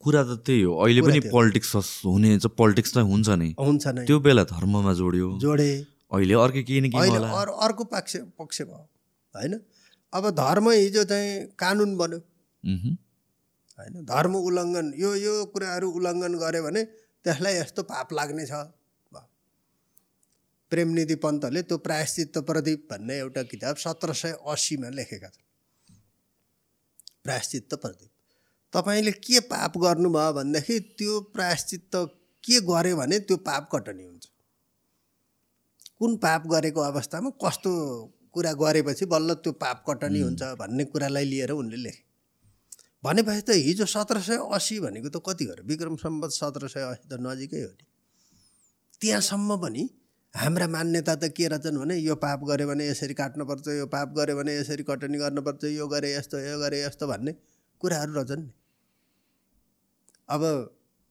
[0.00, 4.18] कुरा त त्यही हो। अहिले पनि पोलिटिक्स हुने पोलिटिक्स त हुन्छ नै। हुन्छ नै। त्यो
[4.20, 5.70] बेला धर्ममा जोड्यो। जोडे।
[6.12, 8.82] अहिले अर्को केही न केही अहिले अरू अर्को पक्ष पक्ष भयो।
[9.34, 9.54] होइन?
[10.12, 12.18] अब धर्म हिजो चाहिँ कानुन बन्यो।
[13.78, 13.94] होइन?
[14.04, 16.82] धर्म उल्लङ्घन यो यो कुराहरू उल्लङ्घन गऱ्यो भने
[17.24, 18.52] त्यसलाई यस्तो पाप लाग्ने छ
[20.72, 25.46] प्रेमनिधि पन्तले त्यो प्रायश्चित्त प्रदीप भन्ने एउटा किताब सत्र सय अस्सीमा लेखेका छन्।
[27.24, 28.10] प्रायश्चित्त प्रदीप।
[28.72, 31.96] तपाईँले के पाप गर्नुभयो भनेदेखि त्यो प्रायश्चित्त
[32.44, 34.26] के गर्यो भने त्यो पाप कटनी हुन्छ।
[35.98, 37.72] कुन पाप गरेको अवस्थामा कस्तो
[38.32, 42.02] कुरा गरेपछि बल्ल त्यो पाप कटनी हुन्छ भन्ने कुरालाई लिएर उनले लेखे।
[43.04, 47.08] भनेपछि त हिजो सत्र सय अस्सी भनेको त कति गऱ्यो विक्रम सम्बत सत्र सय अस्सी
[47.08, 47.84] त नजिकै हो नि।
[49.00, 49.82] त्यहाँसम्म पनि
[50.34, 54.36] हाम्रा मान्यता त के रहेछन् भने यो पाप गऱ्यो भने यसरी काट्नुपर्छ यो पाप गऱ्यो
[54.36, 57.32] भने यसरी कटनी गर्नुपर्छ यो गरे यस्तो यो गरे यस्तो भन्ने
[57.82, 58.52] कुराहरू रहेछन् नि
[60.28, 60.42] अब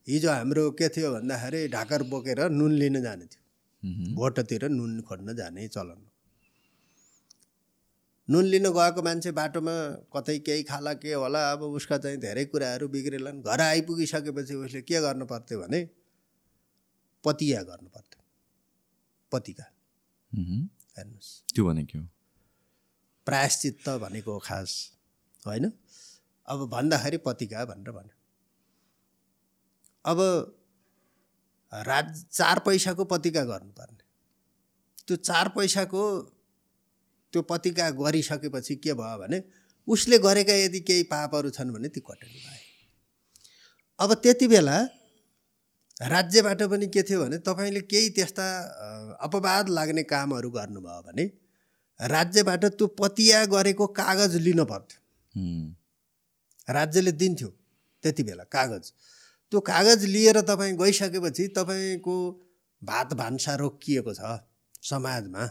[0.08, 5.68] हिजो हाम्रो के थियो भन्दाखेरि ढाकर बोकेर नुन लिन जाने थियो। भोटतिर नुन खोज्न जाने
[5.68, 6.00] चलन।
[8.30, 9.76] नुन लिन गएको मान्छे बाटोमा
[10.16, 15.02] कतै केही खाला के होला अब उसका चाहिँ धेरै कुराहरू बिग्रेलान् घर आइपुगिसकेपछि उसले के
[15.02, 15.80] गर्नु पर्थ्यो भने
[17.24, 18.17] पतिया गर्नु पर्थ्यो
[19.32, 19.66] पतिका।
[20.32, 22.00] हेर्नुहोस्। त्यो भनेको
[23.28, 24.72] प्रायश्चित्त भनेको खास
[25.44, 25.72] होइन?
[26.48, 28.16] अब भन्दाखेरि पतिका भनेर भन्यो।
[30.06, 30.20] अब
[31.72, 34.04] राज चार पैसाको पतिका गर्नुपर्ने।
[35.08, 36.04] त्यो चार पैसाको
[37.34, 39.44] त्यो पतिका गरिसकेपछि के भयो भने
[39.88, 42.62] उसले गरेका यदि केही पापहरू छन् भने ती कटनी भए
[44.00, 44.78] अब त्यति बेला
[46.02, 48.46] राज्यबाट पनि के थियो भने तपाईँले केही त्यस्ता
[49.22, 51.26] अपवाद लाग्ने कामहरू गर्नुभयो भने
[52.00, 55.00] राज्यबाट त्यो पतिया गरेको कागज लिन पर्थ्यो।
[56.74, 57.48] राज्यले दिन्थ्यो
[58.04, 58.92] त्यति बेला कागज
[59.52, 62.16] त्यो कागज लिएर तपाईँ गइसकेपछि तपाईँको
[62.82, 64.38] भात भान्सा रोकिएको छ
[64.84, 65.50] समाजमा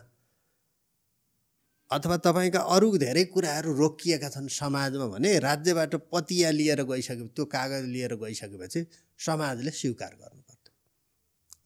[1.90, 7.84] अथवा तपाईँका अरू धेरै कुराहरू रोकिएका छन् समाजमा भने राज्यबाट पतिया लिएर गइसके त्यो कागज
[7.86, 8.86] लिएर गइसकेपछि
[9.18, 10.72] समाजले स्वीकार गर्नुपर्थ्यो।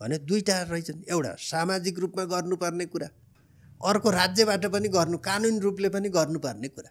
[0.01, 3.09] भने दुईवटा रहेछन्। एउटा सामाजिक रूपमा गर्नुपर्ने कुरा
[3.81, 6.91] अर्को राज्यबाट पनि गर्नु कानुन रूपले पनि गर्नुपर्ने कुरा।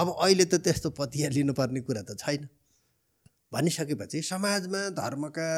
[0.00, 2.48] अब अहिले त त्यस्तो पतिया लिनुपर्ने कुरा त छैन।
[3.52, 5.50] भनिसकेपछि समाजमा धर्मका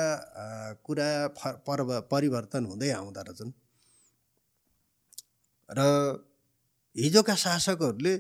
[0.85, 1.09] कुरा
[1.67, 3.53] पर्व परिवर्तन हुँदै आउँदो रहेछन्।
[5.69, 5.81] र
[6.97, 8.15] हिजोका शासकहरूले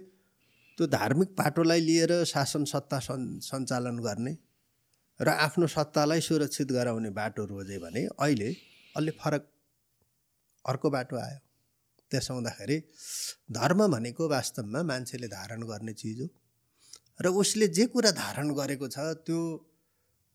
[0.78, 4.32] त्यो धार्मिक पाटोलाई लिएर शासन सत्ता सन् सञ्चालन गर्ने
[5.20, 8.50] र आफ्नो सत्तालाई सुरक्षित गराउने बाटो रोजे भने अहिले
[8.96, 9.42] अलि फरक
[10.64, 11.38] अर्को बाटो आयो।
[12.10, 12.76] त्यसो हुँदाखेरि
[13.52, 16.28] धर्म भनेको वास्तवमा मान्छेले धारण गर्ने चिज हो।
[17.20, 19.40] र उसले जे कुरा धारण गरेको छ त्यो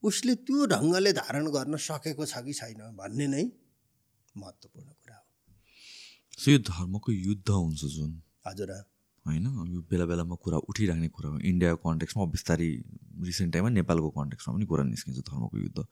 [0.04, 3.44] उसले त्यो ढङ्गले धारण गर्न सकेको छ कि छैन भन्ने नै
[4.36, 5.26] महत्त्वपूर्ण कुरा हो।
[6.40, 8.12] सो यो धर्मको युद्ध हुन्छ जुन।
[8.48, 8.72] हजुर।
[9.26, 9.46] होइन?
[9.74, 12.70] यो बेला बेलामा कुरा उठिराख्ने कुरा हो। इन्डियाको कन्टेक्समा बिस्तारै
[13.24, 15.86] रिसेन्ट टाइममा नेपालको कन्टेक्समा पनि कुरा निस्किन्छ धर्मको युद्ध।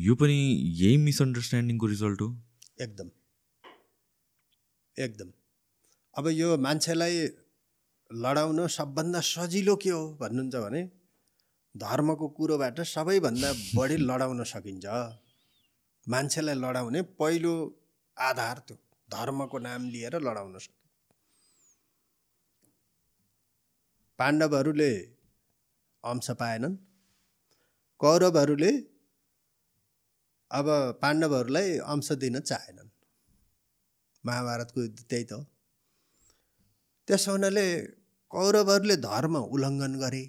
[0.00, 0.36] यो पनि
[0.80, 2.28] यही मिसअन्डरस्ट्यान्डिङको रिजल्ट हो?
[2.80, 3.10] एकदम।
[4.96, 5.32] एकदम।
[6.14, 7.16] अब यो मान्छेलाई
[8.10, 10.82] लडाउन सबभन्दा सजिलो के हो भन्नुहुन्छ भने
[11.74, 14.86] धर्मको कुरोबाट सबैभन्दा बढी लडाउन सकिन्छ।
[16.08, 17.54] मान्छेलाई लडाउने पहिलो
[18.18, 18.76] आधार त्यो
[19.10, 20.81] धर्मको नाम लिएर लडाउन सकिन्छ
[24.22, 24.90] पाण्डवहरूले
[26.04, 26.76] अंश पाएनन्।
[28.00, 28.72] कौरवहरूले
[30.50, 32.90] अब पाण्डवहरूलाई अंश दिन चाहेनन्।
[34.26, 35.44] महाभारतको युद्ध त्यही त हो।
[37.08, 37.66] त्यसो हुनाले
[38.28, 40.22] कौरवहरूले धर्म उल्लङ्घन गरे।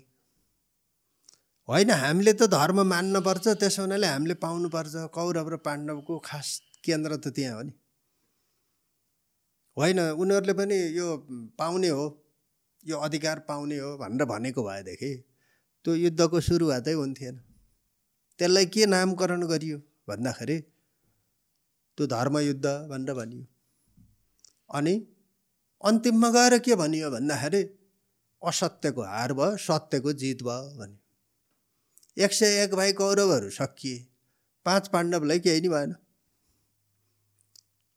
[1.68, 7.28] होइन हामीले त धर्म मान्नुपर्छ त्यसो हुनाले हामीले पाउनुपर्छ। कौरव र पाण्डवको खास केन्द्र त
[7.28, 7.74] त्यहाँ हो नि।
[9.78, 11.18] होइन उनीहरूले पनि यो
[11.58, 12.23] पाउने हो।
[12.86, 15.12] यो अधिकार पाउने हो भनेर भनेको भएदेखि
[15.86, 17.36] त्यो युद्धको सुरुवातै हुन्थेन।
[18.40, 19.78] त्यसलाई के नामकरण गरियो
[20.10, 20.58] भन्दाखेरि
[21.98, 23.46] त्यो धर्मयुद्ध भनेर भनियो।
[24.70, 24.94] अनि
[25.84, 27.62] अन्तिममा गएर के भनियो भन्दाखेरि
[28.42, 31.00] असत्यको हार भयो सत्यको जित भयो भन्यो।
[32.24, 34.06] एक सय एक भाइ कौरवहरू सकिए
[34.66, 35.96] पाँच पाण्डवलाई केही नि भएन।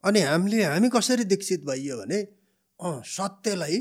[0.05, 2.19] अनि हामीले हामी कसरी दीक्षित भइयो भने
[2.81, 3.79] अँ सत्यलाई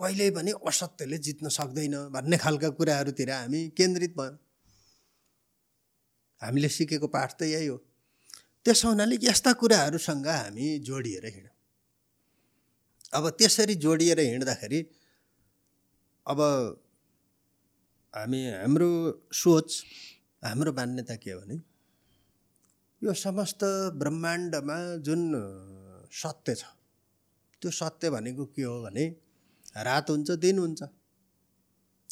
[0.00, 4.36] कहिल्यै पनि असत्यले जित्न सक्दैन भन्ने खालका कुराहरूतिर हामी केन्द्रित भयौँ।
[6.42, 7.76] हामीले सिकेको पाठ त यही हो।
[8.66, 11.56] त्यसो हुनाले यस्ता कुराहरूसँग हामी जोडिएर हिँड्यौँ।
[13.16, 14.80] अब त्यसरी जोडिएर हिँड्दाखेरि
[16.26, 16.40] अब
[18.14, 18.90] हामी हाम्रो
[19.32, 19.68] सोच
[20.44, 21.56] हाम्रो मान्यता के हो भने
[23.02, 23.60] यो समस्त
[23.98, 24.76] ब्रह्माण्डमा
[25.06, 25.22] जुन
[26.22, 26.62] सत्य छ
[27.62, 29.04] त्यो सत्य भनेको के हो भने
[29.82, 30.82] रात हुन्छ दिन हुन्छ।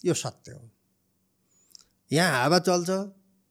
[0.04, 0.70] यो सत्य हो।
[2.12, 2.90] यहाँ हावा चल्छ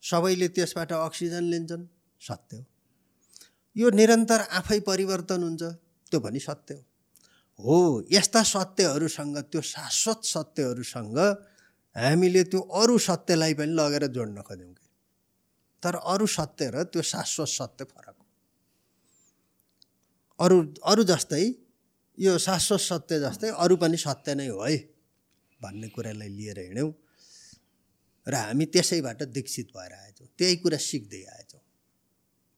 [0.03, 1.85] सबैले त्यसबाट अक्सिजन लिन्छन्
[2.21, 2.65] सत्य हो।
[3.77, 5.63] यो निरन्तर आफै परिवर्तन हुन्छ
[6.11, 6.81] त्यो पनि सत्य हो।
[7.59, 11.17] हो यस्ता सत्यहरूसँग त्यो शाश्वत सत्यहरूसँग
[11.95, 14.87] हामीले त्यो अरू सत्यलाई पनि लगेर जोड्न खोज्यौँ कि?
[15.83, 18.25] तर अरू सत्य र त्यो शाश्वत सत्य फरक हो।
[20.39, 21.64] अरू अरू जस्तै
[22.19, 24.77] यो शाश्वत सत्य जस्तै अरू पनि सत्य नै हो है
[25.59, 26.91] भन्ने कुरालाई लिएर हिँड्यौँ
[28.27, 31.61] र हामी त्यसैबाट दीक्षित भएर आएछौँ। त्यही कुरा सिक्दै आएछौँ।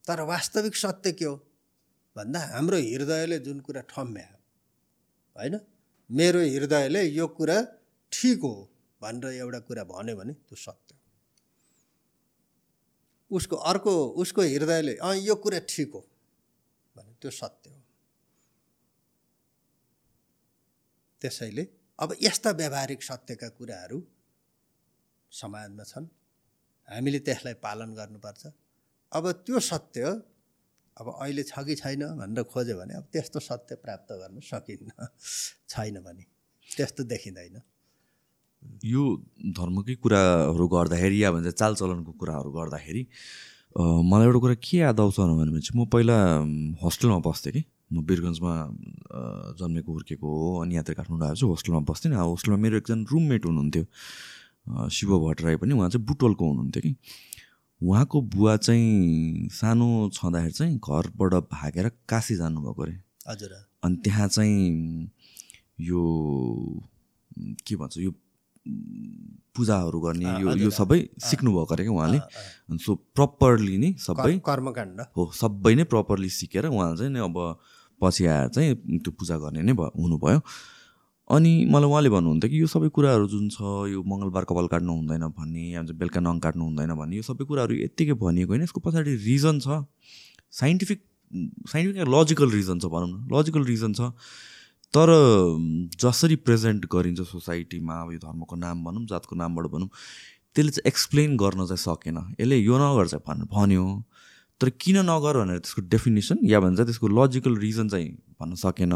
[0.08, 1.36] तर वास्तविक सत्य के हो?
[2.16, 4.38] भन्दा हाम्रो हृदयले जुन कुरा ठम्ब्यायो
[5.36, 5.56] होइन?
[6.10, 7.58] मेरो हृदयले यो कुरा
[8.12, 8.54] ठिक हो
[9.02, 10.96] भनेर एउटा कुरा भन्यो भने त्यो सत्य
[13.32, 16.02] उसको अर्को उसको हृदयले अँ यो कुरा ठिक हो
[16.96, 17.77] भने त्यो सत्य हो।
[21.22, 21.64] त्यसैले
[22.00, 24.00] अब यस्ता व्यावहारिक सत्यका कुराहरू
[25.32, 26.06] समाजमा छन्।
[26.88, 28.44] हामीले त्यसलाई पालन गर्नुपर्छ।
[29.12, 30.02] अब त्यो सत्य
[30.98, 34.90] अब अहिले छ कि छैन भनेर खोज्यो भने अब त्यस्तो सत्य प्राप्त गर्न सकिन्न
[35.70, 36.24] छैन भने
[36.68, 37.58] त्यस्तो देखिँदैन।
[38.86, 39.04] यो
[39.58, 43.04] धर्मकै कुराहरू गर्दाखेरि या भन्छ चालचलनको कुराहरू गर्दाखेरि
[43.78, 46.18] मलाई एउटा कुरा के याद आउँछ भनेपछि म पहिला
[46.82, 47.62] होस्टेलमा बस्थेँ कि।
[47.92, 48.54] म वीरगन्जमा
[49.60, 52.78] जन्मेको हुर्केको हो अनि यहाँ त काठमाडौँ आएको छु होस्टेलमा बस्थेँ नि अब होस्टेलमा मेरो
[52.84, 53.84] एकजना रुममेट हुनुहुन्थ्यो
[54.92, 56.92] शिव भट्टराई पनि। उहाँ चाहिँ बुटवलको हुनुहुन्थ्यो कि।
[57.82, 62.96] उहाँको बुवा चाहिँ सानो छँदाखेरि चाहिँ घरबाट भागेर काशी जानुभएको अरे।
[63.30, 63.52] हजुर
[63.86, 64.60] अनि त्यहाँ चाहिँ
[65.80, 66.02] यो
[67.68, 68.12] के भन्छ यो
[69.56, 72.20] पूजाहरू गर्ने यो यो सबै सिक्नुभएको अरे क्या उहाँले।
[72.84, 77.38] सो प्रपरली नै सबै कर्म- कर्मकाण्ड। हो सबै नै प्रपरली सिकेर उहाँ चाहिँ नि अब
[78.02, 80.40] पछि आएर चाहिँ त्यो पूजा गर्ने नै भयो हुनुभयो।
[81.28, 83.60] अनि मलाई उहाँले भन्नुहुन्थ्यो कि यो सबै कुराहरू जुन छ
[83.92, 87.76] यो मङ्गलबार कपाल काट्नु हुँदैन भन्ने या बेलुका नङ काट्नु हुँदैन भन्ने यो सबै कुराहरू
[87.76, 89.84] यत्तिकै भनिएको होइन। यसको पछाडि रिजन छ
[90.60, 91.04] साइन्टिफिक
[91.68, 94.16] साइन्टिफिक लजिकल रिजन छ भनौँ न लजिकल रिजन छ।
[94.96, 95.12] तर
[96.00, 99.90] जसरी प्रेजेन्ट गरिन्छ सोसाइटीमा अब यो धर्मको नाम भनौँ जातको नामबाट भनौँ
[100.56, 103.86] त्यसले चाहिँ एक्सप्लेन गर्न चाहिँ सकेन। यसले यो नगर चाहिँ भन् भन्यो।
[104.62, 108.10] तर किन नगर भनेर त्यसको डेफिनेसन या भन्छ त्यसको लजिकल रिजन चाहिँ
[108.40, 108.94] भन्न सकेन।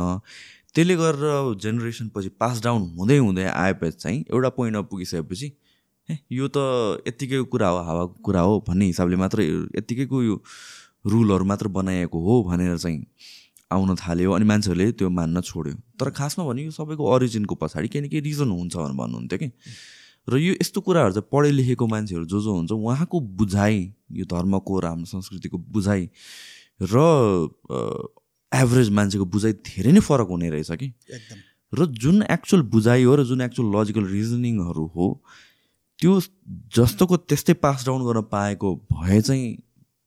[0.74, 5.52] त्यसले गरेर जेनेरेसन पछि पास डाउन हुँदै हुँदै आएपछि चाहिँ एउटा पोइन्टमा पुगिसकेपछि
[6.10, 6.58] ए यो त
[7.08, 9.42] यत्तिकै कुरा हो हावाको कुरा हो भन्ने हिसाबले मात्र
[9.78, 10.36] यत्तिकैको यो
[11.06, 13.06] रुलहरू मात्र बनाइएको हो भनेर चाहिँ
[13.72, 18.02] आउन थाल्यो अनि मान्छेहरूले त्यो मान्न छोड्यो। तर खासमा भने यो सबैको ओरिजिनको पछाडि केही
[18.08, 19.50] न रिजन हुन्छ भनेर भन्नुहुन्थ्यो कि।
[20.28, 23.78] र यो यस्तो कुराहरू चाहिँ पढे लेखेको मान्छेहरू जो जो हुन्छ उहाँको बुझाइ
[24.12, 26.10] यो धर्मको र हाम्रो संस्कृतिको बुझाइ
[26.82, 26.96] र
[28.52, 30.88] एभरेज मान्छेको बुझाइ धेरै नै फरक हुने रहेछ कि?
[31.10, 31.40] एकदम।
[31.74, 35.08] र जुन एक्चुअल बुझाइ हो र जुन एक्चुअल लजिकल रिजनिङहरू हो
[36.00, 36.20] त्यो
[36.76, 39.56] जस्तोको त्यस्तै पास डाउन गर्न पाएको भए चाहिँ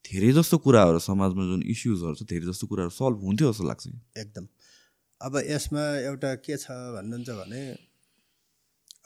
[0.04, 3.86] धेरै जस्तो कुराहरू समाजमा जुन इस्युजहरू छ धेरै जस्तो कुराहरू सल्भ हुन्थ्यो जस्तो लाग्छ
[4.18, 4.46] एकदम।
[5.20, 7.62] अब यसमा एउटा के छ भन्नुहुन्छ भने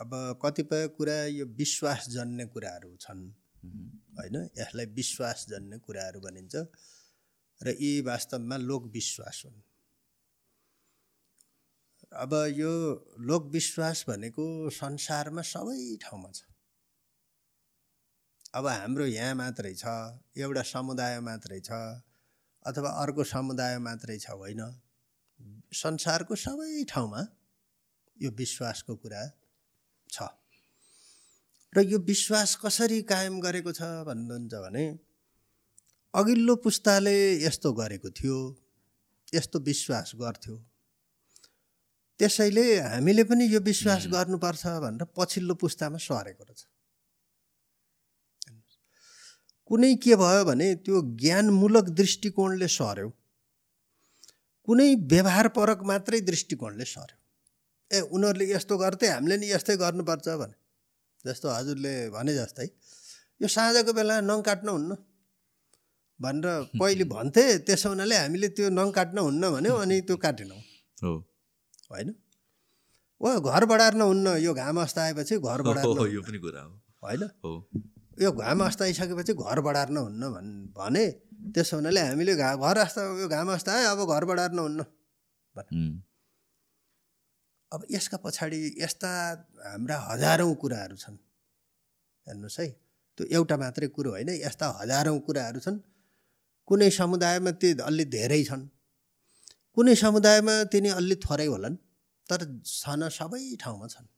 [0.00, 0.10] अब
[0.42, 3.22] कतिपय कुरा यो विश्वासजन्य कुराहरू छन्।
[4.18, 4.36] होइन?
[4.58, 6.54] यसलाई विश्वासजन्य कुराहरू भनिन्छ
[7.60, 9.58] र यी वास्तवमा लोकविश्वास हुन्।
[12.14, 12.72] अब यो
[13.20, 16.46] लोकविश्वास भनेको संसारमा सबै ठाउँमा छ।
[18.54, 19.84] अब हाम्रो यहाँ मात्रै छ
[20.38, 21.70] एउटा समुदाय मात्रै छ
[22.64, 24.62] अथवा अर्को समुदाय मात्रै छ होइन?
[25.74, 27.20] संसारको सबै ठाउँमा
[28.16, 29.22] यो विश्वासको कुरा
[30.10, 30.28] छ।
[31.72, 34.84] र यो विश्वास कसरी कायम गरेको छ भन्नुहुन्छ भने
[36.14, 38.38] अघिल्लो पुस्ताले यस्तो गरेको थियो
[39.34, 40.56] यस्तो विश्वास गर्थ्यो।
[42.20, 46.62] त्यसैले हामीले पनि यो विश्वास गर्नुपर्छ भनेर पछिल्लो पुस्तामा सरेको रहेछ।
[49.70, 53.08] कुनै के भयो भने त्यो ज्ञानमूलक दृष्टिकोणले सर्यो
[54.68, 57.17] कुनै व्यवहारपरक मात्रै दृष्टिकोणले सर्यो
[57.90, 60.56] ए उनीहरूले यस्तो गर्थे हामीले नि यस्तै गर्नुपर्छ भने।
[61.26, 62.66] जस्तो हजुरले भने जस्तै
[63.40, 64.96] यो साँझको बेला नङ काट्नुहुन्न
[66.20, 66.46] भनेर
[66.80, 70.62] पहिले भन्थे त्यसो हुनाले हामीले त्यो नङ काट्नुहुन्न भन्यो अनि त्यो काटेनौँ।
[71.02, 71.12] हो।
[71.90, 72.08] होइन?
[73.20, 76.62] ओ घर बढार्न हुन्न यो घाम अस्ता आएपछि घर बढार्न हो, हुन्न। यो पनि कुरा
[76.62, 77.22] हो। होइन?
[77.44, 77.52] हो।
[78.20, 81.04] यो घाम अस्ताइसकेपछि घर बढार्न हुन्न भन् भने
[81.54, 84.84] त्यसो हुनाले हामीले घा घर अस्ता यो घाम अस्तायो अब घर बढार्न हुन्न।
[87.72, 89.10] अब यसका पछाडि यस्ता
[89.64, 91.16] हाम्रा हजारौँ कुराहरू छन्।
[92.26, 92.68] हेर्नुहोस् है
[93.18, 95.78] त्यो एउटा मात्रै कुरो होइन यस्ता हजारौँ कुराहरू छन्।
[96.68, 98.62] कुनै समुदायमा ती अलि धेरै छन्।
[99.76, 101.76] कुनै समुदायमा तिनी अलि थोरै होलान्
[102.26, 104.08] तर छन सबै ठाउँमा छन्।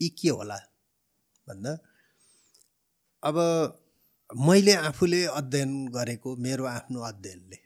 [0.00, 0.58] यी के होला
[1.46, 1.72] भन्दा
[3.22, 3.36] अब
[4.30, 7.58] मैले आफूले अध्ययन गरेको मेरो आफ्नो अध्ययनले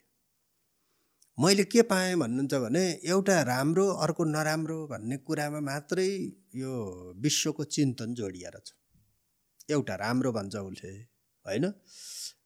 [1.39, 6.07] मैले के पाएँ भन्नुहुन्छ भने एउटा राम्रो अर्को नराम्रो भन्ने कुरामा मात्रै
[6.55, 6.71] यो
[7.15, 8.75] विश्वको चिन्तन जोडिएर छ।
[9.71, 10.91] एउटा राम्रो भन्छ उसले
[11.45, 11.65] होइन?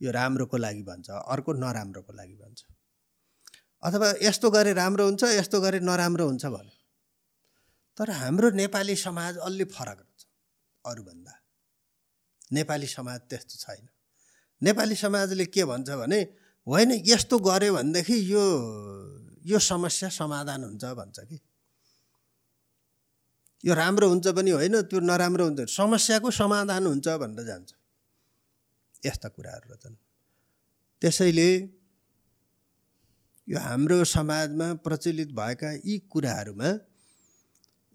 [0.02, 2.60] यो राम्रोको लागि भन्छ अर्को नराम्रोको लागि भन्छ।
[3.84, 6.74] अथवा यस्तो गरे राम्रो हुन्छ यस्तो गरे नराम्रो हुन्छ भने।
[7.98, 10.22] तर हाम्रो नेपाली समाज अलि फरक रहेछ
[10.86, 11.34] अरूभन्दा।
[12.54, 13.90] नेपाली समाज त्यस्तो छैन।
[14.62, 16.22] नेपाली समाजले के भन्छ भने
[16.68, 18.44] होइन यस्तो गऱ्यो भनेदेखि यो
[19.46, 21.40] यो समस्या समाधान हुन्छ भन्छ कि।
[23.66, 27.74] यो राम्रो हुन्छ पनि होइन त्यो नराम्रो हुन्छ। समस्याको समाधान हुन्छ भनेर जान्छ।
[29.06, 29.96] यस्ता कुराहरू रहेछन्
[31.02, 31.50] त्यसैले
[33.50, 36.70] यो हाम्रो समाजमा प्रचलित भएका यी कुराहरूमा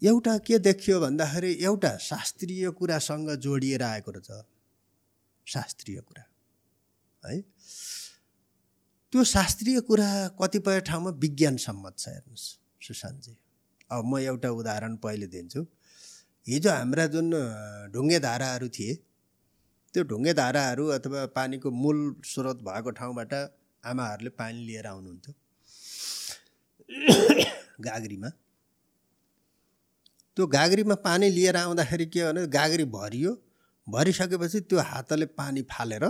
[0.03, 4.45] एउटा के देखियो भन्दाखेरि एउटा शास्त्रीय कुरासँग जोडिएर आएको रहेछ।
[5.47, 6.25] शास्त्रीय कुरा।
[7.25, 7.58] है?
[9.13, 10.09] त्यो शास्त्रीय कुरा
[10.41, 12.47] कतिपय ठाउँमा विज्ञान सम्मत छ हेर्नुहोस्
[12.87, 13.33] सुशान्तजी।
[13.91, 15.61] अब म एउटा उदाहरण पहिले दिन्छु।
[16.47, 17.31] हिजो हाम्रा जुन
[17.93, 18.95] ढुङ्गे धाराहरू थिए
[19.95, 23.33] त्यो ढुङ्गे धाराहरू अथवा पानीको मूल स्रोत भएको ठाउँबाट
[23.85, 25.35] आमाहरूले पानी लिएर आउनुहुन्थ्यो।
[27.89, 28.31] गाग्रीमा।
[30.37, 33.33] त्यो गाग्रीमा पानी लिएर आउँदाखेरि के भने गाग्री भरियो।
[33.87, 36.05] भरिसकेपछि त्यो हातले पानी फालेर।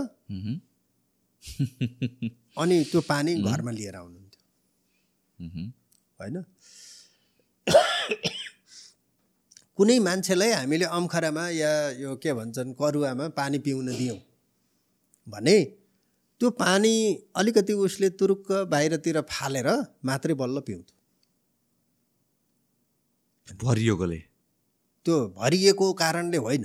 [2.59, 4.41] अनि त्यो पानी घरमा लिएर आउनुहुन्थ्यो।
[6.19, 6.35] होइन?
[9.77, 11.71] कुनै मान्छेलाई हामीले अम्खरामा या
[12.03, 14.19] यो के भन्छन् करुवामा पानी पिउन दियौँ
[15.27, 15.57] भने
[16.41, 16.93] त्यो पानी
[17.39, 19.67] अलिकति उसले तुरुक्क बाहिरतिर फालेर
[20.05, 20.95] मात्रै बल्ल पिउँथ्यो।
[23.63, 24.19] भरियोकोले?
[25.05, 26.63] त्यो भरिएको कारणले होइन।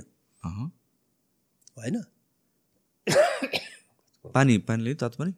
[1.77, 1.95] होइन?
[4.25, 5.33] पानी पानीले तातो पानी?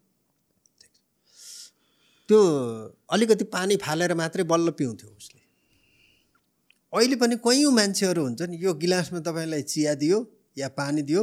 [2.29, 2.39] त्यो
[3.09, 5.41] अलिकति पानी फालेर मात्रै बल्ल पिउँथ्यो उसले।
[6.93, 10.17] अहिले पनि कैयौँ मान्छेहरू हुन्छन् यो गिलासमा तपाईँलाई चिया दियो
[10.57, 11.21] या पानी दियो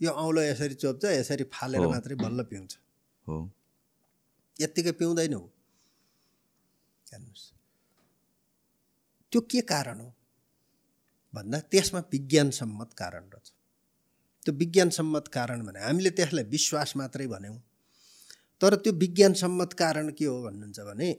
[0.00, 2.72] यो औँलो यसरी चोप्छ यसरी फालेर। मात्रै बल्ल पिउँछ।
[3.26, 3.36] हो।
[4.60, 5.44] यत्तिकै पिउँदैन हो
[7.12, 7.46] हेर्नुहोस्
[9.32, 10.08] त्यो के कारण हो?
[11.34, 13.48] भन्दा त्यसमा विज्ञानसम्मत कारण रहेछ।
[14.44, 17.58] त्यो विज्ञानसम्मत कारण भने हामीले त्यसलाई विश्वास मात्रै भन्यौँ।
[18.60, 21.10] तर त्यो विज्ञानसम्मत कारण के हो भन्नुहुन्छ भने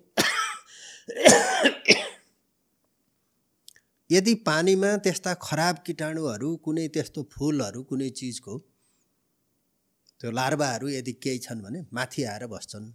[4.09, 8.57] यदि पानीमा त्यस्ता खराब किटाणुहरू कुनै त्यस्तो फुलहरू कुनै चिजको
[10.19, 12.87] त्यो लार्भाहरू यदि केही छन् भने माथि आएर बस्छन्।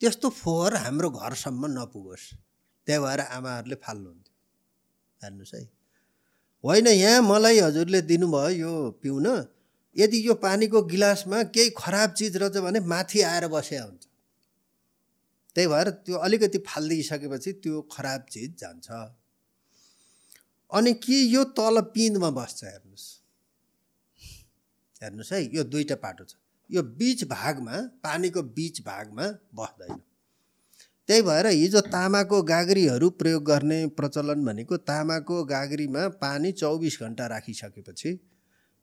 [0.00, 2.24] त्यस्तो फोहोर हाम्रो घरसम्म नपुगोस्।
[2.86, 4.34] त्यही भएर आमाहरूले फाल्नुहुन्थ्यो।
[5.20, 5.62] हेर्नुहोस् है।
[6.64, 9.26] होइन यहाँ मलाई हजुरले दिनुभयो यो पिउन।
[9.96, 14.04] यदि यो पानीको गिलासमा केही खराब चिज रहेछ भने माथि आएर बसेका हुन्छ।
[15.56, 18.88] त्यही भएर त्यो अलिकति फालिदिइसकेपछि त्यो खराब चिज जान्छ।
[20.70, 23.06] अनि कि यो तल पिँधमा बस्छ हेर्नुहोस्।
[25.02, 26.34] हेर्नुहोस् है यो दुईवटा पाटो छ।
[26.70, 30.00] यो बिच भागमा पानीको बिच भागमा बस्दैन।
[31.08, 38.10] त्यही भएर हिजो तामाको गाग्रीहरू प्रयोग गर्ने प्रचलन भनेको तामाको गाग्रीमा पानी चौबिस घन्टा राखिसकेपछि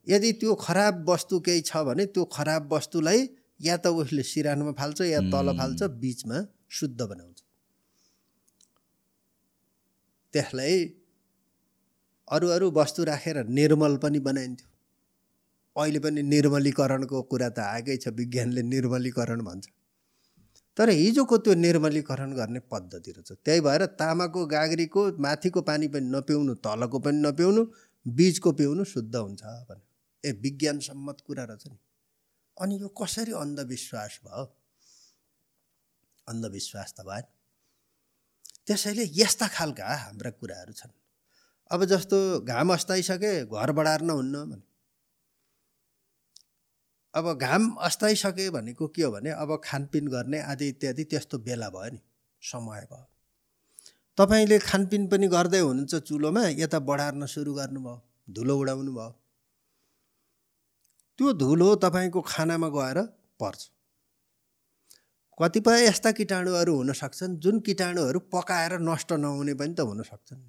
[0.06, 3.20] यदि त्यो खराब वस्तु केही छ भने त्यो खराब वस्तुलाई
[3.60, 6.38] या त उसले सिरानमा फाल्छ या तल फाल्छ बिचमा
[6.78, 7.38] शुद्ध बनाउँछ।
[10.34, 10.76] त्यसलाई
[12.28, 14.68] अरू अरू वस्तु राखेर निर्मल पनि बनाइन्थ्यो।
[15.76, 19.66] अहिले पनि निर्मलीकरणको कुरा त आएकै छ विज्ञानले निर्मलीकरण भन्छ।
[20.76, 26.54] तर हिजोको त्यो निर्मलीकरण गर्ने पद्धति रहेछ। त्यही भएर तामाको गाग्रीको माथिको पानी पनि नपिउनु
[26.66, 27.62] तलको पनि नपिउनु
[28.06, 29.82] बिचको पिउनु शुद्ध हुन्छ भने
[30.24, 31.78] ए विज्ञानसम्मत कुरा रहेछ नि।
[32.56, 34.44] अनि यो कसरी अन्धविश्वास भयो?
[36.28, 37.22] अन्धविश्वास त भएन।
[38.66, 40.92] त्यसैले यस्ता खालका हाम्रा कुराहरू छन्।
[41.70, 44.62] अब जस्तो घाम अस्ताइसके घर बढार्न हुन्न भने।
[47.14, 51.90] अब घाम अस्ताइसके भनेको के हो भने अब खानपिन गर्ने आदि इत्यादि त्यस्तो बेला भयो
[51.90, 52.00] नि।
[52.42, 53.06] समय भयो।
[54.18, 59.23] तपाईँले खानपिन पनि गर्दै हुनुहुन्छ चुलोमा यता बढार्न सुरु गर्नुभयो धुलो उडाउनु भयो
[61.18, 62.98] त्यो धुलो तपाईँको खानामा गएर
[63.40, 63.60] पर्छ।
[65.38, 70.42] कतिपय यस्ता किटाणुहरू हुन सक्छन् जुन किटाणुहरू पकाएर नष्ट नहुने पनि त हुन सक्छन्।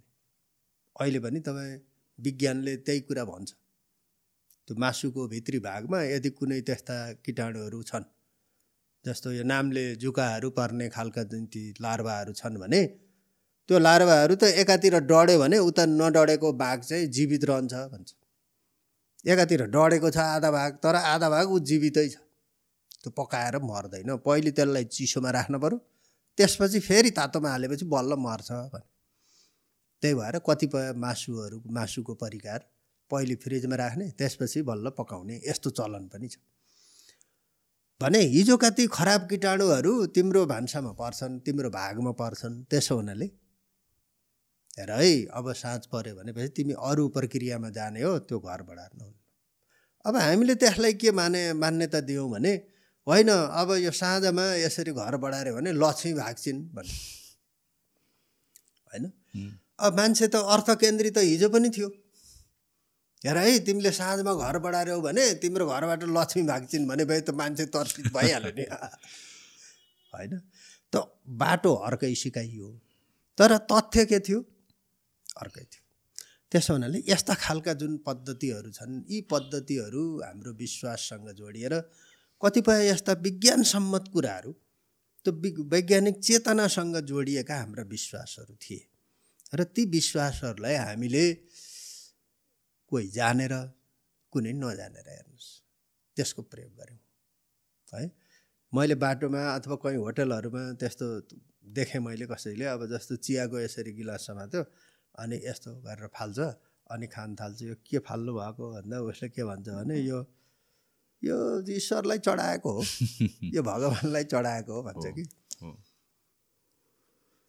[0.96, 1.78] अहिले पनि तपाईँ
[2.20, 3.52] विज्ञानले त्यही कुरा भन्छ।
[4.68, 8.06] त्यो मासुको भित्री भागमा यदि कुनै त्यस्ता किटाणुहरू छन्
[9.06, 12.82] जस्तो यो नामले जुकाहरू पर्ने खालका जुन ती लार्भाहरू छन् भने
[13.70, 18.10] त्यो लार्भाहरू त एकातिर डढ्यो भने उता नडढेको भाग चाहिँ जीवित रहन्छ भन्छ।
[19.26, 22.16] एकातिर डढेको छ आधा भाग तर आधा भाग ऊ जीवितै छ।
[23.02, 25.78] त्यो पकाएर मर्दैन। पहिले त्यसलाई चिसोमा राख्नु पऱ्यो।
[26.38, 28.88] त्यसपछि फेरि तातोमा हालेपछि बल्ल मर्छ भने
[30.04, 32.60] त्यही भएर कतिपय मासुहरू मासुको परिकार
[33.12, 36.38] पहिले फ्रिजमा राख्ने त्यसपछि बल्ल पकाउने यस्तो चलन पनि छ।
[38.02, 43.28] भने हिजोका ती खराब किटाणुहरू तिम्रो भान्सामा पर्छन् तिम्रो भागमा पर्छन् त्यसो हुनाले
[44.78, 49.12] हेर है अब साँझ पऱ्यो भनेपछि तिमी अरू प्रक्रियामा जाने हो त्यो घर बढार्नु
[50.06, 52.54] अब हामीले त्यसलाई के माने मान्यता दियौँ भने
[53.08, 57.14] होइन अब यो साँझमा यसरी घर बढाऱ्यो भने लक्ष्मी भाग्छिन् भन्ने
[58.94, 59.12] होइन?
[59.80, 61.88] अब मान्छे त अर्थ केन्द्रित हिजो पनि थियो।
[63.26, 67.66] हेर है तिमीले साँझमा घर बढाऱ्यौ भने तिम्रो घरबाट लक्ष्मी भाग्छिन् भने भए त मान्छे
[67.66, 68.66] तर्सित भइहाल्यो नि।
[70.14, 70.40] होइन?
[70.94, 70.96] त
[71.28, 72.70] बाटो अर्कै सिकाइयो।
[73.38, 74.40] तर तथ्य के थियो?
[75.38, 75.84] अर्कै थियो।
[76.52, 81.74] त्यसो हुनाले यस्ता खालका जुन पद्धतिहरू छन् यी पद्धतिहरू हाम्रो विश्वाससँग जोडिएर
[82.42, 84.52] कतिपय यस्ता विज्ञान सम्मत कुराहरू
[85.26, 88.84] त्यो वि वैज्ञानिक चेतनासँग जोडिएका हाम्रा विश्वासहरू थिए।
[89.54, 91.26] र ती विश्वासहरूलाई हामीले
[92.92, 93.54] कोही जानेर
[94.34, 95.50] कुनै नजानेर हेर्नुहोस्।
[96.18, 97.02] त्यसको प्रयोग गऱ्यौँ
[97.94, 98.06] है।
[98.74, 101.06] मैले बाटोमा अथवा कहीँ होटलहरूमा त्यस्तो
[101.76, 104.62] देखेँ मैले कसैले अब जस्तो चियाको यसरी गिलास समात्यो।
[105.20, 106.40] अनि यस्तो गरेर फाल्छ।
[106.92, 110.20] अनि खान थाल्छ। यो के फाल्नु भएको भन्दा उसले के भन्छ भने यो
[111.24, 111.38] यो
[111.70, 112.82] ईश्वरलाई चढाएको हो।
[113.56, 115.24] यो भगवान्लाई चढाएको हो भन्छ कि।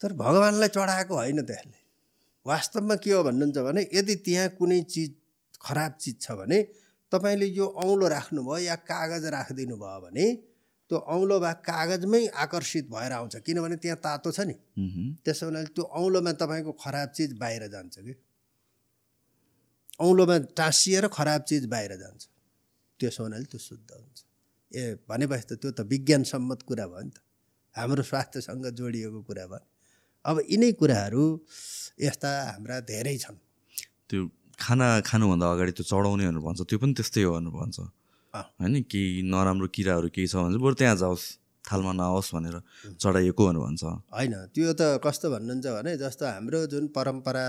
[0.01, 1.79] तर भगवान्लाई चढाएको होइन त्यसले।
[2.47, 5.15] वास्तवमा के हो भन्नुहुन्छ भने यदि त्यहाँ कुनै चिज
[5.63, 6.63] खराब चिज छ भने
[7.13, 10.27] तपाईँले यो औँलो राख्नुभयो या कागज राखिदिनु भयो भने
[10.91, 14.55] त्यो औँलो वा कागजमै आकर्षित भएर आउँछ किनभने त्यहाँ तातो छ नि।
[15.25, 18.15] त्यसो हुनाले त्यो औँलोमा तपाईँको खराब चिज बाहिर जान्छ कि।
[20.01, 22.23] औँलोमा टाँसिएर खराब चिज बाहिर जान्छ।
[23.01, 24.19] त्यसो हुनाले त्यो शुद्ध हुन्छ।
[24.73, 27.19] ए भनेपछि त त्यो त विज्ञान सम्मत कुरा भयो नि त।
[27.75, 29.65] हाम्रो स्वास्थ्यसँग जोडिएको कुरा भयो।
[30.25, 31.25] अब यिनै कुराहरू
[31.99, 33.37] यस्ता हाम्रा धेरै छन्।
[34.11, 34.21] त्यो
[34.55, 37.77] खाना खानुभन्दा अगाडि त्यो चढाउने भनेर भन्छ त्यो पनि त्यस्तै हो भनेर भन्छ।
[38.61, 41.27] होइन केही नराम्रो किराहरू केही छ भने चाहिँ बरु त्यहाँ जाओस्
[41.65, 42.57] थालमा नआओस् भनेर
[42.97, 43.83] चढाइएको भनेर भन्छ
[44.15, 47.47] होइन त्यो त कस्तो भन्नुहुन्छ भने जस्तो हाम्रो जुन परम्परा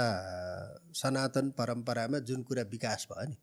[0.94, 3.36] सनातन परम्परामा जुन कुरा विकास भयो नि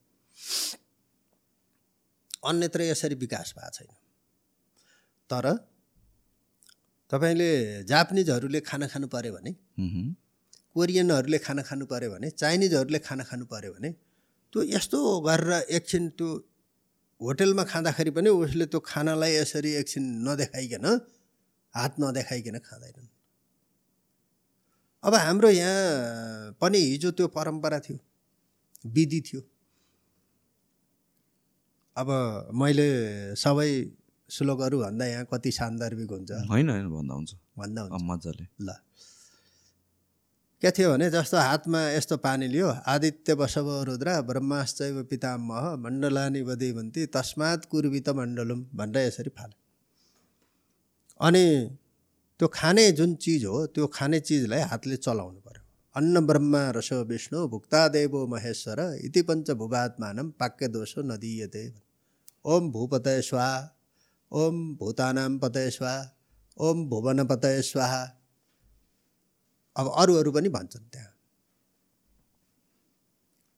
[2.44, 3.92] अन्यत्र यसरी विकास भएको छैन
[5.30, 5.46] तर
[7.10, 7.50] तपाईँले
[7.84, 9.52] जापानिजहरूले खाना खानु पऱ्यो भने।
[10.76, 13.90] कोरियनहरूले खाना खानु पऱ्यो भने चाइनिजहरूले खाना खानु पऱ्यो भने
[14.52, 16.28] त्यो यस्तो गरेर एकछिन त्यो
[17.20, 20.86] होटेलमा खाँदाखेरि पनि उसले त्यो खानालाई यसरी एकछिन नदेखाइकन
[21.74, 23.08] हात नदेखाइकन खाँदैनन्।
[25.04, 27.98] अब हाम्रो यहाँ पनि हिजो त्यो परम्परा थियो
[28.86, 29.40] विधि थियो।
[31.96, 32.08] अब
[32.54, 32.88] मैले
[33.36, 33.70] सबै
[34.30, 36.30] श्लोकहरू भन्दा यहाँ कति सान्दर्भिक हुन्छ?
[36.50, 38.83] होइन होइन भन्दा हुन्छ। भन्दा हुन्छ। मजाले। ल।
[40.64, 47.04] के थियो भने जस्तो हातमा यस्तो पानी लियो आदित्य बसव रुद्र ब्रह्माश्चैव पितामह मण्डलानि वदेवन्ती
[47.16, 49.58] तस्मात् कुर्वित मण्डलुम भनेर यसरी फाल्यो
[51.20, 51.44] अनि
[52.40, 55.62] त्यो खाने जुन चिज हो त्यो खाने चिजलाई हातले चलाउनु पर्यो।
[55.96, 61.64] अन्न ब्रह्मा रसो विष्णु भुक्ता देवो महेश्वर इति पञ्चभुवात्मानं पाक्यदोषो नदीयते
[62.52, 63.56] ओम भूपतय स्वाहा
[64.32, 66.02] ओम भूतानां पतय स्वाहा
[66.56, 68.04] ओम भुवनपतय स्वाहा
[69.76, 71.12] अब अरू अरू पनि भन्छन् त्यहाँ।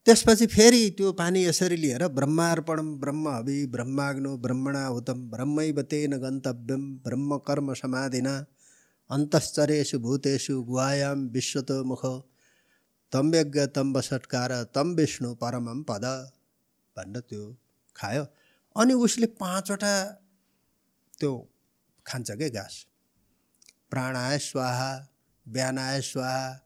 [0.07, 7.39] त्यसपछि फेरि त्यो पानी यसरी लिएर ब्रह्मार्पणम ब्रह्म हवि ब्रह्माग्नो ब्रह्मणाहुतम ब्रह्मैव तेन गन्तव्यम ब्रह्म
[7.39, 8.35] कर्म समाधिना
[9.11, 12.05] अन्तश्चरेषु भूतेषु गुहायाम विश्वतो मुख
[13.13, 16.05] तम यज्ञ तम वसत्कार तम विष्णु परमम पद।
[16.97, 17.57] भनेर त्यो
[17.97, 18.25] खायो।
[18.77, 19.93] अनि उसले पाँचवटा
[21.19, 21.33] त्यो
[22.07, 22.87] खान्छ के घाँस?
[23.91, 24.91] प्राणाय स्वाहा
[25.49, 26.61] व्यानाय स्वाहा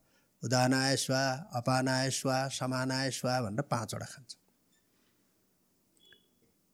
[0.44, 4.36] उदानाय स्वाहा अपानाय स्वाहा समानाय स्वाहा भनेर पाँचवटा खान्छ।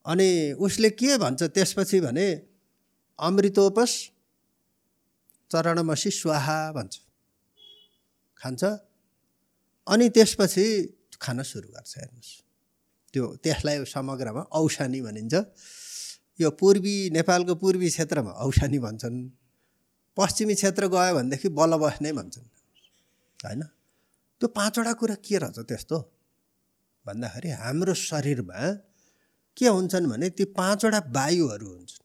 [0.07, 2.43] अनि उसले के भन्छ त्यसपछि भने
[3.19, 3.93] अमृतोपस
[5.53, 7.01] चरणमसी स्वाहा भन्छ।
[8.37, 8.65] खान्छ।
[9.87, 10.66] अनि त्यसपछि
[11.23, 12.43] खान सुरु गर्छ हेर्नुहोस्।
[13.12, 15.35] त्यो त्यसलाई समग्रमा औसानी भनिन्छ।
[16.41, 19.16] यो पूर्वी नेपालको पूर्वी क्षेत्रमा औसानी भन्छन्।
[20.16, 22.44] पश्चिमी क्षेत्र गयो भनेदेखि बल बस्ने भन्छन्।
[23.47, 23.62] होइन?
[24.40, 25.98] त्यो पाँचवटा कुरा के रहेछ त्यस्तो?
[27.06, 28.74] भन्दाखेरि हाम्रो शरीरमा
[29.56, 32.05] के हुन्छन् भने ती पाँचवटा वायुहरू हुन्छन्।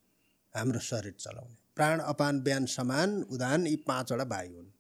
[0.60, 4.72] हाम्रो शरीर चलाउने। प्राण अपान बिहान समान उदान यी पाँचवटा वायु हुन्।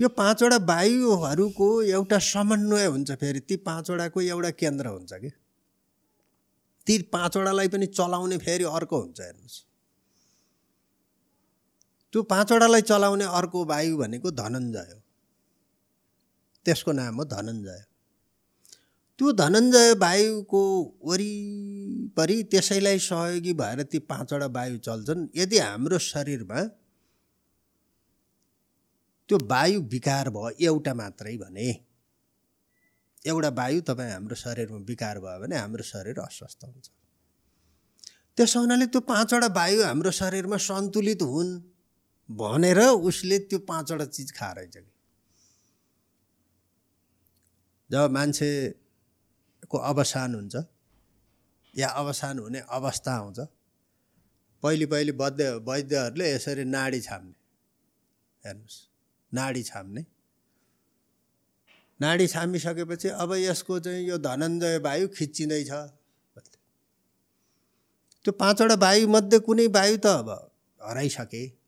[0.00, 5.30] यो पाँचवटा वायुहरूको एउटा समन्वय हुन्छ फेरि। ती पाँचवटाको एउटा केन्द्र हुन्छ कि?
[6.86, 9.66] ती पाँचवटालाई पनि चलाउने फेरि अर्को हुन्छ हेर्नुहोस्।
[12.12, 15.00] त्यो पाँचवटालाई चलाउने अर्को वायु भनेको धनञ्जय हो।
[16.64, 17.84] त्यसको नाम हो धनञ्जय।
[19.18, 20.62] त्यो धनञ्जय वायुको
[21.04, 26.60] वरिपरि त्यसैलाई सहयोगी भएर ती पाँचवटा वायु चल्छन्। यदि हाम्रो शरीरमा
[29.28, 31.68] त्यो वायु विकार भयो एउटा मात्रै भने
[33.26, 36.86] एउटा वायु तपाईँ हाम्रो शरीरमा विकार भयो भने हाम्रो शरीर अस्वस्थ हुन्छ।
[38.36, 41.69] त्यसो हुनाले त्यो पाँचवटा वायु हाम्रो शरीरमा सन्तुलित हुन्।
[42.30, 44.92] भनेर उसले त्यो पाँचवटा चिज खाएर रहेछ कि
[47.90, 50.56] जब मान्छेको अवसान हुन्छ
[51.74, 53.38] या अवसान हुने अवस्था आउँछ
[54.62, 57.34] पहिले पहिले वैद्य वैद्यहरूले यसरी नाडी छाम्ने
[58.44, 58.78] हेर्नुहोस्
[59.32, 60.04] नाडी छाम्ने।
[62.00, 65.70] नाडी छामिसकेपछि अब यसको चाहिँ यो धनञ्जय वायु खिच्चिँदैछ।
[68.24, 70.28] त्यो पाँचवटा वायुमध्ये कुनै वायु त अब
[70.80, 71.59] हराइसके।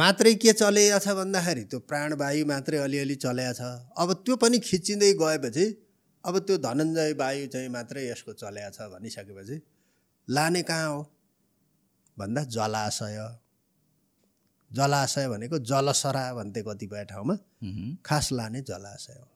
[0.00, 3.62] मात्रै के चलेको छ भन्दाखेरि त्यो प्राणवायु मात्रै अलिअलि चलेको छ
[4.02, 5.66] अब त्यो पनि खिचिँदै गएपछि
[6.24, 9.56] अब त्यो धनञ्जय वायु चाहिँ मात्रै यसको चलेको छ भनिसकेपछि
[10.28, 11.00] लाने कहाँ हो?
[12.18, 13.18] भन्दा जलाशय।
[14.70, 17.34] जलाशय भनेको जलसरा भन्थे कतिपय ठाउँमा।
[18.06, 19.28] खास लाने जलाशय हो।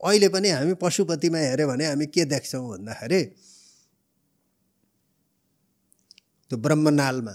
[0.00, 3.22] अहिले पनि हामी पशुपतिमा हेऱ्यो भने हामी के देख्छौँ भन्दाखेरि
[6.50, 7.34] त्यो ब्रह्मनालमा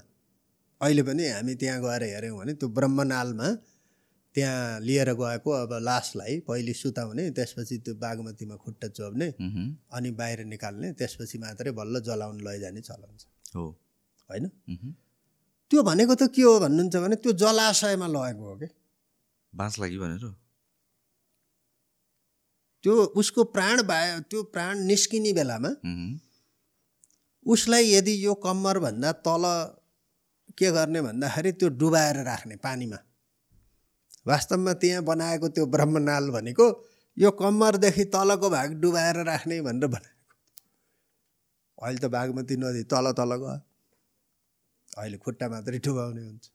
[0.82, 3.48] अहिले पनि हामी त्यहाँ गएर हेऱ्यौँ भने त्यो ब्रह्मनालमा
[4.36, 9.28] त्यहाँ लिएर गएको अब लासलाई पहिले सुताउने त्यसपछि त्यो बागमतीमा खुट्टा चोप्ने
[9.94, 13.26] अनि बाहिर निकाल्ने त्यसपछि मात्रै बल्ल जलाउन लैजाने चलन छ।
[13.56, 13.66] हो।
[14.30, 14.46] होइन?
[15.72, 18.68] त्यो भनेको त के हो भन्नुहुन्छ भने त्यो जलाशयमा लगेको हो कि?
[19.54, 20.26] बाँस लागि भनेर?
[22.84, 25.72] त्यो उसको प्राण बायो त्यो प्राण निस्किने बेलामा.
[27.46, 29.46] उसलाई यदि यो कम्मरभन्दा तल
[30.58, 33.00] के गर्ने भन्दाखेरि त्यो डुबाएर राख्ने पानीमा।
[34.28, 36.66] वास्तवमा त्यहाँ बनाएको त्यो ब्रह्मनाल भनेको
[37.18, 40.34] यो कम्मरदेखि तलको भाग डुबाएर राख्ने भनेर बनाएको।
[41.82, 43.58] अहिले त बागमती नदी तल तल गयो।
[45.02, 46.46] अहिले खुट्टा मात्रै डुबाउने हुन्छ।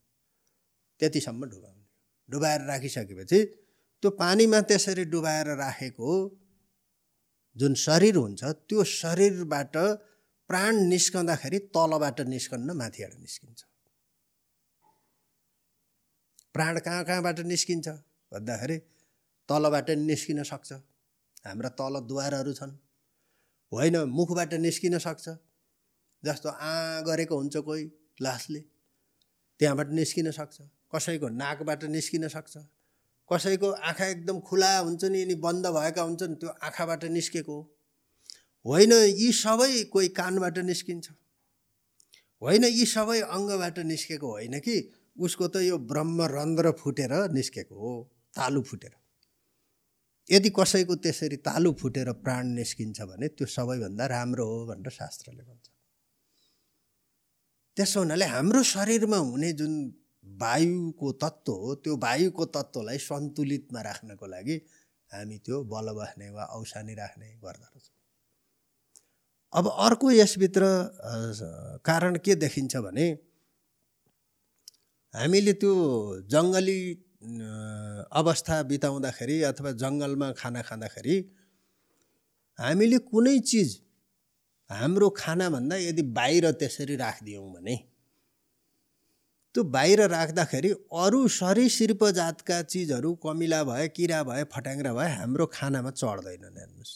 [1.01, 1.85] त्यतिसम्म डुबाउने।
[2.29, 3.39] डुबाएर राखिसकेपछि
[4.03, 6.11] त्यो पानीमा त्यसरी डुबाएर राखेको
[7.57, 9.77] जुन शरीर हुन्छ त्यो शरीरबाट
[10.51, 13.66] प्राण निस्कँदाखेरि तलबाट निस्कन्न माथिबाट निस्किन्छ।
[16.57, 17.89] प्राण कहाँ कहाँबाट निस्किन्छ?
[18.33, 18.79] भन्दाखेरि
[19.49, 20.73] तलबाट निस्किन सक्छ।
[21.47, 22.73] हाम्रा तल द्वारहरू छन्।
[23.73, 25.29] होइन मुखबाट निस्किन सक्छ।
[26.25, 27.85] जस्तो आ गरेको हुन्छ कोही
[28.23, 28.61] लासले
[29.61, 30.57] त्यहाँबाट निस्किन सक्छ।
[30.95, 32.57] कसैको नाकबाट निस्किन सक्छ।
[33.33, 37.57] कसैको आँखा एकदम खुला हुन्छ नि अनि बन्द भएका हुन्छन् त्यो आँखाबाट निस्केको
[38.65, 41.11] होइन यी सबै कोही कानबाट निस्किन्छ।
[42.43, 44.96] होइन यी सबै अङ्गबाट निस्केको होइन कि?
[45.19, 47.93] उसको त यो ब्रह्मरन्ध्र फुटेर निस्केको हो
[48.37, 48.95] तालु फुटेर।
[50.29, 55.67] यदि कसैको त्यसरी तालु फुटेर प्राण निस्किन्छ भने त्यो सबैभन्दा राम्रो हो भनेर शास्त्रले भन्छ।
[57.77, 59.73] त्यसो हुनाले हाम्रो शरीरमा हुने जुन
[60.25, 64.57] वायुको तत्त्व हो त्यो वायुको तत्त्वलाई सन्तुलितमा राख्नको लागि
[65.11, 67.95] हामी त्यो बल बस्ने वा औसानी राख्ने गर्दो रहेछौँ
[69.53, 70.63] अब अर्को यसभित्र
[71.89, 73.07] कारण के देखिन्छ भने
[75.17, 75.73] हामीले त्यो
[76.31, 76.79] जङ्गली
[78.13, 81.17] अवस्था बिताउँदाखेरि अथवा जङ्गलमा खाना खाँदाखेरि
[82.59, 83.71] हामीले कुनै चिज
[84.71, 87.77] हाम्रो खानाभन्दा यदि बाहिर त्यसरी राखिदियौँ भने
[89.55, 90.71] त्यो बाहिर राख्दाखेरि
[91.03, 96.95] अरू सरीसृप जातका चिजहरू कमिला भए किरा भए फट्याङ्ग्रा भए हाम्रो खानामा चढ्दैनन् हेर्नुहोस्।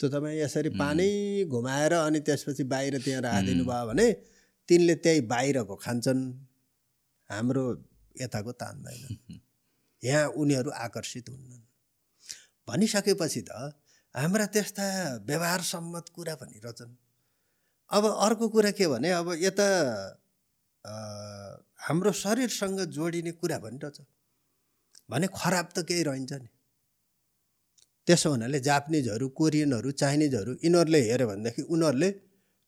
[0.00, 1.08] त्यो तपाईँ यसरी पानी
[1.44, 4.08] घुमाएर अनि त्यसपछि बाहिर त्यहाँ राखिदिनु भयो भने
[4.68, 6.22] तिनले त्यही बाहिरको खान्छन्।
[7.30, 7.64] हाम्रो
[8.16, 9.40] यताको तान्दैनन्
[10.02, 11.64] यहाँ उनीहरू आकर्षित हुन्नन्।
[12.68, 13.50] भनिसकेपछि त
[14.14, 14.84] हाम्रा त्यस्ता
[15.28, 16.94] व्यवहार सम्मत कुरा पनि रहेछन्
[17.90, 19.68] अब अर्को कुरा के भने अब यता
[21.86, 23.98] हाम्रो शरीरसँग जोडिने कुरा पनि रहेछ
[25.10, 26.48] भने खराब त केही रहन्छ नि।
[28.06, 32.08] त्यसो हुनाले जापानिजहरू कोरियनहरू चाइनिजहरू यिनीहरूले हेऱ्यो भनेदेखि उनीहरूले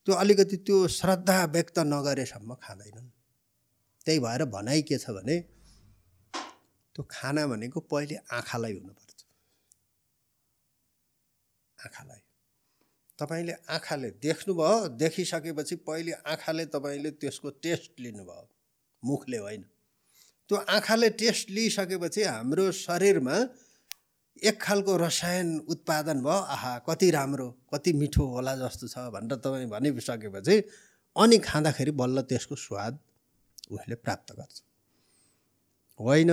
[0.07, 3.09] त्यो अलिकति त्यो श्रद्धा व्यक्त नगरेसम्म खाँदैनन्।
[4.07, 5.37] त्यही भएर भनाइ के छ भने
[6.95, 9.21] त्यो खाना भनेको पहिले आँखालाई हुनुपर्छ।
[11.79, 12.21] आँखालाई।
[13.19, 18.49] तपाईँले आँखाले देख्नुभयो देखिसकेपछि पहिले आँखाले तपाईँले त्यसको टेस्ट लिनुभयो।
[19.03, 19.63] मुखले होइन।
[20.49, 23.37] त्यो आँखाले टेस्ट लिइसकेपछि हाम्रो शरीरमा
[24.43, 29.69] एक खालको रसायन उत्पादन भयो आहा कति राम्रो कति मिठो होला जस्तो छ भनेर तपाईँ
[29.69, 30.57] भनिसकेपछि
[31.17, 32.99] अनि खाँदाखेरि बल्ल त्यसको स्वाद
[33.71, 34.57] उसले प्राप्त गर्छ।
[36.01, 36.31] होइन?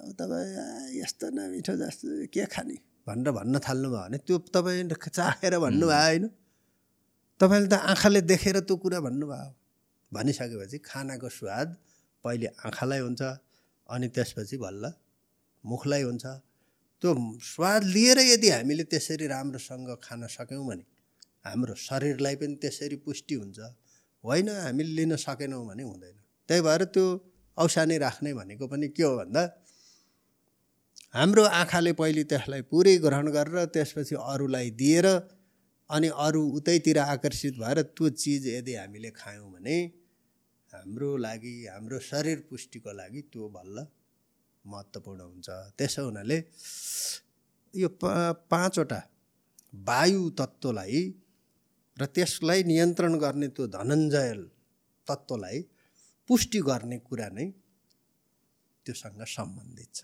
[0.00, 2.76] अब तपाईँ यस्तो नमिठो जस्तो के खाने?
[3.06, 6.24] भनेर भन्न थाल्नुभयो भने त्यो तपाईँ चाखेर भन्नुभयो होइन?
[7.40, 9.52] तपाईँले त आँखाले देखेर त्यो कुरा भन्नुभयो।
[10.12, 11.68] भनिसकेपछि खानाको स्वाद
[12.24, 13.22] पहिले आँखालाई हुन्छ
[13.88, 14.92] अनि त्यसपछि बल्ल
[15.64, 16.24] मुखलाई हुन्छ।
[17.06, 20.84] त्यो स्वाद लिएर यदि हामीले त्यसरी राम्रोसँग खान सक्यौँ भने
[21.46, 23.58] हाम्रो शरीरलाई पनि त्यसरी पुष्टि हुन्छ।
[24.24, 26.16] होइन हामीले लिन सकेनौँ भने हुँदैन।
[26.48, 27.06] त्यही भएर त्यो
[27.58, 29.42] औसानी राख्ने भनेको पनि के हो भन्दा
[31.14, 35.06] हाम्रो आँखाले पहिले त्यसलाई पुरै ग्रहण गरेर त्यसपछि अरूलाई दिएर
[35.90, 39.76] अनि अरू उतैतिर आकर्षित भएर त्यो चिज यदि हामीले खायौँ भने
[40.72, 43.86] हाम्रो लागि हाम्रो शरीर पुष्टिको लागि त्यो बल्ल
[44.66, 45.48] महत्त्वपूर्ण हुन्छ।
[45.78, 46.38] त्यसो हुनाले
[47.74, 47.88] यो
[48.50, 49.00] पाँचवटा
[49.88, 51.02] वायु तत्त्वलाई
[51.96, 54.32] र त्यसलाई नियन्त्रण गर्ने त्यो धनञ्जय
[55.06, 55.58] तत्त्वलाई
[56.28, 57.46] पुष्टि गर्ने कुरा नै
[58.86, 59.98] त्योसँग सम्बन्धित छ।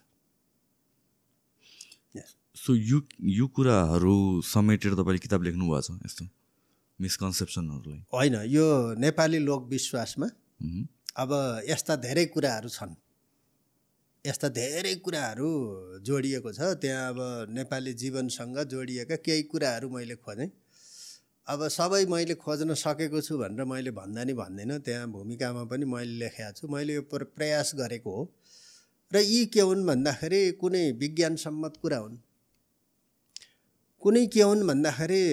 [2.57, 2.99] सो यो
[3.33, 4.15] यो कुराहरू
[4.45, 6.25] समेटेर तपाईँले किताब लेख्नु भएको छ यस्तो
[7.01, 8.67] मिसकन्सेप्सनहरूलाई होइन यो
[9.01, 10.29] नेपाली लोकविश्वासमा
[11.23, 11.31] अब
[11.69, 12.93] यस्ता धेरै कुराहरू छन्।
[14.25, 15.49] यस्ता धेरै कुराहरू
[16.07, 17.19] जोडिएको छ। त्यहाँ अब
[17.51, 20.47] नेपाली जीवनसँग जोडिएका केही कुराहरू मैले खोजेँ।
[21.47, 26.15] अब सबै मैले खोज्न सकेको छु भनेर मैले भन्दा नि भन्दिनँ। त्यहाँ भूमिकामा पनि मैले
[26.23, 28.23] लेखेको छु। मैले यो प्रयास गरेको हो।
[29.13, 32.17] र यी के हुन् भन्दाखेरि कुनै विज्ञानसम्मत कुरा हुन्।
[34.03, 35.25] कुनै के हुन् भन्दाखेरि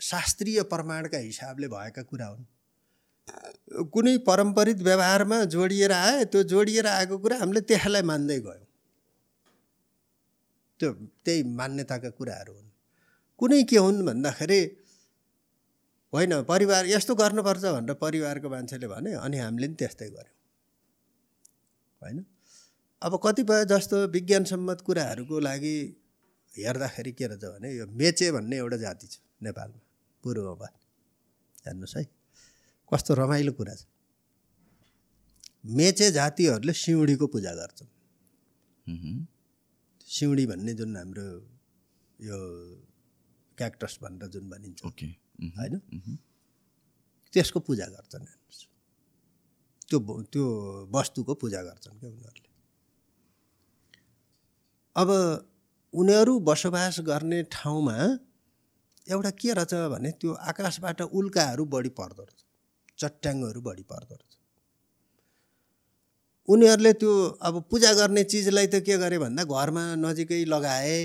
[0.00, 2.44] शास्त्रीय प्रमाणका हिसाबले भएका कुरा हुन्।
[3.74, 8.66] कुनै पारम्परिक व्यवहारमा जोडिएर आए त्यो जोडिएर आएको कुरा हामीले त्यसलाई मान्दै गयौँ।
[10.80, 10.92] त्यो
[11.24, 12.70] त्यही मान्यताका कुराहरू हुन्।
[13.38, 14.60] कुनै के हुन् भन्दाखेरि
[16.12, 20.34] होइन परिवार यस्तो गर्नुपर्छ भनेर परिवारको मान्छेले भने अनि हामीले पनि त्यस्तै गऱ्यौँ।
[22.02, 22.18] होइन?
[23.02, 25.76] अब कतिपय जस्तो विज्ञानसम्मत कुराहरूको लागि
[26.54, 29.80] हेर्दाखेरि के रहेछ भने यो मेचे भन्ने एउटा जाति छ नेपालमा
[30.24, 30.68] पूर्वमा।
[31.66, 32.23] हेर्नुहोस् है।
[32.92, 33.86] कस्तो रमाइलो कुरा छ।
[35.64, 37.90] मेचे जातिहरूले सिउँडीको पूजा गर्छन्।
[40.08, 41.26] सिउँडी भन्ने जुन हाम्रो
[42.18, 42.38] यो
[43.58, 45.74] क्याक्टस भनेर जुन भनिन्छ। होइन?
[47.34, 48.26] त्यसको पूजा गर्छन्
[49.88, 49.98] त्यो
[50.32, 50.44] त्यो
[50.92, 52.50] वस्तुको पूजा गर्छन् क्या उनीहरूले।
[54.96, 55.08] अब
[55.94, 57.96] उनीहरू बसोबास गर्ने ठाउँमा
[59.06, 62.43] एउटा के रहेछ भने त्यो आकाशबाट उल्काहरू बढी पर्दो रहेछ।
[62.98, 64.32] चट्याङहरू बढी पर्दो रहेछ।
[66.48, 70.98] उनीहरूले त्यो अब पूजा गर्ने चिजलाई त के गरे भन्दा घरमा नजिकै लगाए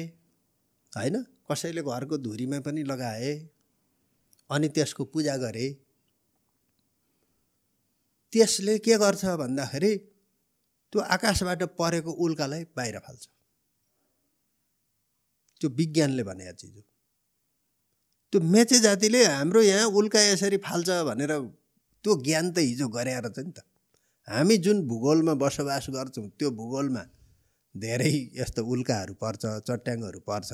[0.94, 1.16] होइन?
[1.52, 3.32] कसैले घरको धुरीमा पनि लगाए
[4.49, 5.68] अनि त्यसको पूजा गरे।
[8.34, 9.94] त्यसले के गर्छ भन्दाखेरि
[10.94, 13.24] त्यो आकाशबाट परेको उल्कालाई बाहिर फाल्छ।
[15.61, 16.84] त्यो विज्ञानले भनेको चिज हो।
[18.34, 21.32] त्यो मेचे जातिले हाम्रो यहाँ उल्का यसरी फाल्छ भनेर
[22.04, 23.60] त्यो ज्ञान त हिजो गरे रहेछ नि त।
[24.28, 27.04] हामी जुन भूगोलमा बसोबास गर्छौँ त्यो भूगोलमा
[27.76, 30.52] धेरै यस्तो उल्काहरू पर्छ चट्याङहरू पर्छ।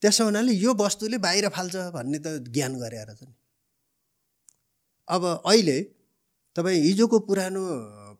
[0.00, 3.34] त्यसो हुनाले यो वस्तुले बाहिर फाल्छ भन्ने त ज्ञान गरे रहेछ नि।
[5.08, 5.78] अब अहिले
[6.56, 7.62] तपाईँ हिजोको पुरानो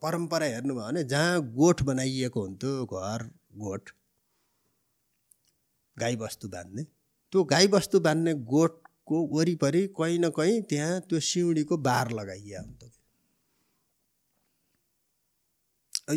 [0.02, 3.20] परम्परा हेर्नुभयो भने जहाँ गोठ बनाइएको हुन्थ्यो घर
[3.58, 3.84] गोठ
[5.96, 6.82] गाईबस्तु बाँध्ने
[7.32, 8.72] त्यो गाईबस्तु बाँध्ने गोठ
[9.08, 12.82] को वरिपरि कहीँ न कहीँ त्यहाँ त्यो सिउँडीको बार लगाइया हुन्छ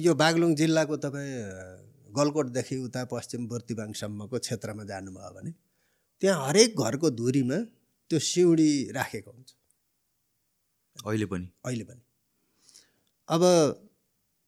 [0.03, 1.33] यो बागलुङ जिल्लाको तपाईँ
[2.17, 5.51] गलकोटदेखि उता पश्चिम बुर्तिबाङसम्मको क्षेत्रमा जानुभयो भने
[6.21, 7.57] त्यहाँ हरेक घरको धुरीमा
[8.11, 9.49] त्यो सिउँडी राखेको हुन्छ।
[11.05, 11.47] अहिले पनि?
[11.65, 12.01] अहिले पनि।
[13.29, 13.41] अब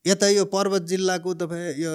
[0.05, 1.93] यता यो पर्वत जिल्लाको तपाईँ यो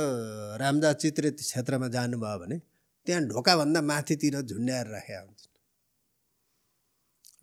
[0.62, 2.58] रामजा चित्रित क्षेत्रमा जानुभयो भने
[3.06, 5.45] त्यहाँ ढोकाभन्दा माथितिर झुन्ड्याएर राखेका हुन्छ।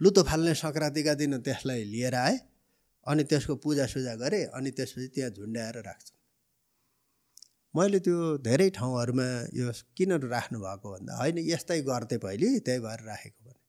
[0.04, 2.36] लुतो फाल्ने सङ्क्रान्तिका दिन त्यसलाई लिएर आए
[3.08, 6.08] अनि त्यसको पूजासुजा गरेँ अनि त्यसपछि त्यहाँ झुन्ड्याएर राख्छ
[7.74, 9.28] मैले त्यो धेरै ठाउँहरूमा
[9.58, 13.60] यो किन राख्नु भएको भन्दा होइन यस्तै गर्थे पहिले त्यही भएर राखेको भने।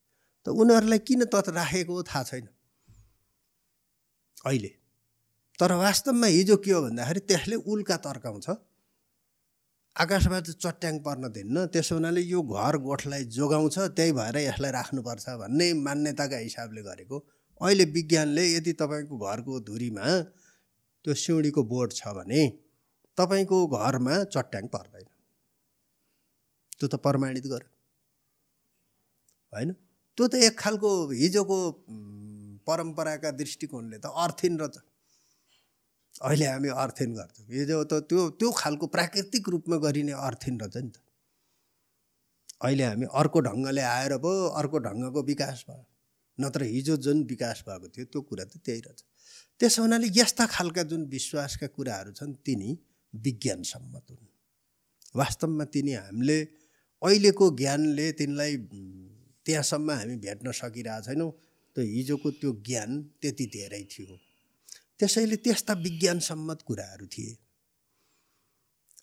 [0.45, 2.45] त उनीहरूलाई किन त राखेको थाहा छैन।
[4.45, 4.71] अहिले
[5.59, 8.47] तर वास्तवमा हिजो के हो भन्दाखेरि त्यसले उल्का तर्काउँछ।
[9.95, 15.67] आकाशबाट चट्याङ पर्न दिन्न। त्यसो हुनाले यो घर गोठलाई जोगाउँछ त्यही भएर यसलाई राख्नुपर्छ भन्ने
[15.79, 17.17] मान्यताका हिसाबले गरेको।
[17.61, 20.05] अहिले विज्ञानले यदि तपाईँको घरको धुरीमा
[21.05, 22.41] त्यो सिउँडीको बोर्ड छ भने
[23.17, 25.07] तपाईँको घरमा चट्याङ पर्दैन।
[26.75, 27.71] त्यो त प्रमाणित गर्यो।
[29.53, 29.69] होइन?
[30.17, 31.57] त्यो त एक खालको हिजोको
[32.67, 34.75] परम्पराका दृष्टिकोणले त अर्थिन रहेछ।
[36.21, 40.91] अहिले हामी अर्थिन गर्छौँ। हिजो त त्यो त्यो खालको प्राकृतिक रूपमा गरिने अर्थिन रहेछ नि
[40.95, 40.97] त।
[42.63, 45.85] अहिले हामी अर्को ढङ्गले आएर पो अर्को ढङ्गको विकास भयो।
[46.39, 48.99] नत्र हिजो जुन विकास भएको थियो त्यो कुरा त त्यही रहेछ।
[49.59, 52.69] त्यसो हुनाले यस्ता खालका जुन विश्वासका कुराहरू छन् तिनी
[53.13, 54.27] विज्ञान सम्मत हुन्।
[55.15, 56.39] वास्तवमा तिनी हामीले
[57.01, 58.53] अहिलेको ज्ञानले तिनलाई
[59.45, 61.31] त्यहाँसम्म हामी भेट्न सकिरहेको छैनौँ
[61.75, 62.89] त हिजोको त्यो ज्ञान
[63.21, 64.15] त्यति धेरै थियो।
[64.99, 67.33] त्यसैले त्यस्ता विज्ञानसम्मत कुराहरू थिए।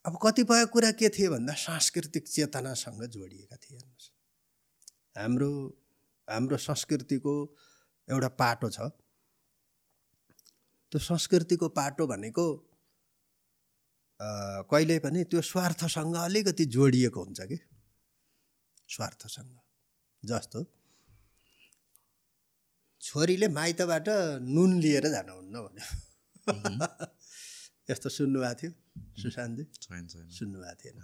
[0.06, 4.10] अब कतिपय कुरा के थिए भन्दा सांस्कृतिक चेतनासँग जोडिएका थिए हेर्नुहोस्।
[5.18, 5.50] हाम्रो
[6.28, 7.34] हाम्रो संस्कृतिको
[8.08, 8.88] एउटा पाटो छ।
[10.92, 12.46] त्यो संस्कृतिको पाटो भनेको
[14.70, 17.58] कहिले पनि त्यो स्वार्थसँग अलिकति जोडिएको हुन्छ कि?
[18.88, 19.58] स्वार्थसँग
[20.22, 20.60] जस्तो।
[23.02, 24.08] छोरीले माइतबाट
[24.54, 25.86] नुन लिएर जानुहुन्न भन्यो।
[27.90, 28.70] यस्तो सुन्नुभएको थियो
[29.22, 29.64] सुशान्तजी?
[29.82, 30.98] छैन छैन। सुन्नुभएको थिएन।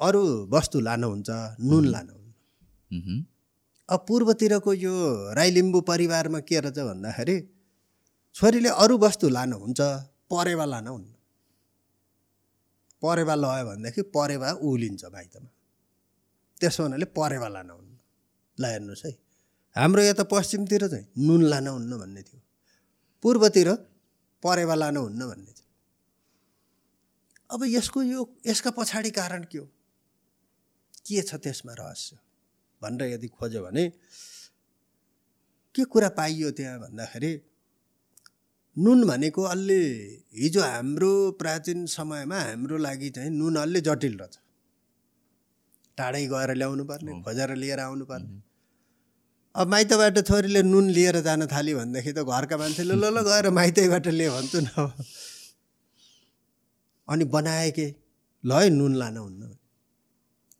[0.00, 0.22] अरू
[0.54, 1.30] वस्तु लानुहुन्छ
[1.68, 3.24] नुन लानुहुन्न।
[3.88, 4.94] अब पूर्वतिरको यो
[5.34, 7.36] राई लिम्बू परिवारमा के रहेछ भन्दाखेरि
[8.34, 9.80] छोरीले अरू वस्तु लानुहुन्छ
[10.32, 11.12] परेवा लानुहुन्न।
[13.02, 15.50] परेवा लयो भनेदेखि परेवा उलिन्छ माइतमा।
[16.60, 17.92] त्यसो हुनाले परेवा लानुहुन्न।
[18.58, 19.12] ल हेर्नुहोस् है।
[19.76, 22.40] हाम्रो यता पश्चिमतिर चाहिँ नुन लानुहुन्न भन्ने थियो।
[23.22, 23.68] पूर्वतिर
[24.42, 25.68] परेवा लानुहुन्न भन्ने थियो।
[27.50, 29.64] अब यसको यो यसका पछाडि कारण के हो?
[31.06, 32.16] के छ त्यसमा रहस्य?
[32.82, 33.84] भनेर यदि खोज्यो भने
[35.74, 37.32] के कुरा पाइयो त्यहाँ भन्दाखेरि
[38.76, 39.82] नुन भनेको अलि
[40.36, 44.34] हिजो हाम्रो प्राचीन समयमा हाम्रो लागि चाहिँ नुन अलि जटिल रहेछ।
[45.98, 48.51] टाढै गएर ल्याउनु पर्ने खोजेर लिएर आउनु पर्ने।
[49.54, 54.06] अब माइतबाट छोरीले नुन लिएर जान थाल्यो भनेदेखि त घरका मान्छेले ल ल गएर माइतैबाट
[54.08, 54.88] लिए भन्छु न
[57.08, 57.86] अनि बनाए के?
[58.44, 59.42] ल है नुन लान हुन्न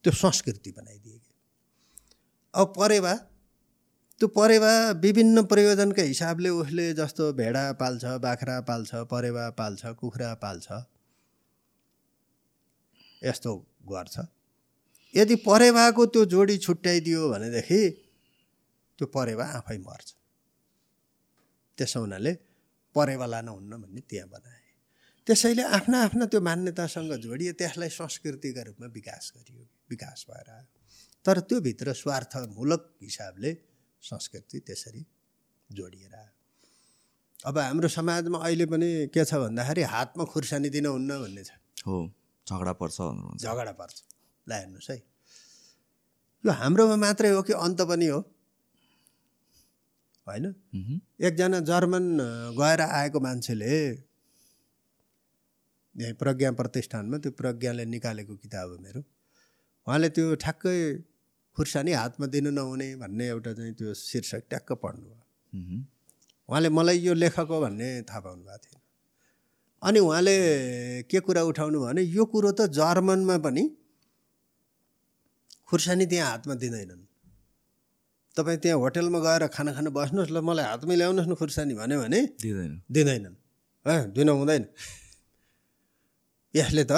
[0.05, 1.33] त्यो संस्कृति बनाइदिए कि?
[2.55, 3.15] अब परेवा
[4.21, 10.69] त्यो परेवा विभिन्न प्रयोजनका हिसाबले उसले जस्तो भेडा पाल्छ बाख्रा पाल्छ परेवा पाल्छ कुखुरा पाल्छ
[13.23, 13.57] यस्तो
[13.89, 14.17] गर्छ।
[15.15, 17.83] यदि परेवाको त्यो जोडी छुट्याइदियो भनेदेखि
[18.99, 20.09] त्यो परेवा आफै मर्छ।
[21.79, 22.33] त्यसो हुनाले
[22.97, 24.61] परेवा लान हुन्न भन्ने त्यहाँ बनाए।
[25.27, 30.67] त्यसैले आफ्ना आफ्ना त्यो मान्यतासँग जोडियो त्यसलाई संस्कृतिका रूपमा विकास गरियो विकास भएर आयो।
[31.25, 33.51] तर त्यो भित्र स्वार्थमूलक हिसाबले
[34.03, 35.03] संस्कृति त्यसरी
[35.71, 36.33] जोडिएर आयो।
[37.49, 41.51] अब हाम्रो समाजमा अहिले पनि के छ भन्दाखेरि हातमा खुर्सानी दिनुहुन्न भन्ने छ।
[41.87, 41.97] हो
[42.47, 42.99] झगडा पर्छ
[43.43, 43.97] झगडा पर्छ।
[44.47, 44.97] ल हेर्नुहोस् है।
[46.45, 48.21] यो हाम्रोमा मात्रै हो कि अन्त पनि हो?
[50.27, 50.47] होइन।
[51.21, 52.05] एकजना जर्मन
[52.59, 53.75] गएर आएको मान्छेले
[55.95, 59.01] यहीँ प्रज्ञा प्रतिष्ठानमा त्यो प्रज्ञाले निकालेको किताब हो मेरो।
[59.87, 60.77] उहाँले त्यो ठ्याक्कै
[61.57, 65.19] खुर्सानी हातमा दिनु नहुने भन्ने एउटा चाहिँ त्यो शीर्षक ट्याक्क पढ्नुभयो।
[66.49, 68.81] उहाँले मलाई यो लेखक हो भन्ने थाहा पाउनु भएको थिएन।
[69.83, 70.37] अनि उहाँले
[71.11, 73.65] के कुरा उठाउनु भने यो कुरो त जर्मनमा पनि
[75.69, 77.02] खुर्सानी त्यहाँ हातमा दिँदैनन्।
[78.37, 82.21] तपाईँ त्यहाँ होटेलमा गएर खाना खान बस्नुहोस् ल मलाई हातमै ल्याउनुहोस् न खुर्सानी भन्यो भने।
[82.41, 83.37] दिँदैन। दिँदैनन्।
[83.87, 84.65] है दिन हुँदैन।
[86.55, 86.93] यसले त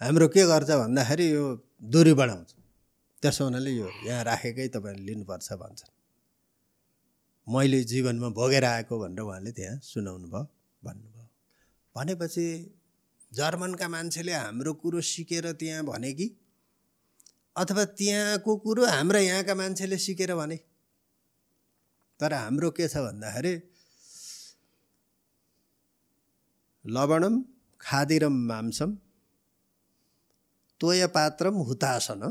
[0.00, 1.44] हाम्रो के गर्छ भन्दाखेरि यो
[1.82, 2.50] दूरी बढाउँछ।
[3.22, 5.92] त्यसो हुनाले यो यहाँ राखेकै तपाईँले लिनुपर्छ भन्छन्।
[7.46, 10.44] मैले जीवनमा भोगेर आएको भनेर उहाँले त्यहाँ सुनाउनु भयो
[10.84, 11.26] भन्नुभयो।
[11.96, 12.46] भनेपछि
[13.34, 16.26] जर्मनका मान्छेले हाम्रो कुरो सिकेर त्यहाँ भने कि?
[17.56, 20.56] अथवा त्यहाँको कुरो हाम्रा यहाँका मान्छेले सिकेर भने।
[22.20, 23.54] तर हाम्रो के छ भन्दाखेरि
[26.84, 27.34] लवणम
[27.80, 28.90] खादिरम मांसम
[30.80, 32.22] तोयपात्रम हुतासन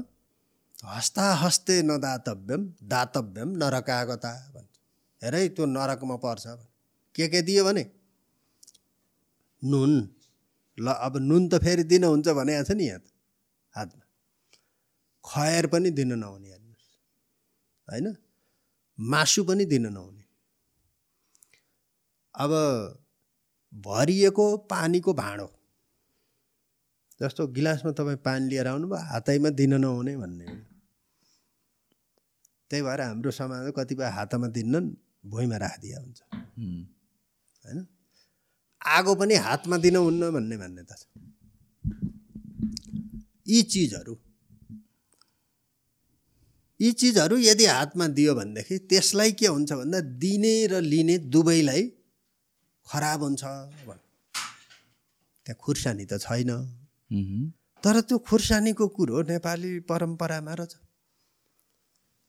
[0.85, 4.73] हस्ताहस्ते न दातव्यम नरकागता भन्छ।
[5.21, 6.45] हेर त्यो नरकमा पर्छ
[7.15, 7.83] के के दियो भने?
[9.61, 9.91] नुन।
[10.77, 13.07] ल अब नुन त फेरि दिनुहुन्छ भने छ नि यहाँ त
[13.75, 14.03] हातमा।
[15.29, 16.87] खयर पनि दिन नहुने हेर्नुहोस्।
[17.89, 18.15] होइन?
[18.99, 20.23] मासु पनि दिन नहुने।
[22.35, 22.51] अब
[23.73, 25.47] भरिएको पानीको भाँडो।
[27.21, 30.45] जस्तो गिलासमा तपाईँ पानी लिएर आउनुभयो हातैमा दिन नहुने भन्ने।
[32.69, 34.89] त्यही भएर हाम्रो समाजमा कतिपय हातमा दिन्नन्
[35.25, 36.21] भुइँमा राखिदिया हुन्छ।
[37.65, 37.87] होइन?
[38.85, 41.03] आगो पनि हातमा दिनुहुन्न भन्ने मान्यता छ।
[43.47, 44.15] यी चिजहरू
[46.79, 51.83] यी चिजहरू यदि हातमा दियो भनेदेखि त्यसलाई के हुन्छ भन्दा दिने र लिने दुवैलाई
[52.87, 53.43] खराब हुन्छ
[53.87, 54.01] भन्
[55.45, 56.51] त्यहाँ खुर्सानी त छैन।
[57.83, 60.73] तर त्यो खुर्सानीको कुरो नेपाली परम्परामा रहेछ।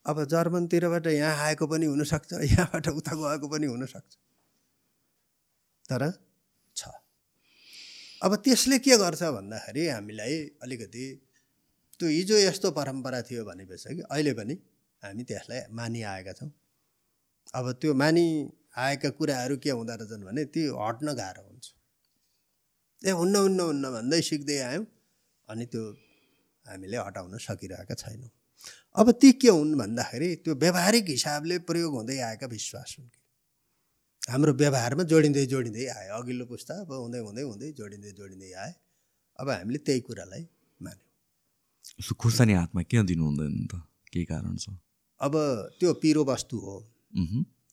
[0.06, 4.12] अब जर्मनतिरबाट यहाँ आएको पनि हुनसक्छ यहाँबाट उता गएको पनि हुनसक्छ।
[5.90, 6.02] तर
[6.76, 6.82] छ।
[8.22, 11.04] अब त्यसले के गर्छ भन्दाखेरि हामीलाई अलिकति
[12.00, 14.54] त्यो हिजो यस्तो परम्परा थियो भनेपछि कि अहिले पनि
[15.02, 16.50] हामी त्यसलाई मानिआएका छौँ।
[17.54, 18.24] अब त्यो मानि
[18.80, 21.66] आएका कुराहरू के हुँदो रहेछन् भने त्यो हट्न गाह्रो हुन्छ।
[23.02, 24.84] ए हुन्न हुन्न हुन्न भन्दै सिक्दै आयौँ
[25.48, 25.82] अनि त्यो
[26.66, 28.30] हामीले हटाउन सकिरहेका छैनौँ।
[28.96, 33.10] अब ती के हुन् भन्दाखेरि त्यो व्यावहारिक हिसाबले प्रयोग हुँदै आएका विश्वास हुन्
[34.30, 38.72] हाम्रो व्यवहारमा जोडिँदै जोडिँदै आयो अघिल्लो पुस्ता अब हुँदै हुँदै हुँदै जोडिँदै जोडिँदै आए।
[39.38, 40.44] अब हामीले त्यही कुरालाई
[42.20, 43.82] खुर्सानी हातमा किन दिनु हुँदैन त?
[44.12, 44.68] केही कारण छ।
[45.20, 45.34] अब
[45.80, 46.76] त्यो पिरो वस्तु हो।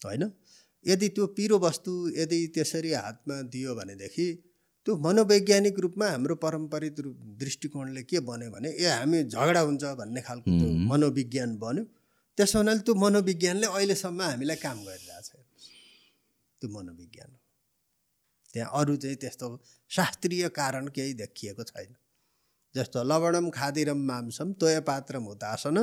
[0.05, 0.23] होइन?
[0.85, 4.27] यदि त्यो पिरो वस्तु यदि त्यसरी हातमा दियो भनेदेखि
[4.85, 10.21] त्यो मनोवैज्ञानिक रूपमा हाम्रो पारम्परिक रूप दृष्टिकोणले के बन्यो भने ए हामी झगडा हुन्छ भन्ने
[10.21, 10.69] खालको त्यो.
[10.91, 11.83] मनोविज्ञान बन्यो।
[12.37, 15.29] त्यसो हुनाले त्यो मनोविज्ञानले अहिलेसम्म हामीलाई काम गरिरहेछ
[16.61, 17.39] त्यो मनोविज्ञान हो।
[18.53, 19.47] त्यहाँ अरू चाहिँ त्यस्तो
[19.89, 21.91] शास्त्रीय कारण केही देखिएको छैन।
[22.77, 25.77] जस्तो लवणम खादिरम मांसम तोय पात्रम हुतासन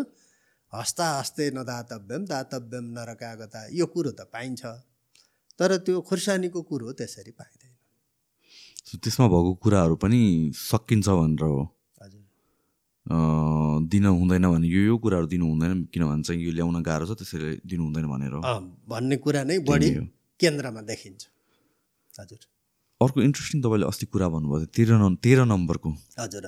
[0.72, 4.62] हस्ता हस्ते न दातव्यम नरकागता यो कुरो त पाइन्छ।
[5.58, 7.72] तर त्यो खुर्सानीको कुरो त्यसरी पाइँदैन।
[9.02, 10.20] त्यसमा भएको कुराहरू पनि
[10.52, 11.62] सकिन्छ भनेर हो।
[12.02, 12.22] हजुर।
[13.92, 17.50] दिन हुँदैन भने यो यो कुराहरू दिनु हुँदैन किनभने चाहिँ यो ल्याउन गाह्रो छ त्यसैले
[17.70, 18.34] दिनु हुँदैन भनेर
[18.90, 19.90] भन्ने कुरा नै बढी।
[20.40, 21.22] केन्द्रमा देखिन्छ।
[22.18, 22.42] हजुर।
[23.00, 26.46] अर्को इन्ट्रेस्टिङ तपाईँले अस्ति कुरा भन्नुभएको थियो तेह्र नम् तेह्र नम्बरको। हजुर।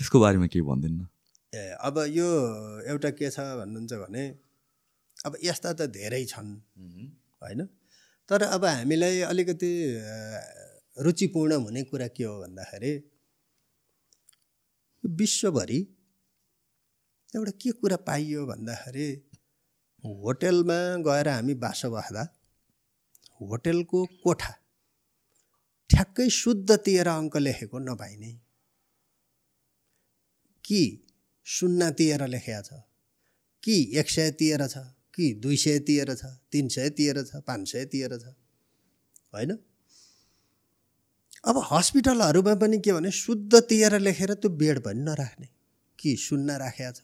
[0.00, 1.04] त्यसको बारेमा केही भनिदिनु
[1.52, 2.28] ए अब यो
[2.88, 4.24] एउटा के छ भन्नुहुन्छ भने
[5.28, 6.50] अब यस्ता त धेरै छन्
[7.42, 7.60] होइन?
[8.28, 9.70] तर अब हामीलाई अलिकति
[10.96, 12.92] रुचिपूर्ण हुने कुरा के हो भन्दाखेरि
[15.04, 15.80] विश्वभरि
[17.36, 19.08] एउटा के कुरा पाइयो भन्दाखेरि
[20.04, 22.22] होटेलमा गएर हामी बास बस्दा
[23.40, 24.52] होटेलको कोठा
[25.90, 28.30] ठ्याक्कै शुद्ध तेह्र अङ्क लेखेको नपाइने।
[30.70, 31.06] कि
[31.44, 32.82] शून्य तेह्र लेखेको छ?
[33.64, 34.78] कि एक सय तेह्र छ?
[35.14, 36.24] कि दुई सय तेह्र छ?
[36.24, 37.36] तिन सय तेह्र छ?
[37.36, 38.22] पाँच सय तेह्र छ?
[39.34, 39.58] होइन?
[41.44, 45.48] अब हस्पिटलहरूमा पनि के भने शुद्ध तेह्र लेखेर त्यो बेड पनि नराख्ने।
[45.98, 47.02] कि शून्य राखेको छ?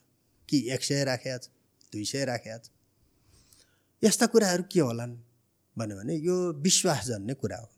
[0.48, 1.48] कि एक सय राखेको छ?
[1.92, 2.70] दुई सय राखेको छ?
[4.04, 5.16] यस्ता कुराहरू के होलान्
[5.78, 7.70] भन्यो भने यो विश्वास जन्ने कुरा हो।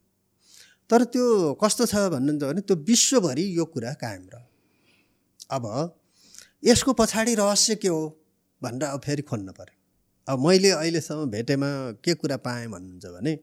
[0.90, 4.47] तर त्यो कस्तो छ भन्नुहुन्छ भने त्यो विश्वभरि यो कुरा कायम रह
[5.51, 5.65] अब
[6.65, 8.02] यसको पछाडि रहस्य के हो
[8.62, 11.70] भनेर अब फेरि खोज्नु पऱ्यो अब मैले अहिलेसम्म भेटेमा
[12.05, 13.39] के कुरा पाएँ भन्नुहुन्छ भने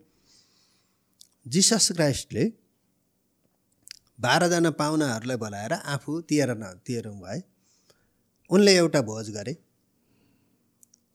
[1.48, 2.44] जिसस क्राइस्टले
[4.20, 7.42] बाह्रजना पाहुनाहरूलाई बोलाएर आफू तेह्र न तेह्र भए
[8.50, 9.54] उनले एउटा भोज गरे।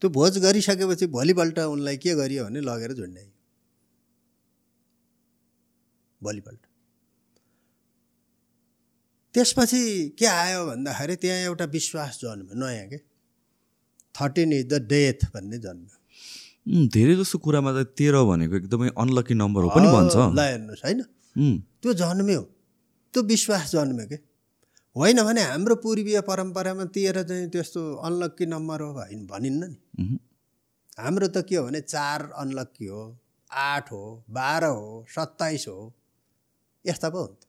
[0.02, 3.32] त्यो भोज गरिसकेपछि भोलिपल्ट उनलाई के गरियो भने लगेर झुन्ड्याइयो।
[6.23, 6.66] भोलिपल्ट।
[9.35, 9.82] त्यसपछि
[10.19, 12.98] के आयो भन्दाखेरि त्यहाँ एउटा विश्वास जन्म्यो नयाँ के?
[14.15, 15.97] थर्टिन इज द डेथ भन्ने जन्म्यो
[16.94, 21.01] धेरै जस्तो कुरामा त तेह्र भनेको एकदमै अनलकी नम्बर हो पनि भन्छ। ल हेर्नुहोस् होइन?
[21.82, 22.43] त्यो जन्म्यो
[23.15, 24.19] त्यो विश्वास जन्म्यो के?
[24.97, 29.78] होइन भने हाम्रो पूर्वीय परम्परामा तेह्र चाहिँ त्यस्तो अनलक्की नम्बर हो भइन भनिन्न नि।
[30.98, 33.02] हाम्रो त के हो भने चार अनलक्की हो
[33.51, 35.78] आठ हो बाह्र हो सत्ताइस हो।
[36.85, 37.43] यस्ता पो हुन्छ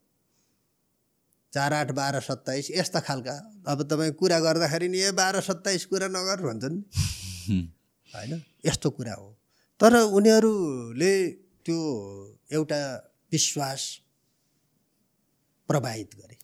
[1.54, 6.08] चार आठ बाह्र सत्ताइस यस्ता खालका। अब तपाईँ कुरा गर्दाखेरि नि ए बाह्र सत्ताइस कुरा
[6.08, 6.82] नगर भन्छन्।
[8.16, 8.42] होइन?
[8.66, 9.38] यस्तो कुरा हो।
[9.80, 11.28] तर उनीहरूले
[11.66, 11.80] त्यो
[12.52, 12.80] एउटा
[13.32, 14.00] विश्वास
[15.68, 16.38] प्रवाहित गरे।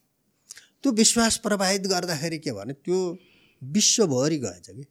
[0.83, 3.17] त्यो विश्वास प्रवाहित गर्दाखेरि के भने त्यो
[3.63, 4.83] विश्वभरि गएछ कि।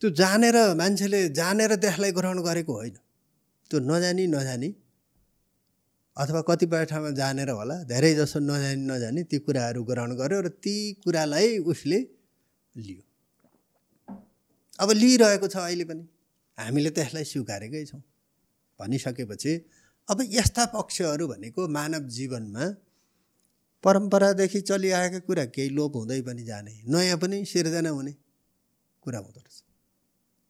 [0.00, 2.96] त्यो जानेर मान्छेले जानेर त्यसलाई ग्रहण गरेको होइन।
[3.70, 4.74] त्यो नजानी नजानी
[6.18, 10.74] अथवा कतिपय ठाउँमा जानेर होला धेरै जसो नजानी नजानी ती कुराहरू ग्रहण गर्यो र ती
[11.04, 11.98] कुरालाई उसले
[12.74, 13.02] लियो।
[14.78, 16.04] अब लिइरहेको छ अहिले पनि।
[16.58, 18.02] हामीले त्यसलाई स्वीकारेकै छौँ।
[18.80, 19.52] भनिसकेपछि
[20.08, 22.66] अब यस्ता पक्षहरू भनेको मानव जीवनमा
[23.84, 28.12] परम्परादेखि चलिआएका कुरा केही लोप हुँदै पनि जाने नयाँ पनि सिर्जना हुने
[29.02, 29.58] कुरा हुँदो रहेछ।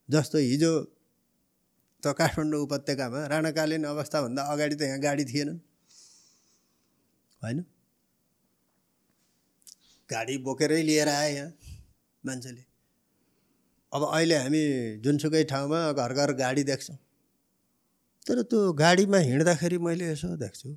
[0.09, 0.73] जस्तो हिजो
[2.03, 5.59] त काठमाडौँ उपत्यकामा राणाकालीन अवस्थाभन्दा अगाडि त यहाँ गाडी थिएनन्
[7.43, 7.59] होइन?
[10.11, 11.51] गाडी बोकेरै लिएर आए यहाँ
[12.25, 12.63] मान्छेले।
[13.93, 14.63] अब अहिले हामी
[15.05, 16.97] जुनसुकै ठाउँमा घर घर गाडी देख्छौँ।
[18.27, 20.69] तर त्यो गाडीमा हिँड्दाखेरि मैले यसो देख्छु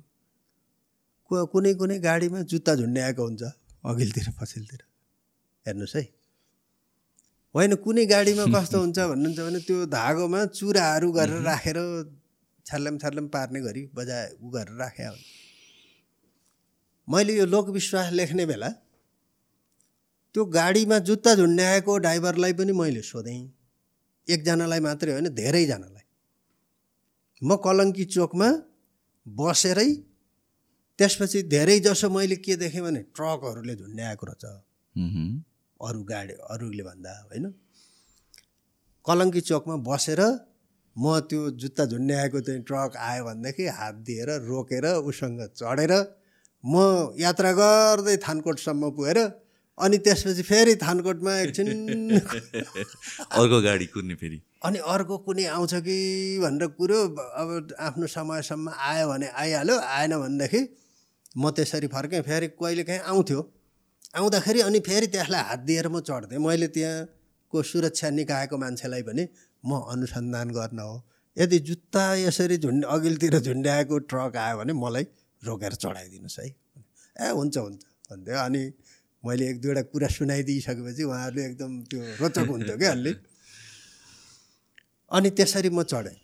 [1.30, 3.42] कुनै कुनै गाडीमा जुत्ता झुन्ड्याएको हुन्छ
[3.84, 4.80] अघिल्तिर पछिल्तिर।
[5.66, 6.02] हेर्नुहोस् है।
[7.54, 11.78] होइन कुनै गाडीमा कस्तो हुन्छ भन्नुहुन्छ भने त्यो धागोमा चुराहरू गरेर राखेर
[12.66, 15.24] छर्लम छर्लम पार्ने गरी बजा उ गरेर राखे हुन्छ
[17.08, 18.70] मैले यो लोकविश्वास लेख्ने बेला
[20.34, 23.40] त्यो गाडीमा जुत्ता झुन्ड्याएको ड्राइभरलाई पनि मैले सोधेँ।
[24.28, 26.04] एकजनालाई मात्रै होइन धेरैजनालाई।
[27.42, 28.48] म कलङ्की चोकमा
[29.26, 29.90] बसेरै
[30.98, 34.44] त्यसपछि धेरै जसो मैले के देखेँ भने ट्रकहरूले झुन्ड्याएको रहेछ।
[35.82, 37.44] अरू गाडी अरूले भन्दा होइन?
[39.06, 40.20] कलङ्की चोकमा बसेर
[40.96, 45.92] म त्यो जुत्ता झुन्ड्याएको चाहिँ ट्रक आयो भनेदेखि हात दिएर रोकेर उसँग चढेर
[46.64, 46.74] म
[47.18, 49.18] यात्रा गर्दै थानकोटसम्म पुगेर
[49.78, 51.68] अनि त्यसपछि फेरि थानकोटमा एकछिन
[53.38, 55.96] अर्को गाडी कुद्ने फेरि। अनि अर्को कुनै आउँछ कि
[56.42, 56.98] भनेर कुरो
[57.42, 57.48] अब
[57.88, 60.60] आफ्नो समयसम्म आयो भने आइहाल्यो आएन भनेदेखि
[61.36, 63.40] म त्यसरी फर्केँ फेरि कहिले काहीँ आउँथ्यो।
[64.14, 69.24] आउँदाखेरि अनि फेरि त्यसलाई हात दिएर म चढ्थेँ। मैले त्यहाँको सुरक्षा निकायको मान्छेलाई पनि
[69.64, 70.96] म अनुसन्धान गर्न हो।
[71.36, 75.04] यदि जुत्ता यसरी झुन्ड अघिल्तिर झुन्ड्याएको ट्रक आयो भने मलाई
[75.42, 76.46] रोकेर चढाइदिनुहोस् है।
[77.16, 77.80] ए हुन्छ हुन्छ
[78.12, 78.62] भन्थ्यो। अनि
[79.24, 83.12] मैले एक दुईवटा कुरा सुनाइदिइसकेपछि उहाँहरूले एकदम त्यो रोचक हुन्थ्यो क्या अलि।
[85.10, 86.18] अनि त्यसरी म चढेँ।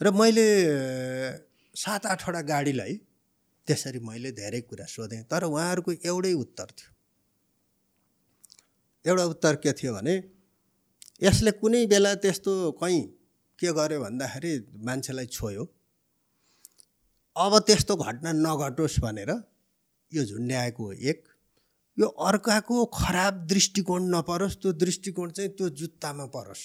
[0.00, 0.46] र मैले
[1.76, 2.94] सात आठवटा गाडीलाई
[3.68, 6.91] त्यसरी मैले धेरै कुरा सोधेँ। तर उहाँहरूको एउटै उत्तर थियो।
[9.04, 10.14] एउटा उत्तर के थियो भने
[11.22, 13.02] यसले कुनै बेला त्यस्तो कहीँ
[13.58, 14.52] के गर्यो भन्दाखेरि
[14.86, 15.64] मान्छेलाई छोयो।
[17.36, 19.30] अब त्यस्तो घटना नघटोस् भनेर
[20.12, 21.28] यो झुन्ड्याएको एक।
[21.98, 26.64] यो अर्काको खराब दृष्टिकोण नपरोस् त्यो दृष्टिकोण चाहिँ त्यो जुत्तामा परोस्।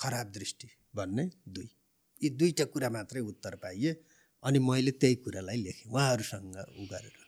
[0.00, 1.68] खराब दृष्टि भन्ने दुई।
[2.20, 3.96] यी दुईवटा कुरा मात्रै उत्तर पाइए
[4.42, 7.21] अनि मैले त्यही कुरालाई लेखेँ। उहाँहरूसँग उ गरेर।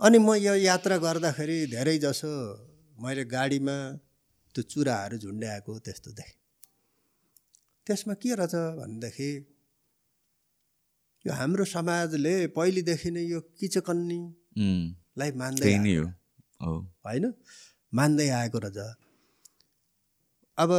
[0.00, 2.30] अनि म यो यात्रा गर्दाखेरि धेरै जसो
[2.98, 3.76] मैले गाडीमा
[4.54, 6.38] त्यो चुराहरू झुन्ड्याएको त्यस्तो देखेँ।
[7.86, 9.30] त्यसमा के रहेछ भनेदेखि
[11.24, 15.72] यो हाम्रो समाजले पहिलेदेखि नै यो किचकन्नीलाई मान्दै
[17.04, 17.24] होइन?
[17.92, 18.78] मान्दै आएको रहेछ।
[20.58, 20.70] अब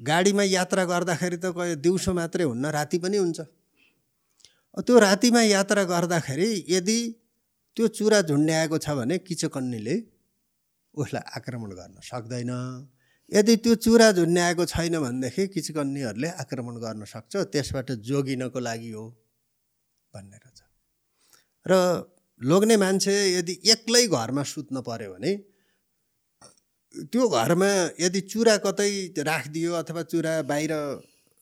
[0.00, 3.40] गाडीमा यात्रा गर्दाखेरि त कहिले दिउँसो मात्रै हुन्न राति पनि हुन्छ।
[4.86, 6.98] त्यो रातिमा यात्रा गर्दाखेरि यदि
[7.76, 9.96] त्यो चुरा झुन्ड्याएको छ भने किचकन्नीले
[10.94, 12.52] उसलाई आक्रमण गर्न सक्दैन।
[13.32, 19.04] यदि त्यो चुरा झुन्ड्याएको छैन भनेदेखि किचकन्नीहरूले आक्रमण गर्न सक्छ त्यसबाट जोगिनको लागि हो
[20.14, 20.60] भन्ने रहेछ
[21.66, 21.72] र
[22.40, 25.32] लोग्ने मान्छे यदि एक्लै घरमा सुत्न पर्यो भने
[27.08, 27.70] त्यो घरमा
[28.00, 28.90] यदि चुरा कतै
[29.24, 30.72] राखिदियो अथवा चुरा बाहिर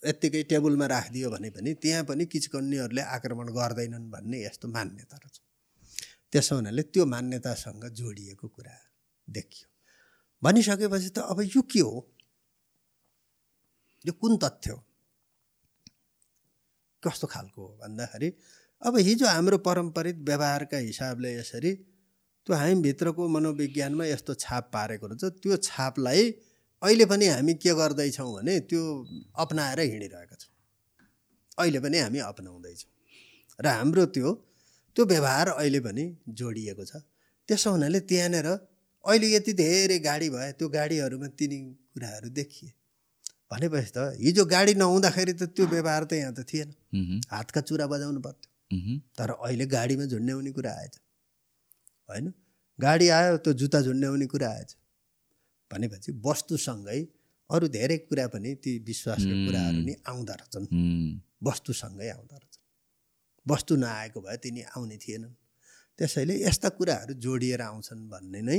[0.03, 5.37] यत्तिकै टेबलमा राखिदियो भने पनि त्यहाँ पनि किचकन्नीहरूले आक्रमण गर्दैनन् भन्ने यस्तो मान्यता रहेछ।
[6.33, 8.77] त्यसो हुनाले त्यो मान्यतासँग जोडिएको कुरा
[9.29, 9.67] देखियो।
[10.43, 11.95] भनिसकेपछि त अब यो के हो?
[14.05, 14.79] यो कुन तथ्य हो?
[17.03, 18.29] कस्तो खालको हो भन्दाखेरि
[18.83, 21.73] अब हिजो हाम्रो पारम्परिक व्यवहारका हिसाबले यसरी
[22.47, 26.23] त्यो हामीभित्रको मनोविज्ञानमा यस्तो छाप पारेको रहेछ। त्यो छापलाई
[26.83, 28.83] अहिले पनि हामी के गर्दैछौँ भने त्यो
[29.37, 30.53] अप्नाएर हिँडिरहेका छौँ।
[31.59, 32.91] अहिले पनि हामी अपनाउँदैछौँ।
[33.61, 34.29] र हाम्रो त्यो
[34.97, 36.05] त्यो व्यवहार अहिले पनि
[36.39, 36.93] जोडिएको छ।
[37.49, 38.49] त्यसो हुनाले त्यहाँनिर
[39.05, 41.59] अहिले यति धेरै गाडी भए त्यो गाडीहरूमा तिनी
[41.93, 42.71] कुराहरू देखिए।
[43.51, 46.69] भनेपछि त हिजो गाडी नहुँदाखेरि त त्यो व्यवहार त यहाँ त थिएन।
[47.33, 48.49] हातका चुरा बजाउनु पर्थ्यो।
[49.19, 50.95] तर अहिले गाडीमा झुन्ड्याउने कुरा आएछ।
[52.09, 52.27] होइन?
[52.79, 54.71] गाडी आयो त्यो जुत्ता झुन्ड्याउने कुरा आएछ।
[55.71, 57.01] भनेपछि वस्तुसँगै
[57.51, 59.35] अरू धेरै कुरा पनि ती विश्वासका.
[59.47, 60.67] कुराहरू नि आउँदो रहेछन्।
[61.49, 62.50] वस्तुसँगै आउँदो रहेछन्
[63.51, 65.35] वस्तु नआएको भए तिनी आउने थिएनन्।
[65.99, 68.59] त्यसैले यस्ता कुराहरू जोडिएर आउँछन् भन्ने नै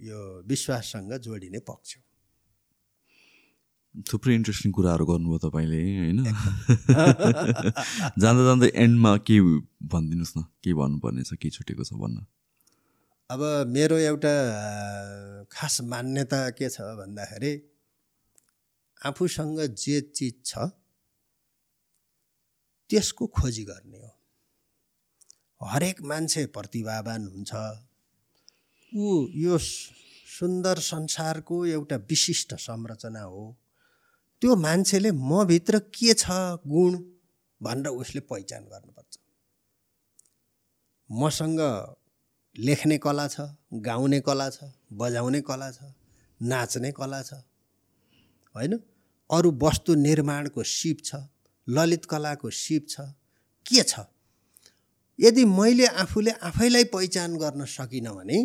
[0.00, 0.18] यो
[0.48, 2.02] विश्वाससँग जोडिने पक्ष हो।
[4.08, 6.18] थुप्रै इन्ट्रेस्टिङ कुराहरू गर्नुभयो तपाईँले होइन?
[8.20, 9.36] जाँदा जाँदै एन्डमा के
[9.92, 12.26] भनिदिनुहोस् न के भन्नुपर्ने छ के छुटेको छ भन्न?
[13.30, 14.34] अब मेरो एउटा
[15.52, 17.52] खास मान्यता के छ भन्दाखेरि
[19.00, 20.52] आफूसँग जे चिज छ
[22.90, 24.10] त्यसको खोजी गर्ने हो।
[25.60, 27.52] हरेक मान्छे प्रतिभावान हुन्छ।
[28.92, 33.44] ऊ यो सुन्दर संसारको एउटा विशिष्ट संरचना हो।
[34.42, 36.30] त्यो मान्छेले मभित्र के छ
[36.66, 36.96] गुण
[37.60, 39.18] भनेर उसले पहिचान गर्नुपर्छ।
[41.10, 41.60] मसँग
[42.56, 43.40] लेख्ने कला छ
[43.86, 45.92] गाउने कला छ बजाउने कला छ
[46.40, 47.32] नाच्ने कला छ
[48.54, 48.72] होइन?
[49.30, 51.14] अरू वस्तु निर्माणको सिप छ।
[51.68, 53.00] ललित कलाको सिप छ?
[53.66, 54.00] के छ?
[55.18, 58.38] यदि मैले आफूले आफैलाई पहिचान गर्न सकिनँ भने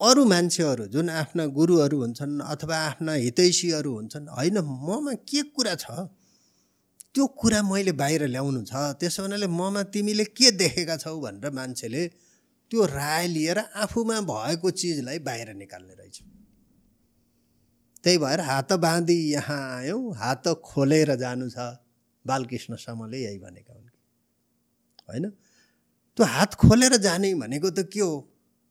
[0.00, 5.86] अरू मान्छेहरू जुन आफ्ना गुरुहरू हुन्छन् अथवा आफ्ना हितैषीहरू हुन्छन् होइन ममा के कुरा छ?
[7.14, 12.06] त्यो कुरा मैले बाहिर ल्याउनु छ। त्यसो हुनाले ममा तिमीले के देखेका छौ भनेर मान्छेले
[12.70, 16.16] त्यो राय लिएर आफूमा भएको चिजलाई बाहिर निकाल्ने रहेछ।
[18.04, 21.58] त्यही भएर हात बाँधी यहाँ आयौँ हात खोलेर जानु छ।
[22.26, 23.90] बालकृष्ण समले यही भनेका हुन्।
[25.08, 25.24] होइन?
[26.18, 28.14] त्यो हात खोलेर जाने भनेको त के हो?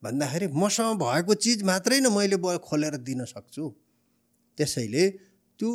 [0.04, 3.70] भन्दाखेरि मसँग भएको चिज मात्रै न मैले ब खोलेर दिन सक्छु।
[4.58, 5.10] त्यसैले
[5.60, 5.72] त्यो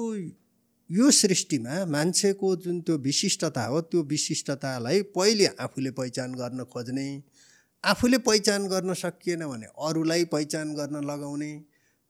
[0.91, 7.07] यो सृष्टिमा मान्छेको जुन त्यो विशिष्टता हो त्यो विशिष्टतालाई पहिले आफूले पहिचान गर्न खोज्ने
[7.85, 11.53] आफूले पहिचान गर्न सकिएन भने अरूलाई पहिचान गर्न लगाउने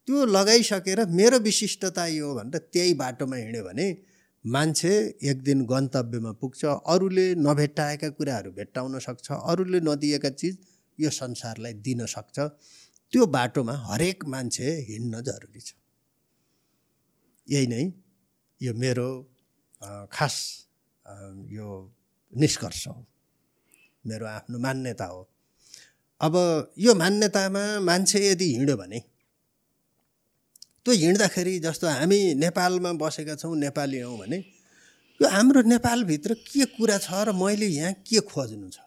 [0.09, 3.87] त्यो लगाइसकेर मेरो विशिष्टता यो भनेर त्यही बाटोमा हिँड्यो भने
[4.45, 4.93] मान्छे
[5.23, 10.57] एक दिन गन्तव्यमा पुग्छ अरूले नभेट्टाएका कुराहरू भेट्टाउन सक्छ अरूले नदिएका चिज
[10.99, 12.39] यो संसारलाई दिन सक्छ।
[13.13, 15.75] त्यो बाटोमा हरेक मान्छे हिँड्न जरुरी छ।
[17.49, 17.85] यही नै
[18.61, 19.09] यो मेरो
[20.13, 20.35] खास
[21.51, 21.69] यो
[22.33, 23.07] निष्कर्ष हो।
[24.07, 25.23] मेरो आफ्नो मान्यता हो।
[26.21, 26.35] अब
[26.79, 29.03] यो मान्यतामा मान्छे यदि हिँड्यो भने
[30.87, 34.37] त्यो हिँड्दाखेरि जस्तो हामी नेपालमा बसेका छौँ नेपाली हौँ भने
[35.21, 38.81] यो हाम्रो नेपालभित्र के कुरा छ र मैले यहाँ के खोज्नु छ?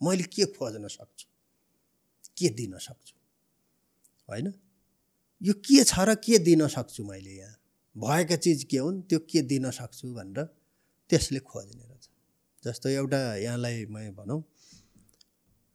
[0.00, 1.26] मैले के खोज्न सक्छु?
[2.38, 3.14] के दिन सक्छु?
[4.28, 4.52] होइन?
[5.40, 7.56] यो के छ र के दिन सक्छु मैले यहाँ?
[7.96, 9.00] भएका चिज के हुन्?
[9.08, 10.44] त्यो के दिन सक्छु भनेर
[11.10, 12.04] त्यसले खोज्ने रहेछ।
[12.64, 14.40] जस्तो एउटा यहाँलाई म भनौँ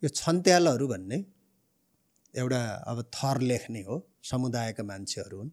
[0.04, 1.18] यो छन्त्यालहरू भन्ने
[2.38, 5.52] एउटा अब थर लेख्ने हो समुदायका मान्छेहरू हुन्।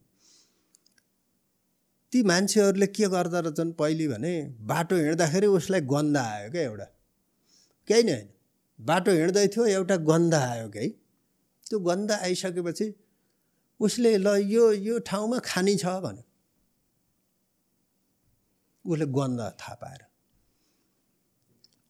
[2.13, 4.33] ती मान्छेहरूले के गर्दो रहेछन् पहिले भने
[4.71, 6.85] बाटो हिँड्दाखेरि उसलाई गन्ध आयो क्या एउटा।
[7.89, 8.29] केही नै होइन।
[8.79, 10.89] बाटो हिँड्दै थियो एउटा गन्ध आयो कि
[11.67, 12.87] त्यो गन्ध आइसकेपछि
[13.81, 16.25] उसले ल यो यो ठाउँमा खानी छ भन्यो।
[18.85, 20.03] उसले गन्ध थाहा पाएर।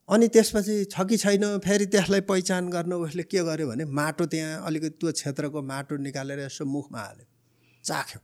[0.09, 4.67] अनि त्यसपछि छ कि छैन फेरि त्यसलाई पहिचान गर्न उसले के गर्यो भने माटो त्यहाँ
[4.67, 7.27] अलिकति त्यो क्षेत्रको माटो निकालेर यसो मुखमा हाल्यो।
[7.85, 8.21] चाख्यो।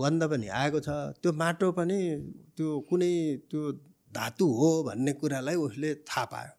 [0.00, 0.88] गन्ध पनि आएको छ।
[1.22, 1.98] त्यो माटो पनि
[2.56, 3.12] त्यो कुनै
[3.50, 3.60] त्यो
[4.12, 6.52] धातु हो भन्ने कुरालाई उसले थाहा पायो।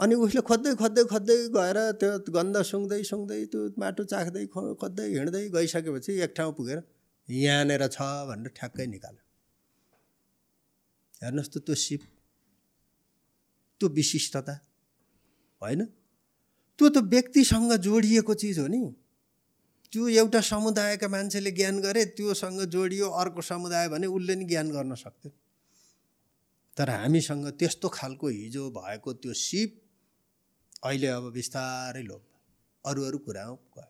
[0.00, 5.42] अनि उसले खोज्दै खोज्दै खोज्दै गएर त्यो गन्ध सुँग्दै सुँग्दै त्यो माटो चाख्दै खोज्दै हिँड्दै
[5.56, 6.78] गइसकेपछि एक ठाउँ पुगेर
[7.28, 7.98] यहाँनिर छ
[8.28, 9.24] भनेर ठ्याक्कै निकाल्यो।
[11.22, 12.02] हेर्नुहोस् त त्यो सिप
[13.80, 14.54] त्यो विशिष्टता
[15.62, 15.80] होइन?
[16.78, 18.80] त्यो त व्यक्तिसँग जोडिएको चिज हो नि।
[19.92, 24.94] त्यो एउटा समुदायका मान्छेले ज्ञान गरे त्योसँग जोडियो अर्को समुदाय भने उसले नि ज्ञान गर्न
[24.94, 25.30] सक्थ्यो।
[26.76, 29.70] तर हामीसँग त्यस्तो खालको हिजो भएको त्यो सिप
[30.84, 32.24] अहिले अब बिस्तारै लोप
[32.84, 33.88] अरू अरू कुरा गयो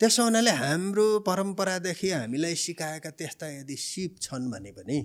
[0.00, 4.98] त्यसो हुनाले हाम्रो परम्परादेखि हामीलाई सिकाएका त्यस्ता यदि सिप छन् भने पनि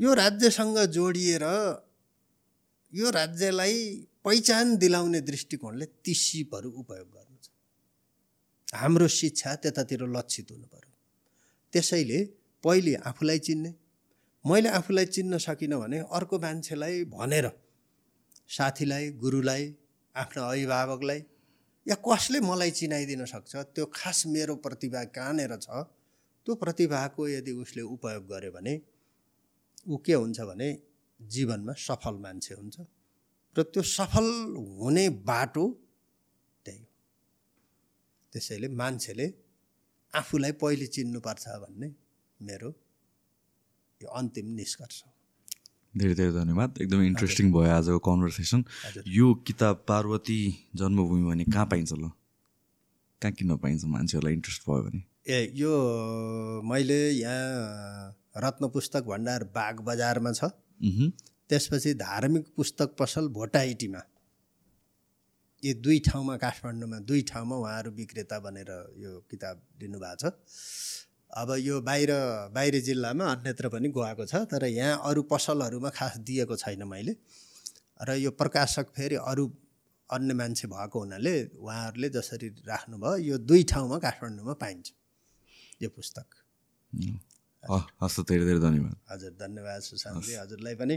[0.00, 1.44] यो राज्यसँग जोडिएर
[2.92, 3.76] यो राज्यलाई
[4.24, 7.23] पहिचान दिलाउने दृष्टिकोणले ती सिपहरू उपयोग गर्छ।
[8.74, 10.92] हाम्रो शिक्षा त्यतातिर लक्षित हुनु पऱ्यो
[11.72, 12.18] त्यसैले
[12.64, 13.70] पहिले आफूलाई चिन्ने
[14.44, 17.46] मैले आफूलाई चिन्न सकिनँ भने अर्को मान्छेलाई भनेर
[18.50, 19.64] साथीलाई गुरुलाई
[20.14, 21.20] आफ्नो अभिभावकलाई
[21.86, 25.84] या कसले मलाई चिनाइदिन सक्छ त्यो खास मेरो प्रतिभा कहाँनिर छ
[26.46, 28.74] त्यो प्रतिभाको यदि उसले उपयोग गर्यो भने
[29.86, 30.68] ऊ के हुन्छ भने
[31.20, 32.76] जीवनमा सफल मान्छे हुन्छ
[33.56, 34.28] र त्यो सफल
[34.80, 35.64] हुने बाटो
[38.34, 39.26] त्यसैले मान्छेले
[40.12, 41.88] आफूलाई पहिले चिन्नुपर्छ भन्ने
[42.40, 42.70] मेरो
[44.00, 45.10] यो अन्तिम निष्कर्ष हो।
[45.94, 48.64] धेरै धेरै धन्यवाद। एकदम इन्ट्रेस्टिङ भयो आजको कन्भर्सेसन
[49.08, 50.38] यो किताब पार्वती
[50.74, 52.10] जन्मभूमि भने कहाँ पाइन्छ ल?
[53.22, 55.00] कहाँ किन्न पाइन्छ मान्छेहरूलाई इन्ट्रेस्ट भयो भने?
[55.26, 55.72] ए यो
[56.70, 60.50] मैले यहाँ रत्न पुस्तक भण्डार बाग बजारमा छ।
[61.48, 64.02] त्यसपछि धार्मिक पुस्तक पसल भोटाइटीमा।
[65.64, 68.70] यो दुई ठाउँमा काठमाडौँमा दुई ठाउँमा उहाँहरू विक्रेता बनेर
[69.00, 70.32] यो किताब लिनुभएको छ।
[71.32, 72.10] अब यो बाहिर
[72.54, 77.16] बाहिर जिल्लामा अन्यत्र पनि गएको छ तर यहाँ अरू पसलहरूमा खास दिएको छैन मैले।
[78.00, 79.44] र यो प्रकाशक फेरि अरू
[80.10, 84.92] अन्य मान्छे भएको हुनाले उहाँहरूले जसरी राख्नुभयो यो दुई ठाउँमा काठमाडौँमा पाइन्छ
[85.82, 86.26] यो पुस्तक।
[88.02, 90.96] हस् धेरै धेरै धन्यवाद। हजुर धन्यवाद सुशान्तजी। हजुरलाई पनि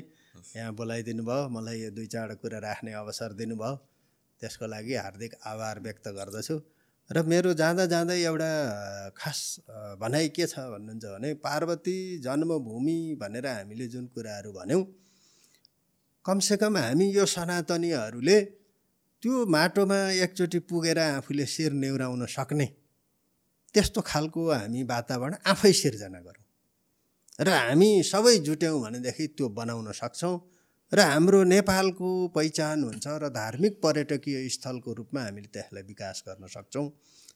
[0.55, 3.73] यहाँ बोलाइदिनु भयो मलाई यो दुई चारवटा कुरा राख्ने अवसर दिनुभयो।
[4.41, 6.55] त्यसको लागि हार्दिक आभार व्यक्त गर्दछु।
[7.09, 8.51] र मेरो जाँदा जाँदै एउटा
[9.15, 9.39] खास
[10.01, 14.83] भनाइ के छ भन्नुहुन्छ भने पार्वती जन्मभूमि भनेर हामीले जुन कुराहरू भन्यौँ
[16.25, 18.37] कमसेकम हामी यो सनातनीहरूले
[19.23, 22.67] त्यो माटोमा एकचोटि पुगेर आफूले शिर नेउराउन सक्ने
[23.73, 26.43] त्यस्तो खालको हामी वातावरण आफै सिर्जना गरौँ।
[27.39, 30.35] र हामी सबै जुट्यौँ भनेदेखि त्यो बनाउन सक्छौँ।
[30.91, 36.87] र हाम्रो नेपालको पहिचान हुन्छ र धार्मिक पर्यटकीय स्थलको रूपमा हामीले त्यसलाई विकास गर्न सक्छौँ।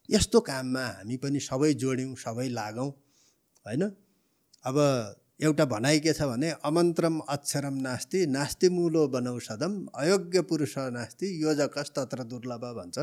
[0.09, 2.89] यस्तो काममा हामी पनि सबै जोड्यौँ सबै लागौँ
[3.65, 3.83] होइन?
[4.65, 4.77] अब
[5.41, 11.91] एउटा भनाइ के छ भने अमन्त्रम अक्षरम नास्ति नास्ति मूलो बनौषधम अयोग्य पुरुष नास्ति योजकस
[11.95, 12.97] तत्र दुर्लभ भन्छ।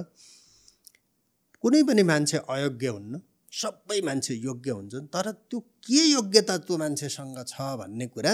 [1.64, 3.20] कुनै पनि मान्छे अयोग्य हुन्न
[3.52, 8.32] सबै मान्छे योग्य हुन्छन् तर त्यो के योग्यता त्यो मान्छेसँग छ भन्ने कुरा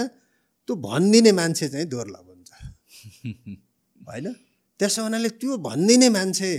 [0.67, 2.51] त्यो भनिदिने मान्छे चाहिँ दुर्लभ हुन्छ।
[4.09, 4.27] होइन?
[4.79, 6.51] त्यसो हुनाले त्यो भनिदिने मान्छे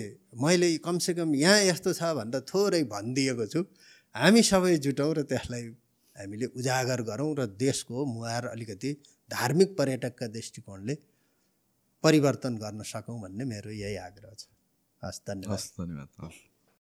[0.43, 3.61] मैले कमसेकम यहाँ यस्तो छ भनेर थोरै भनिदिएको छु।
[4.15, 5.63] हामी सबै जुटौँ र त्यसलाई
[6.17, 8.91] हामीले उजागर गरौँ र देशको मुहार अलिकति
[9.31, 10.95] धार्मिक पर्यटकका दृष्टिकोणले
[12.05, 14.47] परिवर्तन गर्न सकौँ भन्ने मेरो यही आग्रह छ।
[15.03, 16.31] हस् धन्यवाद। हस् धन्यवाद।